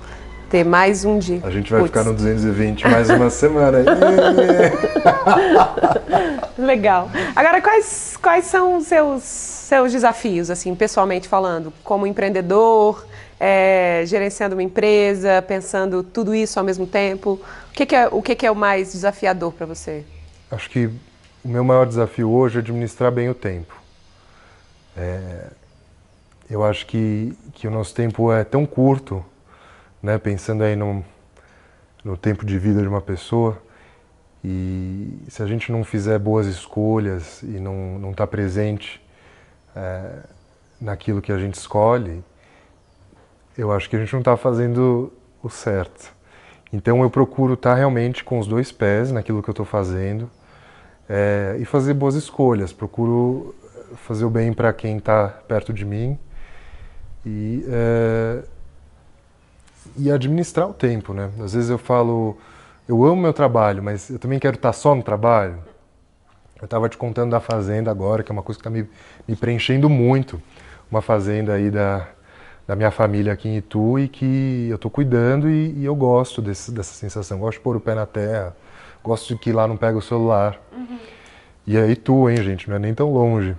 ter 0.50 0.64
mais 0.64 1.04
um 1.04 1.18
dia. 1.18 1.40
A 1.42 1.50
gente 1.50 1.70
vai 1.70 1.80
Puts. 1.80 1.90
ficar 1.90 2.04
no 2.04 2.14
220 2.14 2.88
mais 2.88 3.08
uma 3.08 3.28
semana. 3.30 3.78
Legal. 6.58 7.10
Agora, 7.34 7.60
quais, 7.60 8.16
quais 8.20 8.44
são 8.44 8.76
os 8.76 8.86
seus, 8.86 9.22
seus 9.22 9.92
desafios, 9.92 10.50
assim, 10.50 10.74
pessoalmente 10.74 11.28
falando? 11.28 11.72
Como 11.82 12.06
empreendedor, 12.06 13.04
é, 13.40 14.02
gerenciando 14.06 14.54
uma 14.54 14.62
empresa, 14.62 15.42
pensando 15.42 16.02
tudo 16.02 16.34
isso 16.34 16.58
ao 16.58 16.64
mesmo 16.64 16.86
tempo? 16.86 17.40
O 17.70 17.72
que, 17.72 17.86
que 17.86 17.96
é, 17.96 18.08
o 18.10 18.22
que, 18.22 18.34
que 18.34 18.46
é 18.46 18.50
o 18.50 18.54
mais 18.54 18.92
desafiador 18.92 19.52
para 19.52 19.66
você? 19.66 20.04
Acho 20.50 20.70
que 20.70 20.86
o 21.44 21.48
meu 21.48 21.64
maior 21.64 21.86
desafio 21.86 22.30
hoje 22.30 22.58
é 22.58 22.60
administrar 22.60 23.10
bem 23.10 23.28
o 23.28 23.34
tempo. 23.34 23.74
É, 24.96 25.48
eu 26.48 26.64
acho 26.64 26.86
que, 26.86 27.36
que 27.52 27.66
o 27.66 27.70
nosso 27.70 27.94
tempo 27.94 28.32
é 28.32 28.44
tão 28.44 28.66
curto, 28.66 29.24
né, 30.02 30.18
pensando 30.18 30.62
aí 30.62 30.76
no, 30.76 31.04
no 32.04 32.16
tempo 32.16 32.44
de 32.44 32.58
vida 32.58 32.80
de 32.80 32.88
uma 32.88 33.00
pessoa, 33.00 33.60
e 34.44 35.18
se 35.28 35.42
a 35.42 35.46
gente 35.46 35.72
não 35.72 35.82
fizer 35.82 36.18
boas 36.18 36.46
escolhas 36.46 37.42
e 37.42 37.58
não 37.58 37.98
não 37.98 38.10
estar 38.10 38.26
tá 38.26 38.30
presente 38.30 39.02
é, 39.74 40.18
naquilo 40.78 41.22
que 41.22 41.32
a 41.32 41.38
gente 41.38 41.54
escolhe, 41.54 42.22
eu 43.56 43.72
acho 43.72 43.88
que 43.88 43.96
a 43.96 43.98
gente 43.98 44.12
não 44.12 44.20
está 44.20 44.36
fazendo 44.36 45.10
o 45.42 45.48
certo. 45.48 46.12
Então 46.70 47.02
eu 47.02 47.08
procuro 47.08 47.54
estar 47.54 47.70
tá 47.70 47.76
realmente 47.76 48.22
com 48.22 48.38
os 48.38 48.46
dois 48.46 48.70
pés 48.70 49.10
naquilo 49.10 49.42
que 49.42 49.48
eu 49.48 49.52
estou 49.52 49.64
fazendo 49.64 50.28
é, 51.08 51.56
e 51.58 51.64
fazer 51.64 51.94
boas 51.94 52.14
escolhas. 52.14 52.72
Procuro 52.72 53.54
fazer 53.96 54.24
o 54.24 54.30
bem 54.30 54.52
para 54.52 54.72
quem 54.72 54.98
está 54.98 55.28
perto 55.28 55.72
de 55.72 55.84
mim 55.84 56.18
e, 57.24 57.64
é, 57.68 58.42
e 59.96 60.10
administrar 60.10 60.68
o 60.68 60.74
tempo, 60.74 61.14
né? 61.14 61.30
Às 61.42 61.54
vezes 61.54 61.70
eu 61.70 61.78
falo, 61.78 62.36
eu 62.88 63.04
amo 63.04 63.22
meu 63.22 63.32
trabalho, 63.32 63.82
mas 63.82 64.10
eu 64.10 64.18
também 64.18 64.38
quero 64.38 64.56
estar 64.56 64.70
tá 64.70 64.72
só 64.72 64.94
no 64.94 65.02
trabalho. 65.02 65.58
Eu 66.60 66.66
estava 66.66 66.88
te 66.88 66.96
contando 66.96 67.30
da 67.30 67.40
fazenda 67.40 67.90
agora, 67.90 68.22
que 68.22 68.30
é 68.30 68.34
uma 68.34 68.42
coisa 68.42 68.58
que 68.58 68.66
está 68.66 68.70
me, 68.70 68.88
me 69.26 69.36
preenchendo 69.36 69.88
muito. 69.88 70.40
Uma 70.90 71.02
fazenda 71.02 71.54
aí 71.54 71.70
da, 71.70 72.08
da 72.66 72.76
minha 72.76 72.90
família 72.90 73.32
aqui 73.32 73.48
em 73.48 73.56
Itu 73.56 73.98
e 73.98 74.08
que 74.08 74.68
eu 74.68 74.76
estou 74.76 74.90
cuidando 74.90 75.48
e, 75.48 75.72
e, 75.78 75.84
eu 75.84 75.94
gosto 75.94 76.40
desse, 76.40 76.70
dessa 76.70 76.94
sensação. 76.94 77.38
Gosto 77.38 77.58
de 77.58 77.64
pôr 77.64 77.76
o 77.76 77.80
pé 77.80 77.94
na 77.94 78.06
terra, 78.06 78.54
gosto 79.02 79.28
de 79.28 79.40
que 79.40 79.52
lá 79.52 79.66
não 79.66 79.76
pega 79.76 79.98
o 79.98 80.02
celular. 80.02 80.60
Uhum. 80.72 80.98
E 81.66 81.76
é 81.76 81.90
Itu, 81.90 82.28
hein, 82.28 82.36
gente? 82.42 82.68
Não 82.68 82.76
é 82.76 82.78
nem 82.78 82.94
tão 82.94 83.12
longe. 83.12 83.56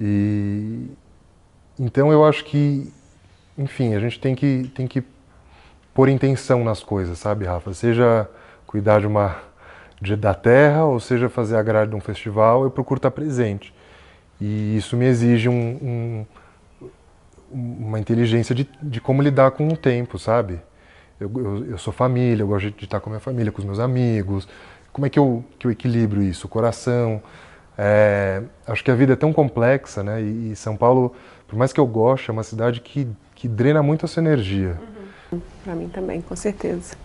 E 0.00 0.86
então 1.78 2.12
eu 2.12 2.24
acho 2.24 2.44
que, 2.44 2.92
enfim, 3.56 3.94
a 3.94 4.00
gente 4.00 4.18
tem 4.18 4.34
que 4.34 4.70
tem 4.74 4.86
que 4.86 5.02
pôr 5.94 6.08
intenção 6.08 6.64
nas 6.64 6.82
coisas, 6.82 7.18
sabe, 7.18 7.44
Rafa? 7.44 7.72
Seja 7.72 8.28
cuidar 8.66 9.00
de 9.00 9.06
uma 9.06 9.36
de, 10.00 10.16
da 10.16 10.34
terra 10.34 10.84
ou 10.84 11.00
seja 11.00 11.28
fazer 11.28 11.56
a 11.56 11.62
grade 11.62 11.90
de 11.90 11.96
um 11.96 12.00
festival, 12.00 12.64
eu 12.64 12.70
procuro 12.70 12.98
estar 12.98 13.10
presente. 13.10 13.74
E 14.40 14.76
isso 14.76 14.96
me 14.96 15.06
exige 15.06 15.48
um, 15.48 15.54
um, 15.54 16.26
uma 17.50 17.98
inteligência 17.98 18.54
de, 18.54 18.68
de 18.80 19.00
como 19.00 19.22
lidar 19.22 19.50
com 19.50 19.66
o 19.68 19.76
tempo, 19.76 20.18
sabe? 20.18 20.60
Eu, 21.18 21.30
eu, 21.34 21.66
eu, 21.70 21.78
sou 21.78 21.92
família, 21.92 22.42
eu 22.42 22.46
gosto 22.46 22.70
de 22.70 22.84
estar 22.84 23.00
com 23.00 23.10
a 23.10 23.12
minha 23.12 23.20
família, 23.20 23.50
com 23.50 23.58
os 23.58 23.64
meus 23.64 23.80
amigos. 23.80 24.48
Como 24.92 25.06
é 25.06 25.10
que 25.10 25.18
eu, 25.18 25.44
que 25.58 25.66
eu 25.66 25.70
equilibro 25.70 26.22
isso? 26.22 26.46
O 26.46 26.50
coração. 26.50 27.20
É, 27.80 28.42
acho 28.66 28.82
que 28.82 28.90
a 28.90 28.94
vida 28.96 29.12
é 29.12 29.16
tão 29.16 29.32
complexa, 29.32 30.02
né? 30.02 30.20
E, 30.20 30.50
e, 30.50 30.56
São 30.56 30.76
Paulo, 30.76 31.14
por 31.46 31.56
mais 31.56 31.72
que 31.72 31.78
eu 31.78 31.86
goste, 31.86 32.28
é 32.28 32.32
uma 32.32 32.42
cidade 32.42 32.80
que, 32.80 33.06
que 33.36 33.46
drena 33.46 33.80
muito 33.84 34.04
essa 34.04 34.18
energia. 34.18 34.76
Uhum. 35.30 35.40
Para 35.62 35.74
mim 35.76 35.88
também, 35.88 36.20
com 36.20 36.34
certeza. 36.34 36.96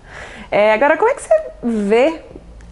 É, 0.49 0.73
agora, 0.73 0.97
como 0.97 1.11
é 1.11 1.13
que 1.13 1.21
você 1.21 1.35
vê 1.61 2.21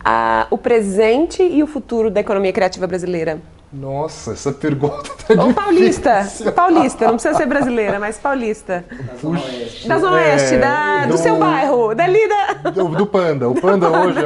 a, 0.04 0.48
o 0.50 0.58
presente 0.58 1.44
e 1.44 1.62
o 1.62 1.68
futuro 1.68 2.10
da 2.10 2.22
economia 2.22 2.52
criativa 2.52 2.88
brasileira? 2.88 3.40
Nossa, 3.72 4.34
essa 4.34 4.52
pergunta 4.52 5.10
tá 5.26 5.42
Ou 5.42 5.54
paulista, 5.54 6.28
paulista, 6.54 7.06
não 7.06 7.14
precisa 7.14 7.36
ser 7.36 7.46
brasileira, 7.46 8.00
mas 8.00 8.18
paulista. 8.18 8.84
Da 8.90 9.16
Zona 9.16 9.40
Oeste. 9.40 9.88
Da 9.88 10.00
Zona 10.00 10.16
Oeste, 10.18 10.56
é, 10.56 10.58
da, 10.58 11.06
do, 11.06 11.12
do, 11.14 11.18
seu 11.18 11.38
bairro, 11.38 11.96
da 11.96 12.08
lida. 12.08 12.72
Do, 12.74 12.90
do 12.90 13.08
Panda, 13.08 13.48
o 13.48 13.56
Panda 13.56 13.88
hoje. 14.02 14.20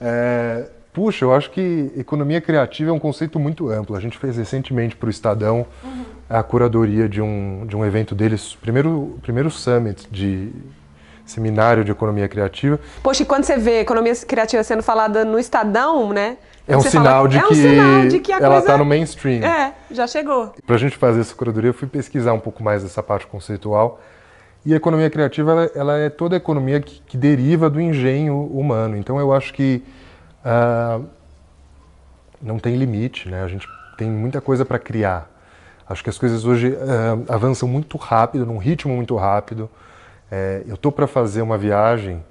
É, 0.00 0.64
Puxa, 0.98 1.24
eu 1.24 1.32
acho 1.32 1.52
que 1.52 1.92
economia 1.96 2.40
criativa 2.40 2.90
é 2.90 2.92
um 2.92 2.98
conceito 2.98 3.38
muito 3.38 3.70
amplo. 3.70 3.94
A 3.94 4.00
gente 4.00 4.18
fez 4.18 4.36
recentemente 4.36 4.96
para 4.96 5.06
o 5.06 5.10
Estadão 5.10 5.64
uhum. 5.84 6.04
a 6.28 6.42
curadoria 6.42 7.08
de 7.08 7.22
um, 7.22 7.64
de 7.68 7.76
um 7.76 7.86
evento 7.86 8.16
deles, 8.16 8.58
primeiro, 8.60 9.16
primeiro 9.22 9.48
summit 9.48 10.08
de 10.10 10.50
seminário 11.24 11.84
de 11.84 11.92
economia 11.92 12.26
criativa. 12.26 12.80
Poxa, 13.00 13.22
e 13.22 13.26
quando 13.26 13.44
você 13.44 13.56
vê 13.56 13.78
economia 13.78 14.12
criativa 14.26 14.60
sendo 14.64 14.82
falada 14.82 15.24
no 15.24 15.38
Estadão, 15.38 16.12
né? 16.12 16.36
É 16.66 16.76
um, 16.76 16.80
sinal 16.80 17.04
fala, 17.04 17.28
de, 17.28 17.38
é 17.38 17.44
um 17.44 17.48
que 17.48 17.54
sinal 17.54 18.08
de 18.08 18.18
que 18.18 18.32
ela 18.32 18.58
está 18.58 18.76
no 18.76 18.84
mainstream. 18.84 19.44
É, 19.44 19.74
já 19.92 20.04
chegou. 20.08 20.52
Para 20.66 20.74
a 20.74 20.78
gente 20.80 20.96
fazer 20.96 21.20
essa 21.20 21.32
curadoria, 21.32 21.70
eu 21.70 21.74
fui 21.74 21.86
pesquisar 21.86 22.32
um 22.32 22.40
pouco 22.40 22.60
mais 22.60 22.82
dessa 22.82 23.04
parte 23.04 23.24
conceitual. 23.24 24.00
E 24.66 24.74
a 24.74 24.76
economia 24.76 25.08
criativa, 25.08 25.52
ela, 25.52 25.70
ela 25.76 25.98
é 25.98 26.10
toda 26.10 26.34
a 26.34 26.38
economia 26.38 26.80
que, 26.80 27.00
que 27.06 27.16
deriva 27.16 27.70
do 27.70 27.80
engenho 27.80 28.46
humano. 28.52 28.96
Então, 28.96 29.20
eu 29.20 29.32
acho 29.32 29.54
que 29.54 29.80
uh, 30.44 31.04
não 32.40 32.58
tem 32.58 32.76
limite, 32.76 33.28
né? 33.28 33.42
A 33.42 33.48
gente 33.48 33.66
tem 33.96 34.10
muita 34.10 34.40
coisa 34.40 34.64
para 34.64 34.78
criar. 34.78 35.30
Acho 35.88 36.04
que 36.04 36.10
as 36.10 36.18
coisas 36.18 36.44
hoje 36.44 36.68
uh, 36.68 37.24
avançam 37.28 37.68
muito 37.68 37.96
rápido, 37.96 38.44
num 38.44 38.58
ritmo 38.58 38.94
muito 38.94 39.16
rápido. 39.16 39.70
É, 40.30 40.62
eu 40.66 40.74
estou 40.74 40.92
para 40.92 41.06
fazer 41.06 41.40
uma 41.40 41.56
viagem, 41.56 42.22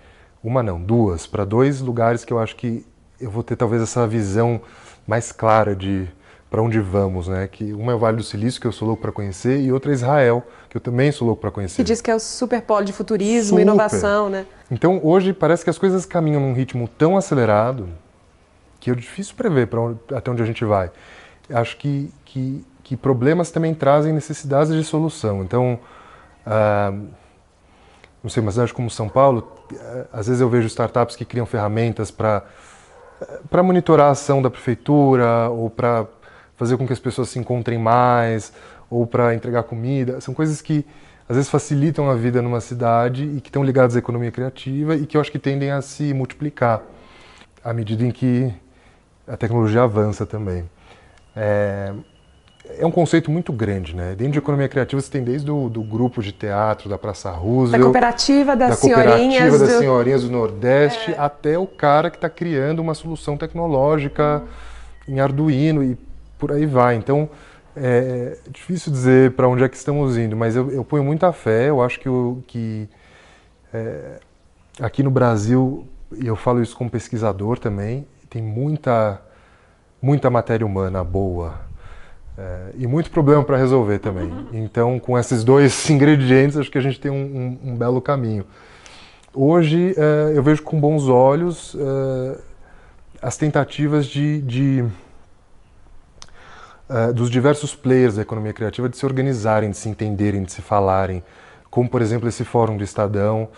uma 0.43 0.61
não, 0.61 0.79
duas, 0.79 1.25
para 1.25 1.43
dois 1.43 1.81
lugares 1.81 2.23
que 2.23 2.31
eu 2.31 2.37
acho 2.37 2.55
que 2.55 2.85
eu 3.19 3.31
vou 3.31 3.43
ter 3.43 3.55
talvez 3.55 3.81
essa 3.81 4.05
visão 4.05 4.61
mais 5.07 5.31
clara 5.31 5.75
de 5.75 6.07
para 6.49 6.61
onde 6.61 6.79
vamos, 6.79 7.27
né? 7.27 7.47
Que 7.47 7.73
uma 7.73 7.91
é 7.91 7.95
o 7.95 7.99
Vale 7.99 8.17
do 8.17 8.23
Silício, 8.23 8.59
que 8.59 8.67
eu 8.67 8.71
sou 8.71 8.87
louco 8.87 9.01
para 9.01 9.11
conhecer, 9.11 9.59
e 9.59 9.71
outra 9.71 9.91
é 9.91 9.93
Israel, 9.93 10.43
que 10.69 10.77
eu 10.77 10.81
também 10.81 11.11
sou 11.11 11.27
louco 11.27 11.41
para 11.41 11.51
conhecer. 11.51 11.81
E 11.81 11.85
diz 11.85 12.01
que 12.01 12.09
é 12.09 12.15
o 12.15 12.19
super 12.19 12.61
polo 12.61 12.85
de 12.85 12.93
futurismo, 12.93 13.49
super. 13.49 13.61
inovação, 13.61 14.29
né? 14.29 14.45
Então 14.71 14.99
hoje 15.03 15.33
parece 15.33 15.63
que 15.63 15.69
as 15.69 15.77
coisas 15.77 16.05
caminham 16.05 16.41
num 16.41 16.53
ritmo 16.53 16.87
tão 16.97 17.17
acelerado 17.17 17.89
que 18.79 18.89
é 18.89 18.95
difícil 18.95 19.35
prever 19.35 19.67
para 19.67 19.79
até 20.15 20.31
onde 20.31 20.41
a 20.41 20.45
gente 20.45 20.63
vai. 20.63 20.89
Acho 21.49 21.77
que, 21.77 22.11
que, 22.23 22.65
que, 22.83 22.95
problemas 22.95 23.51
também 23.51 23.73
trazem 23.73 24.13
necessidades 24.13 24.73
de 24.73 24.83
solução. 24.83 25.43
Então, 25.43 25.79
ah, 26.45 26.93
não 28.23 28.29
sei, 28.29 28.41
uma 28.41 28.51
cidade 28.51 28.73
como 28.73 28.89
São 28.89 29.09
Paulo, 29.09 29.51
eh, 29.73 30.05
às 30.11 30.27
vezes 30.27 30.41
eu 30.41 30.49
vejo 30.49 30.67
startups 30.67 31.15
que 31.15 31.25
criam 31.25 31.45
ferramentas 31.45 32.11
para 32.11 32.43
para 33.49 33.63
monitorar 33.63 34.09
a 34.09 34.11
ação 34.11 34.41
da 34.41 34.49
prefeitura 34.49 35.49
ou 35.49 35.69
para 35.69 36.05
fazer 36.57 36.75
com 36.75 36.85
que 36.85 36.91
as 36.91 36.99
pessoas 36.99 37.29
se 37.29 37.39
encontrem 37.39 37.77
mais, 37.77 38.51
ou 38.89 39.07
para 39.07 39.33
entregar 39.33 39.63
comida. 39.63 40.19
São 40.19 40.33
coisas 40.33 40.61
que 40.61 40.85
às 41.29 41.35
vezes 41.35 41.49
facilitam 41.49 42.09
a 42.09 42.15
vida 42.15 42.41
numa 42.41 42.59
cidade 42.59 43.23
e 43.23 43.41
que 43.41 43.49
estão 43.49 43.63
ligadas 43.63 43.95
à 43.95 43.99
economia 43.99 44.31
criativa 44.31 44.95
e 44.95 45.05
que 45.05 45.17
eu 45.17 45.21
acho 45.21 45.31
que 45.31 45.39
tendem 45.39 45.71
a 45.71 45.81
se 45.81 46.13
multiplicar 46.13 46.81
à 47.63 47.73
medida 47.73 48.03
em 48.03 48.11
que 48.11 48.51
a 49.27 49.35
tecnologia 49.35 49.83
avança 49.83 50.25
também. 50.25 50.63
É, 51.35 51.91
é 52.79 52.85
um 52.85 52.91
conceito 52.91 53.29
muito 53.29 53.51
grande, 53.51 53.93
né? 53.93 54.15
Dentro 54.15 54.33
de 54.33 54.39
economia 54.39 54.69
criativa 54.69 55.01
você 55.01 55.11
tem 55.11 55.23
desde 55.23 55.51
o 55.51 55.67
do 55.69 55.83
grupo 55.83 56.23
de 56.23 56.31
teatro 56.31 56.89
da 56.89 56.97
Praça 56.97 57.29
Roosevelt, 57.29 57.71
da 57.71 57.83
cooperativa 57.83 58.55
das 58.55 58.69
da 58.69 58.75
senhorinhas 58.75 59.17
cooperativa 59.19 59.57
do... 59.57 59.67
das 59.67 59.79
senhorinhas 59.79 60.23
do 60.23 60.31
Nordeste, 60.31 61.11
é. 61.11 61.19
até 61.19 61.59
o 61.59 61.67
cara 61.67 62.09
que 62.09 62.17
está 62.17 62.29
criando 62.29 62.79
uma 62.79 62.93
solução 62.93 63.35
tecnológica 63.35 64.43
hum. 65.07 65.13
em 65.13 65.19
Arduino 65.19 65.83
e 65.83 66.06
por 66.37 66.51
aí 66.51 66.65
vai. 66.65 66.95
Então 66.95 67.29
é 67.75 68.37
difícil 68.49 68.91
dizer 68.91 69.31
para 69.31 69.47
onde 69.47 69.63
é 69.63 69.69
que 69.69 69.77
estamos 69.77 70.17
indo, 70.17 70.35
mas 70.35 70.55
eu, 70.55 70.71
eu 70.71 70.83
ponho 70.83 71.03
muita 71.03 71.31
fé. 71.31 71.69
Eu 71.69 71.81
acho 71.81 71.99
que, 71.99 72.09
o, 72.09 72.43
que 72.47 72.89
é, 73.73 74.19
aqui 74.79 75.03
no 75.03 75.11
Brasil, 75.11 75.87
e 76.11 76.27
eu 76.27 76.35
falo 76.35 76.61
isso 76.61 76.75
como 76.75 76.89
pesquisador 76.89 77.59
também, 77.59 78.07
tem 78.29 78.41
muita 78.41 79.21
muita 80.01 80.29
matéria 80.29 80.65
humana 80.65 81.03
boa 81.03 81.55
é, 82.37 82.69
e 82.77 82.85
muito 82.85 83.09
problema 83.09 83.43
para 83.43 83.57
resolver 83.57 83.99
também. 83.99 84.31
Então, 84.53 84.99
com 84.99 85.17
esses 85.17 85.43
dois 85.43 85.89
ingredientes, 85.89 86.57
acho 86.57 86.71
que 86.71 86.77
a 86.77 86.81
gente 86.81 86.99
tem 86.99 87.11
um, 87.11 87.57
um, 87.63 87.71
um 87.71 87.75
belo 87.75 88.01
caminho. 88.01 88.45
Hoje, 89.33 89.93
é, 89.97 90.37
eu 90.37 90.43
vejo 90.43 90.63
com 90.63 90.79
bons 90.79 91.07
olhos 91.07 91.75
é, 91.79 92.37
as 93.21 93.37
tentativas 93.37 94.05
de, 94.05 94.41
de 94.41 94.85
dos 97.13 97.29
diversos 97.29 97.75
players 97.75 98.15
da 98.15 98.21
economia 98.21 98.53
criativa 98.53 98.87
de 98.87 98.95
se 98.95 99.05
organizarem, 99.05 99.71
de 99.71 99.77
se 99.77 99.89
entenderem, 99.89 100.43
de 100.43 100.51
se 100.51 100.61
falarem, 100.61 101.21
como, 101.69 101.89
por 101.89 102.01
exemplo, 102.01 102.29
esse 102.29 102.45
fórum 102.45 102.77
do 102.77 102.83
Estadão, 102.83 103.49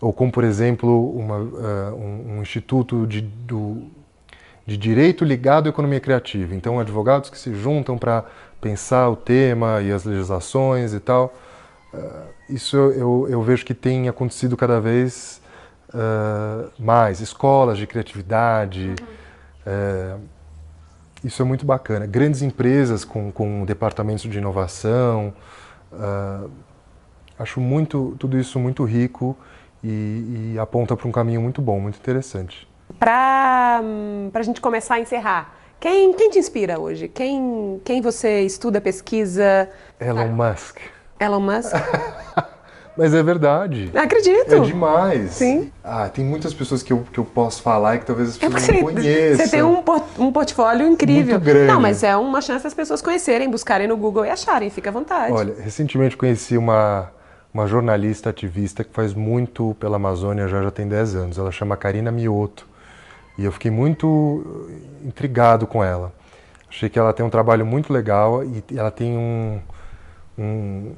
ou 0.00 0.12
como, 0.12 0.32
por 0.32 0.42
exemplo, 0.42 1.10
uma, 1.16 1.36
um, 1.36 2.38
um, 2.38 2.42
instituto 2.42 3.06
de, 3.06 3.20
do, 3.20 3.84
de 4.66 4.76
direito 4.76 5.24
ligado 5.24 5.68
à 5.68 5.70
economia 5.70 6.00
criativa. 6.00 6.54
Então, 6.56 6.80
advogados 6.80 7.30
que 7.30 7.38
se 7.38 7.54
juntam 7.54 7.96
para 7.96 8.24
pensar 8.60 9.08
o 9.08 9.16
tema 9.16 9.80
e 9.80 9.92
as 9.92 10.04
legislações 10.04 10.92
e 10.92 11.00
tal. 11.00 11.34
Uh, 11.94 12.36
isso 12.48 12.76
eu, 12.76 13.26
eu, 13.28 13.42
vejo 13.42 13.64
que 13.64 13.74
tem 13.74 14.08
acontecido 14.08 14.56
cada 14.56 14.80
vez 14.80 15.40
uh, 15.90 16.70
mais. 16.78 17.20
Escolas 17.20 17.78
de 17.78 17.86
criatividade. 17.86 18.94
Uhum. 19.66 20.16
Uh, 20.16 20.35
isso 21.26 21.42
é 21.42 21.44
muito 21.44 21.66
bacana. 21.66 22.06
Grandes 22.06 22.40
empresas 22.40 23.04
com, 23.04 23.32
com 23.32 23.64
departamentos 23.64 24.22
de 24.22 24.38
inovação. 24.38 25.34
acho 27.38 27.60
muito 27.60 28.14
tudo 28.18 28.38
isso 28.38 28.58
muito 28.58 28.84
rico 28.84 29.36
e, 29.82 30.52
e 30.54 30.58
aponta 30.58 30.96
para 30.96 31.08
um 31.08 31.12
caminho 31.12 31.40
muito 31.40 31.60
bom, 31.60 31.80
muito 31.80 31.98
interessante. 31.98 32.68
Para 32.98 33.82
a 34.32 34.42
gente 34.42 34.60
começar 34.60 34.94
a 34.94 35.00
encerrar, 35.00 35.54
quem, 35.80 36.12
quem 36.14 36.30
te 36.30 36.38
inspira 36.38 36.78
hoje? 36.78 37.08
Quem, 37.08 37.80
quem 37.84 38.00
você 38.00 38.42
estuda, 38.42 38.80
pesquisa? 38.80 39.68
Elon 40.00 40.28
Musk. 40.28 40.78
Elon 41.18 41.40
Musk? 41.40 41.74
Mas 42.96 43.12
é 43.12 43.22
verdade. 43.22 43.90
Acredito. 43.94 44.54
É 44.54 44.60
demais. 44.60 45.32
Sim. 45.32 45.70
Ah, 45.84 46.08
tem 46.08 46.24
muitas 46.24 46.54
pessoas 46.54 46.82
que 46.82 46.92
eu, 46.92 47.04
que 47.12 47.18
eu 47.18 47.24
posso 47.24 47.62
falar 47.62 47.96
e 47.96 47.98
que 47.98 48.06
talvez 48.06 48.30
as 48.30 48.36
é 48.36 48.48
pessoas 48.48 48.68
é 48.68 48.72
não 48.72 48.82
conheçam. 48.82 49.44
Você 49.44 49.50
tem 49.50 49.62
um, 49.62 49.82
um 50.18 50.32
portfólio 50.32 50.86
incrível. 50.86 51.34
Muito 51.34 51.44
grande. 51.44 51.66
Não, 51.66 51.80
mas 51.80 52.02
é 52.02 52.16
uma 52.16 52.40
chance 52.40 52.64
das 52.64 52.72
pessoas 52.72 53.02
conhecerem, 53.02 53.50
buscarem 53.50 53.86
no 53.86 53.96
Google 53.96 54.24
e 54.24 54.30
acharem. 54.30 54.70
Fica 54.70 54.88
à 54.88 54.92
vontade. 54.92 55.32
Olha, 55.32 55.54
recentemente 55.60 56.16
conheci 56.16 56.56
uma, 56.56 57.10
uma 57.52 57.66
jornalista 57.66 58.30
ativista 58.30 58.82
que 58.82 58.92
faz 58.92 59.12
muito 59.12 59.76
pela 59.78 59.96
Amazônia, 59.96 60.48
já, 60.48 60.62
já 60.62 60.70
tem 60.70 60.88
10 60.88 61.14
anos. 61.16 61.38
Ela 61.38 61.52
chama 61.52 61.76
Karina 61.76 62.10
Mioto. 62.10 62.66
E 63.38 63.44
eu 63.44 63.52
fiquei 63.52 63.70
muito 63.70 64.70
intrigado 65.04 65.66
com 65.66 65.84
ela. 65.84 66.12
Achei 66.68 66.88
que 66.88 66.98
ela 66.98 67.12
tem 67.12 67.24
um 67.24 67.30
trabalho 67.30 67.64
muito 67.64 67.92
legal 67.92 68.42
e 68.42 68.62
ela 68.74 68.90
tem 68.90 69.16
um, 69.16 69.60
um 70.38 70.92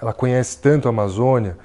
ela 0.00 0.12
conhece 0.12 0.58
tanto 0.58 0.86
a 0.86 0.90
Amazônia 0.90 1.56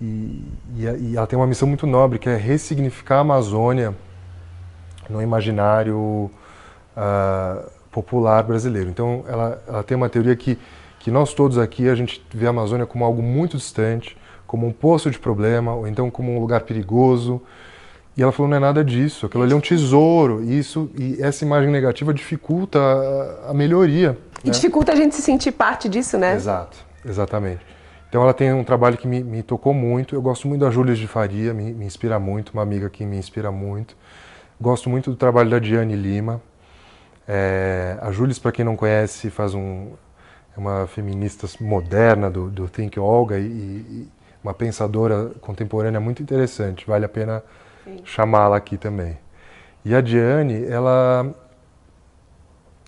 e, 0.00 0.44
e, 0.76 0.84
e, 0.84 1.16
ela 1.16 1.26
tem 1.26 1.38
uma 1.38 1.46
missão 1.46 1.68
muito 1.68 1.86
nobre 1.86 2.18
que 2.18 2.28
é 2.28 2.36
ressignificar 2.36 3.16
a 3.16 3.20
Amazônia 3.20 3.94
no 5.08 5.20
imaginário 5.20 6.30
uh, 6.96 7.70
popular 7.90 8.42
brasileiro. 8.42 8.88
Então 8.88 9.24
ela, 9.28 9.62
ela 9.66 9.82
tem 9.82 9.96
uma 9.96 10.08
teoria 10.08 10.34
que 10.36 10.58
que 11.00 11.10
nós 11.10 11.32
todos 11.32 11.56
aqui 11.56 11.88
a 11.88 11.94
gente 11.94 12.22
vê 12.30 12.46
a 12.46 12.50
Amazônia 12.50 12.84
como 12.84 13.06
algo 13.06 13.22
muito 13.22 13.56
distante, 13.56 14.16
como 14.46 14.66
um 14.66 14.72
poço 14.72 15.10
de 15.10 15.18
problema 15.18 15.74
ou 15.74 15.88
então 15.88 16.10
como 16.10 16.36
um 16.36 16.38
lugar 16.38 16.60
perigoso 16.60 17.40
e 18.16 18.22
ela 18.22 18.32
falou, 18.32 18.50
não 18.50 18.56
é 18.58 18.60
nada 18.60 18.84
disso, 18.84 19.24
aquilo 19.24 19.42
ali 19.42 19.52
é 19.52 19.56
um 19.56 19.60
tesouro. 19.60 20.44
E, 20.44 20.58
isso, 20.58 20.90
e 20.94 21.16
essa 21.22 21.44
imagem 21.44 21.70
negativa 21.70 22.12
dificulta 22.12 22.78
a, 22.78 23.50
a 23.50 23.54
melhoria. 23.54 24.18
E 24.44 24.48
né? 24.48 24.52
dificulta 24.52 24.92
a 24.92 24.94
gente 24.96 25.14
se 25.14 25.22
sentir 25.22 25.52
parte 25.52 25.88
disso, 25.88 26.18
né? 26.18 26.34
Exato, 26.34 26.76
exatamente. 27.04 27.64
Então 28.08 28.22
ela 28.22 28.34
tem 28.34 28.52
um 28.52 28.64
trabalho 28.64 28.96
que 28.96 29.06
me, 29.06 29.22
me 29.22 29.42
tocou 29.42 29.72
muito. 29.72 30.14
Eu 30.14 30.22
gosto 30.22 30.48
muito 30.48 30.60
da 30.62 30.70
Júlia 30.70 30.94
de 30.94 31.06
Faria, 31.06 31.54
me, 31.54 31.72
me, 31.72 31.84
inspira 31.84 32.18
muito, 32.18 32.50
uma 32.52 32.62
amiga 32.62 32.90
que 32.90 33.04
me 33.04 33.16
inspira 33.16 33.50
muito. 33.52 33.96
Gosto 34.60 34.90
muito 34.90 35.10
do 35.10 35.16
trabalho 35.16 35.50
da 35.50 35.58
Diane 35.58 35.94
Lima. 35.94 36.40
É, 37.26 37.96
a 38.00 38.10
Júlia, 38.10 38.34
para 38.42 38.50
quem 38.50 38.64
não 38.64 38.76
conhece, 38.76 39.30
faz 39.30 39.54
um, 39.54 39.92
é 40.56 40.58
uma 40.58 40.86
feminista 40.88 41.46
moderna 41.60 42.28
do, 42.28 42.50
do 42.50 42.68
Think 42.68 42.98
Olga 42.98 43.38
e, 43.38 43.44
e 43.44 44.08
uma 44.42 44.52
pensadora 44.52 45.30
contemporânea 45.40 46.00
muito 46.00 46.22
interessante. 46.22 46.86
Vale 46.86 47.04
a 47.04 47.08
pena 47.08 47.42
chamá-la 48.04 48.56
aqui 48.56 48.76
também. 48.76 49.16
E 49.84 49.94
a 49.94 50.00
Diane, 50.00 50.66
ela 50.66 51.34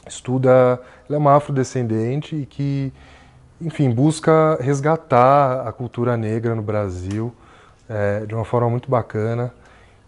estuda, 0.07 0.81
ela 1.09 1.17
é 1.17 1.17
uma 1.17 1.37
afrodescendente 1.37 2.37
e 2.37 2.47
que, 2.47 2.93
enfim, 3.65 3.91
busca 3.91 4.59
resgatar 4.61 5.67
a 5.67 5.73
cultura 5.73 6.17
negra 6.17 6.55
no 6.55 6.63
Brasil 6.63 7.33
é, 7.89 8.21
de 8.27 8.35
uma 8.35 8.45
forma 8.45 8.69
muito 8.69 8.91
bacana 8.91 9.53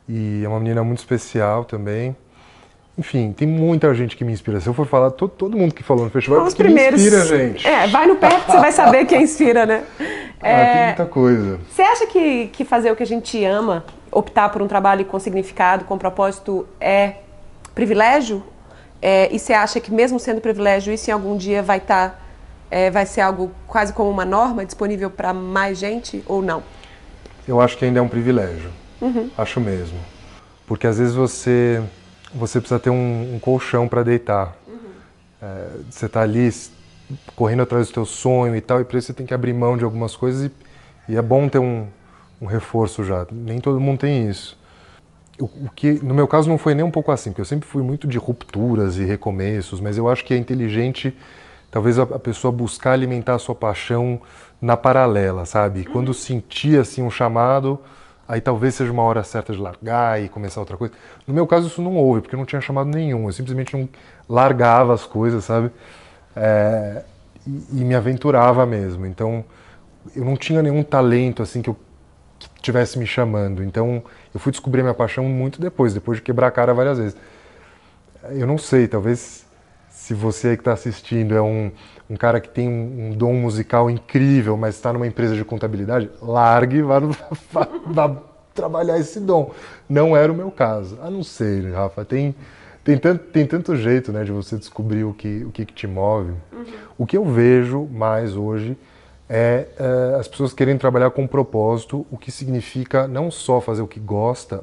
e 0.09 0.43
é 0.45 0.49
uma 0.49 0.59
menina 0.59 0.83
muito 0.83 0.99
especial 0.99 1.65
também. 1.65 2.17
Enfim, 2.97 3.33
tem 3.33 3.49
muita 3.49 3.93
gente 3.93 4.17
que 4.17 4.25
me 4.25 4.33
inspira. 4.33 4.61
Se 4.61 4.69
eu 4.69 4.75
for 4.75 4.87
falar, 4.87 5.11
todo, 5.11 5.31
todo 5.31 5.57
mundo 5.57 5.75
que 5.75 5.83
falou 5.83 6.05
no 6.05 6.11
festival 6.11 6.45
Os 6.45 6.55
primeiros. 6.55 7.01
me 7.01 7.09
inspira, 7.09 7.25
gente. 7.27 7.67
É, 7.67 7.89
vai 7.89 8.07
no 8.07 8.15
perto, 8.15 8.47
você 8.47 8.59
vai 8.59 8.71
saber 8.71 9.05
quem 9.05 9.23
inspira, 9.23 9.67
né? 9.67 9.85
Ah, 10.47 10.49
é, 10.49 10.75
tem 10.75 10.87
muita 10.89 11.07
coisa. 11.07 11.59
Você 11.71 11.81
acha 11.81 12.07
que, 12.07 12.49
que 12.49 12.67
fazer 12.67 12.93
o 12.93 12.97
que 12.97 13.03
a 13.03 13.07
gente 13.07 13.43
ama 13.47 13.83
optar 14.13 14.51
por 14.51 14.61
um 14.61 14.69
trabalho 14.69 15.03
com 15.07 15.19
significado, 15.19 15.87
com 15.87 15.97
propósito, 15.97 16.69
é 16.79 17.15
privilégio? 17.75 18.43
É, 19.01 19.35
e 19.35 19.39
você 19.39 19.55
acha 19.55 19.81
que 19.81 19.91
mesmo 19.91 20.21
sendo 20.21 20.43
privilégio, 20.43 20.93
isso 20.93 21.09
em 21.09 21.15
algum 21.15 21.35
dia 21.35 21.63
vai 21.63 21.79
estar, 21.79 22.11
tá, 22.11 22.19
é, 22.75 22.91
vai 22.91 23.07
ser 23.07 23.21
algo 23.21 23.53
quase 23.69 23.93
como 23.93 24.11
uma 24.11 24.25
norma 24.25 24.67
disponível 24.67 25.09
para 25.09 25.33
mais 25.33 25.79
gente 25.79 26.25
ou 26.27 26.43
não? 26.43 26.61
Eu 27.47 27.61
acho 27.61 27.79
que 27.79 27.85
ainda 27.85 28.01
é 28.01 28.03
um 28.03 28.09
privilégio. 28.09 28.69
Uhum. 29.01 29.31
Acho 29.39 29.61
mesmo, 29.61 29.97
porque 30.67 30.85
às 30.85 30.99
vezes 30.99 31.15
você 31.15 31.81
você 32.35 32.59
precisa 32.59 32.81
ter 32.81 32.91
um, 32.91 33.37
um 33.37 33.39
colchão 33.39 33.87
para 33.87 34.03
deitar. 34.03 34.57
Uhum. 34.67 34.79
É, 35.41 35.69
você 35.89 36.07
está 36.07 36.23
ali 36.23 36.53
correndo 37.37 37.63
atrás 37.63 37.87
do 37.87 37.95
teu 37.95 38.05
sonho 38.05 38.57
e 38.57 38.61
tal, 38.61 38.81
e 38.81 38.85
para 38.85 38.99
isso 38.99 39.07
você 39.07 39.13
tem 39.13 39.25
que 39.25 39.33
abrir 39.33 39.53
mão 39.53 39.77
de 39.77 39.85
algumas 39.85 40.17
coisas 40.17 40.51
e, 40.51 41.13
e 41.13 41.17
é 41.17 41.23
bom 41.23 41.49
ter 41.49 41.61
um, 41.61 41.87
um 42.43 42.47
reforço 42.47 43.05
já. 43.05 43.25
Nem 43.31 43.61
todo 43.61 43.79
mundo 43.79 44.01
tem 44.01 44.29
isso. 44.29 44.59
O, 45.39 45.45
o, 45.45 45.71
que 45.77 45.93
no 46.05 46.13
meu 46.13 46.27
caso 46.27 46.49
não 46.49 46.59
foi 46.59 46.75
nem 46.75 46.85
um 46.85 46.91
pouco 46.91 47.13
assim, 47.13 47.31
porque 47.31 47.41
eu 47.41 47.47
sempre 47.47 47.69
fui 47.69 47.85
muito 47.85 48.09
de 48.09 48.19
rupturas 48.19 48.97
e 48.97 49.05
recomeços, 49.05 49.81
mas 49.81 49.97
eu 49.97 50.09
acho 50.09 50.25
que 50.25 50.35
é 50.35 50.37
inteligente 50.37 51.17
talvez 51.75 51.99
a, 51.99 52.07
pessoa 52.07 52.53
buscar 52.53 52.93
alimentar 52.93 53.35
a 53.35 53.39
sua 53.41 53.53
paixão 53.53 54.21
na 54.63 54.77
paralela, 54.77 55.45
sabe? 55.45 55.85
Quando 55.85 56.15
sentir 56.15 56.79
assim 56.79 57.03
um 57.03 57.11
chamado, 57.11 57.81
aí 58.29 58.41
talvez 58.41 58.77
seja 58.77 58.93
uma 58.93 59.03
hora 59.03 59.25
certa 59.25 59.53
de 59.53 59.59
largar 59.59 60.23
e 60.23 60.29
começar 60.29 60.61
outra 60.61 60.77
coisa. 60.77 60.95
No 61.27 61.35
meu 61.35 61.49
caso 61.49 61.67
isso 61.67 61.83
não 61.83 61.97
houve, 61.97 62.21
porque 62.21 62.37
eu 62.37 62.39
não 62.39 62.47
tinha 62.47 62.61
chamado 62.61 62.89
nenhum, 62.91 63.27
eu 63.27 63.33
simplesmente 63.33 63.77
não 63.77 63.89
largava 64.29 64.95
as 64.95 65.05
coisas, 65.05 65.47
sabe? 65.47 65.69
É, 66.37 67.03
e, 67.45 67.81
e 67.81 67.85
me 67.85 67.97
aventurava 67.97 68.65
mesmo. 68.65 69.05
Então 69.05 69.45
eu 70.15 70.25
não 70.25 70.37
tinha 70.37 70.63
nenhum 70.63 70.85
talento 70.85 71.43
assim 71.43 71.61
que 71.61 71.71
eu 71.71 71.77
que 72.39 72.63
tivesse 72.63 73.01
me 73.01 73.07
chamando. 73.07 73.65
Então, 73.65 74.03
eu 74.33 74.39
fui 74.39 74.53
descobrir 74.53 74.83
minha 74.83 74.95
paixão 74.95 75.25
muito 75.25 75.61
depois, 75.61 75.93
depois 75.93 76.19
de 76.19 76.23
quebrar 76.23 76.49
a 76.49 76.51
cara 76.53 76.73
várias 76.73 76.99
vezes. 76.99 77.17
Eu 78.31 78.47
não 78.47 78.59
sei, 78.59 78.87
talvez 78.87 79.44
se 80.05 80.13
você 80.13 80.55
que 80.55 80.61
está 80.61 80.75
assistindo 80.75 81.35
é 81.35 81.41
um, 81.41 81.73
um 82.11 82.15
cara 82.15 82.39
que 82.39 82.51
tem 82.51 82.69
um, 82.69 83.07
um 83.07 83.11
dom 83.13 83.33
musical 83.33 83.89
incrível, 83.89 84.55
mas 84.55 84.75
está 84.75 84.93
numa 84.93 85.07
empresa 85.07 85.35
de 85.35 85.43
contabilidade, 85.47 86.11
largue 86.21 86.77
e 86.77 86.83
vá, 86.83 87.01
vá, 87.51 87.69
vá, 87.87 88.17
trabalhar 88.53 88.99
esse 88.99 89.19
dom. 89.19 89.51
Não 89.89 90.15
era 90.15 90.31
o 90.31 90.37
meu 90.37 90.51
caso. 90.51 90.99
A 91.01 91.11
não 91.11 91.23
ser, 91.23 91.73
Rafa, 91.73 92.05
tem 92.05 92.35
tem, 92.85 92.99
tanto, 92.99 93.25
tem 93.29 93.47
tanto 93.47 93.75
jeito 93.77 94.13
né, 94.13 94.25
de 94.25 94.31
você 94.31 94.59
descobrir 94.59 95.05
o 95.05 95.15
que, 95.15 95.43
o 95.43 95.51
que, 95.51 95.65
que 95.65 95.73
te 95.73 95.87
move. 95.87 96.33
Uhum. 96.53 96.65
O 96.99 97.07
que 97.07 97.17
eu 97.17 97.25
vejo 97.25 97.89
mais 97.91 98.37
hoje 98.37 98.77
é, 99.27 99.69
é 99.79 100.17
as 100.21 100.29
pessoas 100.29 100.53
querendo 100.53 100.81
trabalhar 100.81 101.13
com 101.13 101.27
propósito, 101.27 102.07
o 102.11 102.19
que 102.19 102.31
significa 102.31 103.09
não 103.09 103.31
só 103.31 103.59
fazer 103.59 103.81
o 103.81 103.89
que 103.89 103.99
gosta, 103.99 104.63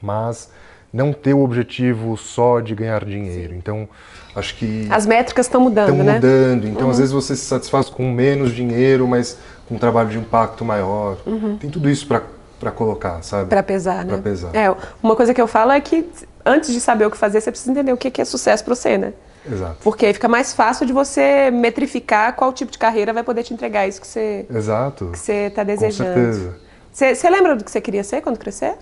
mas 0.00 0.52
não 0.92 1.12
ter 1.12 1.34
o 1.34 1.40
objetivo 1.40 2.16
só 2.16 2.60
de 2.60 2.74
ganhar 2.74 3.04
dinheiro. 3.04 3.54
Então, 3.54 3.88
acho 4.34 4.56
que. 4.56 4.86
As 4.90 5.06
métricas 5.06 5.46
estão 5.46 5.60
mudando, 5.60 5.90
estão 5.90 6.04
né? 6.04 6.14
mudando. 6.14 6.66
Então, 6.66 6.84
uhum. 6.84 6.90
às 6.90 6.98
vezes 6.98 7.12
você 7.12 7.36
se 7.36 7.44
satisfaz 7.44 7.88
com 7.88 8.10
menos 8.10 8.52
dinheiro, 8.52 9.06
mas 9.06 9.38
com 9.68 9.76
um 9.76 9.78
trabalho 9.78 10.08
de 10.08 10.18
impacto 10.18 10.64
maior. 10.64 11.18
Uhum. 11.26 11.56
Tem 11.56 11.70
tudo 11.70 11.88
isso 11.88 12.06
para 12.06 12.70
colocar, 12.70 13.22
sabe? 13.22 13.48
Para 13.48 13.62
pesar, 13.62 14.04
né? 14.04 14.14
Para 14.14 14.22
pesar. 14.22 14.54
É, 14.54 14.74
uma 15.02 15.14
coisa 15.14 15.32
que 15.32 15.40
eu 15.40 15.46
falo 15.46 15.72
é 15.72 15.80
que 15.80 16.08
antes 16.44 16.72
de 16.72 16.80
saber 16.80 17.06
o 17.06 17.10
que 17.10 17.16
fazer, 17.16 17.40
você 17.40 17.50
precisa 17.50 17.70
entender 17.70 17.92
o 17.92 17.96
que 17.96 18.20
é 18.20 18.24
sucesso 18.24 18.64
para 18.64 18.74
você, 18.74 18.98
né? 18.98 19.12
Exato. 19.50 19.76
Porque 19.82 20.06
aí 20.06 20.12
fica 20.12 20.28
mais 20.28 20.52
fácil 20.52 20.84
de 20.84 20.92
você 20.92 21.50
metrificar 21.50 22.34
qual 22.34 22.52
tipo 22.52 22.70
de 22.70 22.78
carreira 22.78 23.12
vai 23.12 23.22
poder 23.22 23.42
te 23.42 23.54
entregar 23.54 23.86
isso 23.86 24.00
que 24.00 24.06
você 24.06 24.46
Exato. 24.52 25.10
que 25.12 25.18
você 25.18 25.46
está 25.46 25.62
desejando. 25.62 26.10
Com 26.10 26.14
certeza. 26.14 26.56
Você, 26.92 27.14
você 27.14 27.30
lembra 27.30 27.56
do 27.56 27.64
que 27.64 27.70
você 27.70 27.80
queria 27.80 28.04
ser 28.04 28.20
quando 28.20 28.38
crescer? 28.38 28.74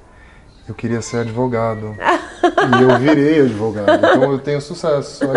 Eu 0.69 0.75
queria 0.75 1.01
ser 1.01 1.19
advogado. 1.19 1.97
e 1.99 2.83
eu 2.83 2.99
virei 2.99 3.41
advogado. 3.41 3.97
Então 3.97 4.33
eu 4.33 4.39
tenho 4.39 4.61
sucesso. 4.61 5.25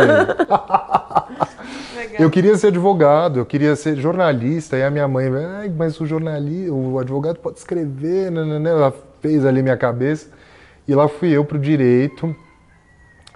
Eu 2.19 2.29
queria 2.29 2.55
ser 2.57 2.67
advogado, 2.67 3.39
eu 3.39 3.45
queria 3.45 3.75
ser 3.75 3.95
jornalista. 3.95 4.77
E 4.77 4.84
a 4.84 4.91
minha 4.91 5.07
mãe, 5.07 5.27
mas 5.75 5.99
o 5.99 6.05
jornalista, 6.05 6.71
o 6.71 6.99
advogado 6.99 7.39
pode 7.39 7.57
escrever, 7.57 8.29
né, 8.29 8.43
né, 8.43 8.59
né? 8.59 8.69
ela 8.69 8.93
fez 9.21 9.45
ali 9.45 9.63
minha 9.63 9.77
cabeça. 9.77 10.27
E 10.88 10.93
lá 10.93 11.07
fui 11.07 11.29
eu 11.32 11.45
pro 11.45 11.57
direito. 11.57 12.36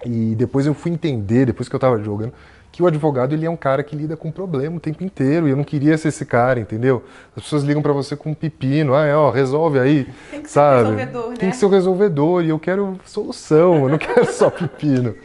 E 0.06 0.36
depois 0.36 0.68
eu 0.68 0.74
fui 0.74 0.92
entender, 0.92 1.46
depois 1.46 1.70
que 1.70 1.76
eu 1.76 1.78
estava 1.78 1.98
jogando, 2.04 2.34
que 2.76 2.84
o 2.84 2.88
advogado 2.88 3.34
ele 3.34 3.46
é 3.46 3.50
um 3.50 3.56
cara 3.56 3.82
que 3.82 3.96
lida 3.96 4.18
com 4.18 4.30
problema 4.30 4.76
o 4.76 4.80
tempo 4.82 5.02
inteiro. 5.02 5.48
E 5.48 5.52
eu 5.52 5.56
não 5.56 5.64
queria 5.64 5.98
ser 5.98 6.10
esse 6.10 6.26
cara, 6.26 6.60
entendeu? 6.60 7.06
As 7.34 7.44
pessoas 7.44 7.64
ligam 7.64 7.82
para 7.82 7.94
você 7.94 8.18
com 8.18 8.32
um 8.32 8.34
pepino, 8.34 8.94
ah, 8.94 9.06
é, 9.06 9.16
ó, 9.16 9.30
resolve 9.30 9.80
aí, 9.80 10.06
Tem 10.30 10.42
que 10.42 10.52
sabe? 10.52 10.90
Ser 10.90 10.96
resolvedor, 10.96 11.30
né? 11.30 11.38
Tem 11.38 11.50
que 11.52 11.56
ser 11.56 11.66
o 11.66 11.70
resolvedor 11.70 12.44
e 12.44 12.50
eu 12.50 12.60
quero 12.60 13.00
solução, 13.06 13.84
eu 13.84 13.90
não 13.90 13.98
quero 13.98 14.30
só 14.30 14.50
pepino. 14.50 15.16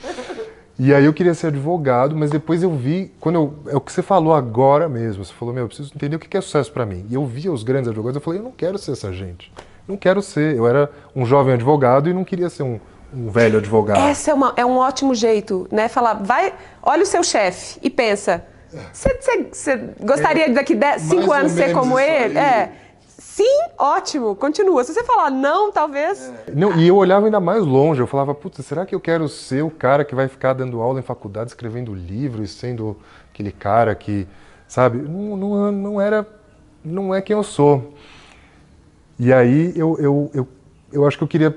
E 0.78 0.94
aí 0.94 1.04
eu 1.04 1.12
queria 1.12 1.34
ser 1.34 1.48
advogado, 1.48 2.14
mas 2.14 2.30
depois 2.30 2.62
eu 2.62 2.70
vi, 2.70 3.10
quando 3.18 3.34
eu, 3.34 3.54
é 3.66 3.76
o 3.76 3.80
que 3.80 3.90
você 3.90 4.00
falou 4.00 4.32
agora 4.32 4.88
mesmo, 4.88 5.24
você 5.24 5.32
falou, 5.32 5.52
meu, 5.52 5.64
eu 5.64 5.68
preciso 5.68 5.90
entender 5.92 6.14
o 6.14 6.20
que 6.20 6.36
é 6.36 6.40
sucesso 6.40 6.70
para 6.72 6.86
mim. 6.86 7.04
E 7.10 7.14
eu 7.14 7.26
via 7.26 7.50
os 7.50 7.64
grandes 7.64 7.88
advogados, 7.88 8.14
eu 8.14 8.22
falei, 8.22 8.38
eu 8.38 8.44
não 8.44 8.52
quero 8.52 8.78
ser 8.78 8.92
essa 8.92 9.12
gente. 9.12 9.52
Não 9.88 9.96
quero 9.96 10.22
ser. 10.22 10.54
Eu 10.54 10.68
era 10.68 10.88
um 11.16 11.26
jovem 11.26 11.54
advogado 11.54 12.08
e 12.08 12.14
não 12.14 12.22
queria 12.22 12.48
ser 12.48 12.62
um, 12.62 12.78
um 13.12 13.30
velho 13.30 13.58
advogado. 13.58 13.98
Essa 13.98 14.30
é, 14.30 14.34
uma, 14.34 14.52
é 14.56 14.64
um 14.64 14.76
ótimo 14.76 15.14
jeito, 15.14 15.66
né? 15.70 15.88
Falar, 15.88 16.14
vai, 16.14 16.54
olha 16.82 17.02
o 17.02 17.06
seu 17.06 17.22
chefe 17.22 17.78
e 17.82 17.90
pensa, 17.90 18.44
você 18.92 19.94
gostaria 20.00 20.46
é, 20.46 20.50
daqui 20.50 20.78
5 20.98 21.32
anos 21.32 21.52
ser 21.52 21.72
como 21.72 21.98
ele? 21.98 22.38
Aí. 22.38 22.44
É. 22.44 22.72
Sim, 23.18 23.60
ótimo, 23.78 24.34
continua. 24.36 24.84
Se 24.84 24.92
você 24.92 25.02
falar 25.02 25.30
não, 25.30 25.72
talvez. 25.72 26.32
É. 26.46 26.50
Não, 26.52 26.76
e 26.78 26.86
eu 26.86 26.96
olhava 26.96 27.26
ainda 27.26 27.40
mais 27.40 27.64
longe, 27.64 28.00
eu 28.00 28.06
falava, 28.06 28.34
putz, 28.34 28.64
será 28.64 28.84
que 28.84 28.94
eu 28.94 29.00
quero 29.00 29.28
ser 29.28 29.62
o 29.62 29.70
cara 29.70 30.04
que 30.04 30.14
vai 30.14 30.28
ficar 30.28 30.52
dando 30.52 30.80
aula 30.80 31.00
em 31.00 31.02
faculdade, 31.02 31.50
escrevendo 31.50 31.94
livros, 31.94 32.50
sendo 32.50 32.96
aquele 33.32 33.50
cara 33.50 33.94
que, 33.94 34.26
sabe, 34.68 34.98
não, 34.98 35.36
não, 35.36 35.72
não 35.72 36.00
era, 36.00 36.26
não 36.84 37.14
é 37.14 37.22
quem 37.22 37.34
eu 37.34 37.42
sou. 37.42 37.94
E 39.18 39.32
aí 39.32 39.72
eu, 39.76 39.96
eu, 39.98 40.30
eu, 40.34 40.48
eu 40.92 41.06
acho 41.06 41.16
que 41.16 41.24
eu 41.24 41.28
queria 41.28 41.56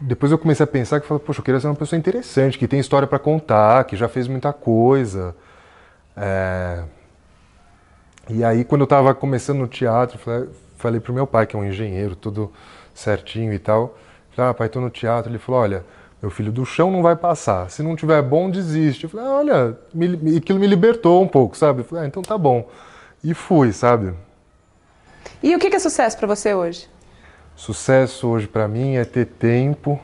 depois 0.00 0.30
eu 0.30 0.38
comecei 0.38 0.64
a 0.64 0.66
pensar 0.66 1.00
que, 1.00 1.06
poxa, 1.06 1.40
eu 1.40 1.44
queria 1.44 1.60
ser 1.60 1.68
uma 1.68 1.74
pessoa 1.74 1.98
interessante, 1.98 2.58
que 2.58 2.68
tem 2.68 2.78
história 2.78 3.08
para 3.08 3.18
contar, 3.18 3.84
que 3.84 3.96
já 3.96 4.08
fez 4.08 4.28
muita 4.28 4.52
coisa. 4.52 5.34
É... 6.16 6.82
E 8.28 8.44
aí, 8.44 8.64
quando 8.64 8.80
eu 8.82 8.86
estava 8.86 9.14
começando 9.14 9.58
no 9.58 9.68
teatro, 9.68 10.18
falei, 10.18 10.48
falei 10.76 11.00
pro 11.00 11.12
meu 11.12 11.26
pai, 11.26 11.46
que 11.46 11.56
é 11.56 11.58
um 11.58 11.64
engenheiro, 11.64 12.16
tudo 12.16 12.52
certinho 12.94 13.52
e 13.52 13.58
tal. 13.58 13.96
Falei, 14.32 14.50
ah, 14.50 14.54
pai, 14.54 14.68
tô 14.68 14.80
no 14.80 14.90
teatro. 14.90 15.30
Ele 15.30 15.38
falou, 15.38 15.60
olha, 15.62 15.84
meu 16.20 16.30
filho, 16.30 16.50
do 16.50 16.66
chão 16.66 16.90
não 16.90 17.02
vai 17.02 17.14
passar. 17.14 17.70
Se 17.70 17.82
não 17.82 17.94
tiver 17.94 18.20
bom, 18.22 18.50
desiste. 18.50 19.04
Eu 19.04 19.10
falei, 19.10 19.26
ah, 19.26 19.30
olha, 19.30 19.78
me, 19.94 20.36
aquilo 20.36 20.58
me 20.58 20.66
libertou 20.66 21.22
um 21.22 21.28
pouco, 21.28 21.56
sabe? 21.56 21.80
Eu 21.80 21.84
falei, 21.84 22.04
ah, 22.04 22.06
então 22.08 22.22
tá 22.22 22.36
bom. 22.36 22.68
E 23.22 23.32
fui, 23.32 23.72
sabe? 23.72 24.12
E 25.42 25.54
o 25.54 25.58
que 25.58 25.74
é 25.74 25.78
sucesso 25.78 26.18
para 26.18 26.26
você 26.26 26.52
hoje? 26.52 26.88
Sucesso 27.56 28.28
hoje 28.28 28.46
para 28.46 28.68
mim 28.68 28.96
é 28.96 29.04
ter 29.04 29.24
tempo 29.24 29.98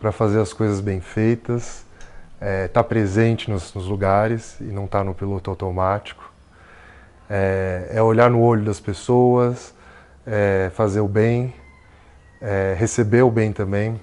para 0.00 0.10
fazer 0.10 0.40
as 0.40 0.54
coisas 0.54 0.80
bem 0.80 1.02
feitas, 1.02 1.84
estar 2.34 2.46
é, 2.46 2.66
tá 2.66 2.82
presente 2.82 3.50
nos, 3.50 3.74
nos, 3.74 3.86
lugares 3.86 4.58
e 4.58 4.64
não 4.64 4.86
estar 4.86 5.00
tá 5.00 5.04
no 5.04 5.14
piloto 5.14 5.50
automático. 5.50 6.32
É, 7.28 7.90
é, 7.92 8.02
olhar 8.02 8.30
no 8.30 8.40
olho 8.40 8.64
das 8.64 8.80
pessoas, 8.80 9.74
é, 10.26 10.70
fazer 10.74 11.00
o 11.00 11.08
bem, 11.08 11.52
é, 12.40 12.74
receber 12.78 13.20
o 13.20 13.30
bem 13.30 13.52
também 13.52 14.00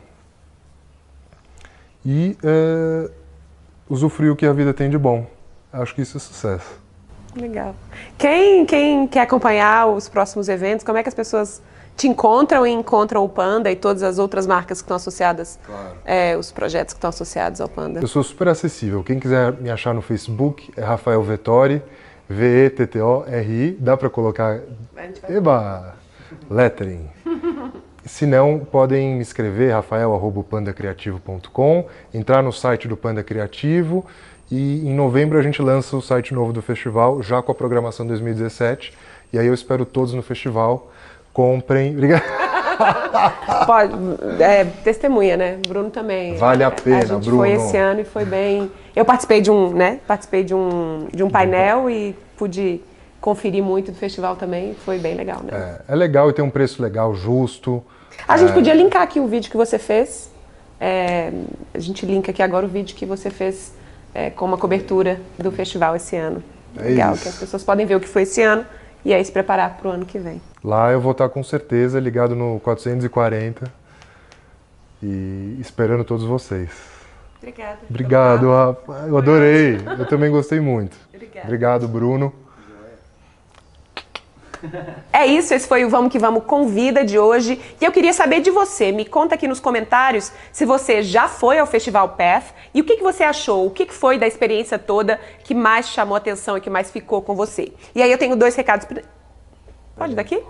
e 2.05 2.37
é, 2.43 3.09
usufruir 3.89 4.31
o 4.31 4.35
que 4.35 4.45
a 4.45 4.53
vida 4.53 4.75
tem 4.75 4.91
de 4.91 4.97
bom. 4.97 5.25
Acho 5.73 5.95
que 5.95 6.03
isso 6.03 6.17
é 6.17 6.19
sucesso. 6.19 6.79
Legal. 7.35 7.75
Quem, 8.15 8.63
quem 8.63 9.07
quer 9.07 9.21
acompanhar 9.21 9.87
os 9.87 10.07
próximos 10.07 10.47
eventos, 10.47 10.85
como 10.85 10.99
é 10.99 11.03
que 11.03 11.09
as 11.09 11.15
pessoas 11.15 11.63
te 11.95 12.07
encontram 12.07 12.67
e 12.67 12.71
encontram 12.71 13.23
o 13.23 13.29
Panda 13.29 13.71
e 13.71 13.75
todas 13.75 14.03
as 14.03 14.19
outras 14.19 14.45
marcas 14.45 14.81
que 14.81 14.85
estão 14.85 14.97
associadas, 14.97 15.57
claro. 15.65 15.95
é, 16.03 16.37
os 16.37 16.51
projetos 16.51 16.93
que 16.93 16.97
estão 16.97 17.09
associados 17.09 17.61
ao 17.61 17.69
Panda? 17.69 18.01
Eu 18.01 18.07
sou 18.07 18.21
super 18.23 18.49
acessível. 18.49 19.03
Quem 19.03 19.19
quiser 19.19 19.53
me 19.53 19.69
achar 19.69 19.93
no 19.93 20.01
Facebook 20.01 20.71
é 20.75 20.81
Rafael 20.81 21.21
Vettori, 21.23 21.81
V-E-T-T-O-R-I. 22.27 23.77
Dá 23.79 23.95
para 23.95 24.09
colocar. 24.09 24.59
Eba! 25.29 25.95
Lettering. 26.49 27.07
Se 28.03 28.25
não, 28.25 28.59
podem 28.59 29.15
me 29.15 29.21
escrever, 29.21 29.71
rafael.pandacreativo.com, 29.71 31.87
entrar 32.13 32.43
no 32.43 32.51
site 32.51 32.87
do 32.87 32.95
Panda 32.95 33.23
Criativo 33.23 34.05
e 34.51 34.87
em 34.87 34.93
novembro 34.93 35.39
a 35.39 35.41
gente 35.41 35.59
lança 35.59 35.97
o 35.97 36.01
site 36.01 36.31
novo 36.31 36.53
do 36.53 36.61
festival, 36.61 37.23
já 37.23 37.41
com 37.41 37.51
a 37.51 37.55
programação 37.55 38.05
2017. 38.05 38.93
E 39.33 39.39
aí 39.39 39.47
eu 39.47 39.55
espero 39.55 39.85
todos 39.85 40.13
no 40.13 40.21
festival 40.21 40.91
comprem. 41.35 41.91
Obrigado. 41.91 42.23
Pode, 43.67 43.93
é, 44.41 44.63
testemunha, 44.83 45.35
né? 45.35 45.59
Bruno 45.67 45.89
também. 45.89 46.37
Vale 46.37 46.63
a 46.63 46.71
pena, 46.71 46.97
a 46.97 47.05
gente 47.05 47.25
Bruno. 47.25 47.39
Foi 47.39 47.51
esse 47.51 47.75
ano 47.75 47.99
e 48.01 48.05
foi 48.05 48.23
bem. 48.25 48.71
Eu 48.95 49.03
participei 49.03 49.41
de 49.41 49.51
um, 49.51 49.71
né? 49.71 49.99
Participei 50.07 50.43
de 50.43 50.55
um, 50.55 51.07
de 51.13 51.23
um 51.23 51.29
painel 51.29 51.89
e 51.89 52.15
pude 52.37 52.81
conferir 53.19 53.61
muito 53.61 53.91
do 53.91 53.97
festival 53.97 54.37
também. 54.37 54.73
Foi 54.73 54.97
bem 54.97 55.15
legal, 55.15 55.41
né? 55.43 55.81
É, 55.87 55.93
é 55.93 55.95
legal 55.95 56.29
e 56.29 56.33
tem 56.33 56.43
um 56.43 56.49
preço 56.49 56.81
legal, 56.81 57.13
justo. 57.13 57.83
A 58.27 58.35
é... 58.35 58.37
gente 58.37 58.53
podia 58.53 58.73
linkar 58.73 59.01
aqui 59.01 59.19
o 59.19 59.27
vídeo 59.27 59.51
que 59.51 59.57
você 59.57 59.77
fez. 59.77 60.31
É, 60.79 61.31
a 61.73 61.79
gente 61.79 62.05
linka 62.05 62.31
aqui 62.31 62.41
agora 62.41 62.65
o 62.65 62.69
vídeo 62.69 62.95
que 62.95 63.05
você 63.05 63.29
fez 63.29 63.73
é, 64.13 64.29
com 64.29 64.45
uma 64.45 64.57
cobertura 64.57 65.19
do 65.37 65.51
festival 65.51 65.95
esse 65.95 66.15
ano. 66.15 66.41
É 66.77 66.83
legal, 66.83 67.13
isso. 67.13 67.23
que 67.23 67.29
as 67.29 67.37
pessoas 67.37 67.63
podem 67.63 67.85
ver 67.85 67.95
o 67.95 67.99
que 67.99 68.07
foi 68.07 68.23
esse 68.23 68.41
ano 68.41 68.65
e 69.05 69.13
aí 69.13 69.23
se 69.23 69.31
preparar 69.31 69.77
para 69.77 69.87
o 69.87 69.91
ano 69.91 70.05
que 70.05 70.17
vem. 70.17 70.41
Lá 70.63 70.91
eu 70.91 70.99
vou 70.99 71.11
estar 71.11 71.29
com 71.29 71.43
certeza 71.43 71.99
ligado 71.99 72.35
no 72.35 72.59
440 72.59 73.71
e 75.01 75.57
esperando 75.61 76.03
todos 76.03 76.25
vocês. 76.25 76.71
Obrigada. 77.37 77.77
Obrigado, 77.87 78.49
Rafa. 78.49 79.07
Eu 79.07 79.17
adorei. 79.17 79.77
Eu 79.99 80.07
também 80.07 80.31
gostei 80.31 80.59
muito. 80.59 80.97
Obrigada. 81.13 81.45
Obrigado, 81.45 81.87
Bruno. 81.87 82.33
É 85.11 85.25
isso, 85.25 85.53
esse 85.53 85.67
foi 85.67 85.85
o 85.85 85.89
Vamos 85.89 86.11
Que 86.11 86.19
Vamos 86.19 86.43
Convida 86.45 87.03
de 87.03 87.17
hoje. 87.17 87.59
E 87.79 87.85
eu 87.85 87.91
queria 87.91 88.13
saber 88.13 88.41
de 88.41 88.51
você. 88.51 88.91
Me 88.91 89.05
conta 89.05 89.35
aqui 89.35 89.47
nos 89.47 89.59
comentários 89.59 90.31
se 90.51 90.65
você 90.65 91.01
já 91.01 91.27
foi 91.27 91.59
ao 91.59 91.67
Festival 91.67 92.09
Path 92.09 92.53
e 92.73 92.81
o 92.81 92.83
que, 92.83 92.97
que 92.97 93.03
você 93.03 93.23
achou, 93.23 93.65
o 93.65 93.71
que, 93.71 93.85
que 93.85 93.93
foi 93.93 94.17
da 94.17 94.27
experiência 94.27 94.77
toda 94.77 95.19
que 95.43 95.53
mais 95.53 95.89
chamou 95.89 96.15
atenção 96.15 96.57
e 96.57 96.61
que 96.61 96.69
mais 96.69 96.91
ficou 96.91 97.21
com 97.21 97.35
você. 97.35 97.71
E 97.93 98.01
aí 98.01 98.11
eu 98.11 98.17
tenho 98.17 98.35
dois 98.35 98.55
recados. 98.55 98.87
Pode 99.95 100.15
daqui? 100.15 100.41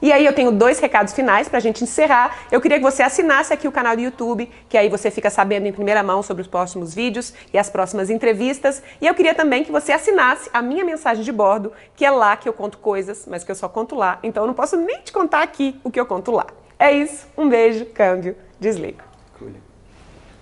E 0.00 0.12
aí 0.12 0.24
eu 0.24 0.32
tenho 0.32 0.50
dois 0.50 0.78
recados 0.78 1.12
finais 1.12 1.48
para 1.48 1.58
a 1.58 1.60
gente 1.60 1.82
encerrar. 1.84 2.36
Eu 2.50 2.60
queria 2.60 2.78
que 2.78 2.84
você 2.84 3.02
assinasse 3.02 3.52
aqui 3.52 3.66
o 3.68 3.72
canal 3.72 3.96
do 3.96 4.02
YouTube, 4.02 4.50
que 4.68 4.76
aí 4.76 4.88
você 4.88 5.10
fica 5.10 5.30
sabendo 5.30 5.66
em 5.66 5.72
primeira 5.72 6.02
mão 6.02 6.22
sobre 6.22 6.42
os 6.42 6.48
próximos 6.48 6.94
vídeos 6.94 7.32
e 7.52 7.58
as 7.58 7.70
próximas 7.70 8.10
entrevistas. 8.10 8.82
E 9.00 9.06
eu 9.06 9.14
queria 9.14 9.34
também 9.34 9.64
que 9.64 9.72
você 9.72 9.92
assinasse 9.92 10.50
a 10.52 10.60
minha 10.60 10.84
mensagem 10.84 11.22
de 11.22 11.32
bordo, 11.32 11.72
que 11.94 12.04
é 12.04 12.10
lá 12.10 12.36
que 12.36 12.48
eu 12.48 12.52
conto 12.52 12.78
coisas, 12.78 13.26
mas 13.26 13.44
que 13.44 13.50
eu 13.50 13.54
só 13.54 13.68
conto 13.68 13.94
lá. 13.94 14.18
Então 14.22 14.42
eu 14.42 14.46
não 14.46 14.54
posso 14.54 14.76
nem 14.76 15.00
te 15.02 15.12
contar 15.12 15.42
aqui 15.42 15.78
o 15.84 15.90
que 15.90 16.00
eu 16.00 16.06
conto 16.06 16.30
lá. 16.30 16.46
É 16.78 16.90
isso. 16.90 17.26
Um 17.36 17.48
beijo, 17.48 17.86
câmbio, 17.86 18.36
desligo. 18.58 19.03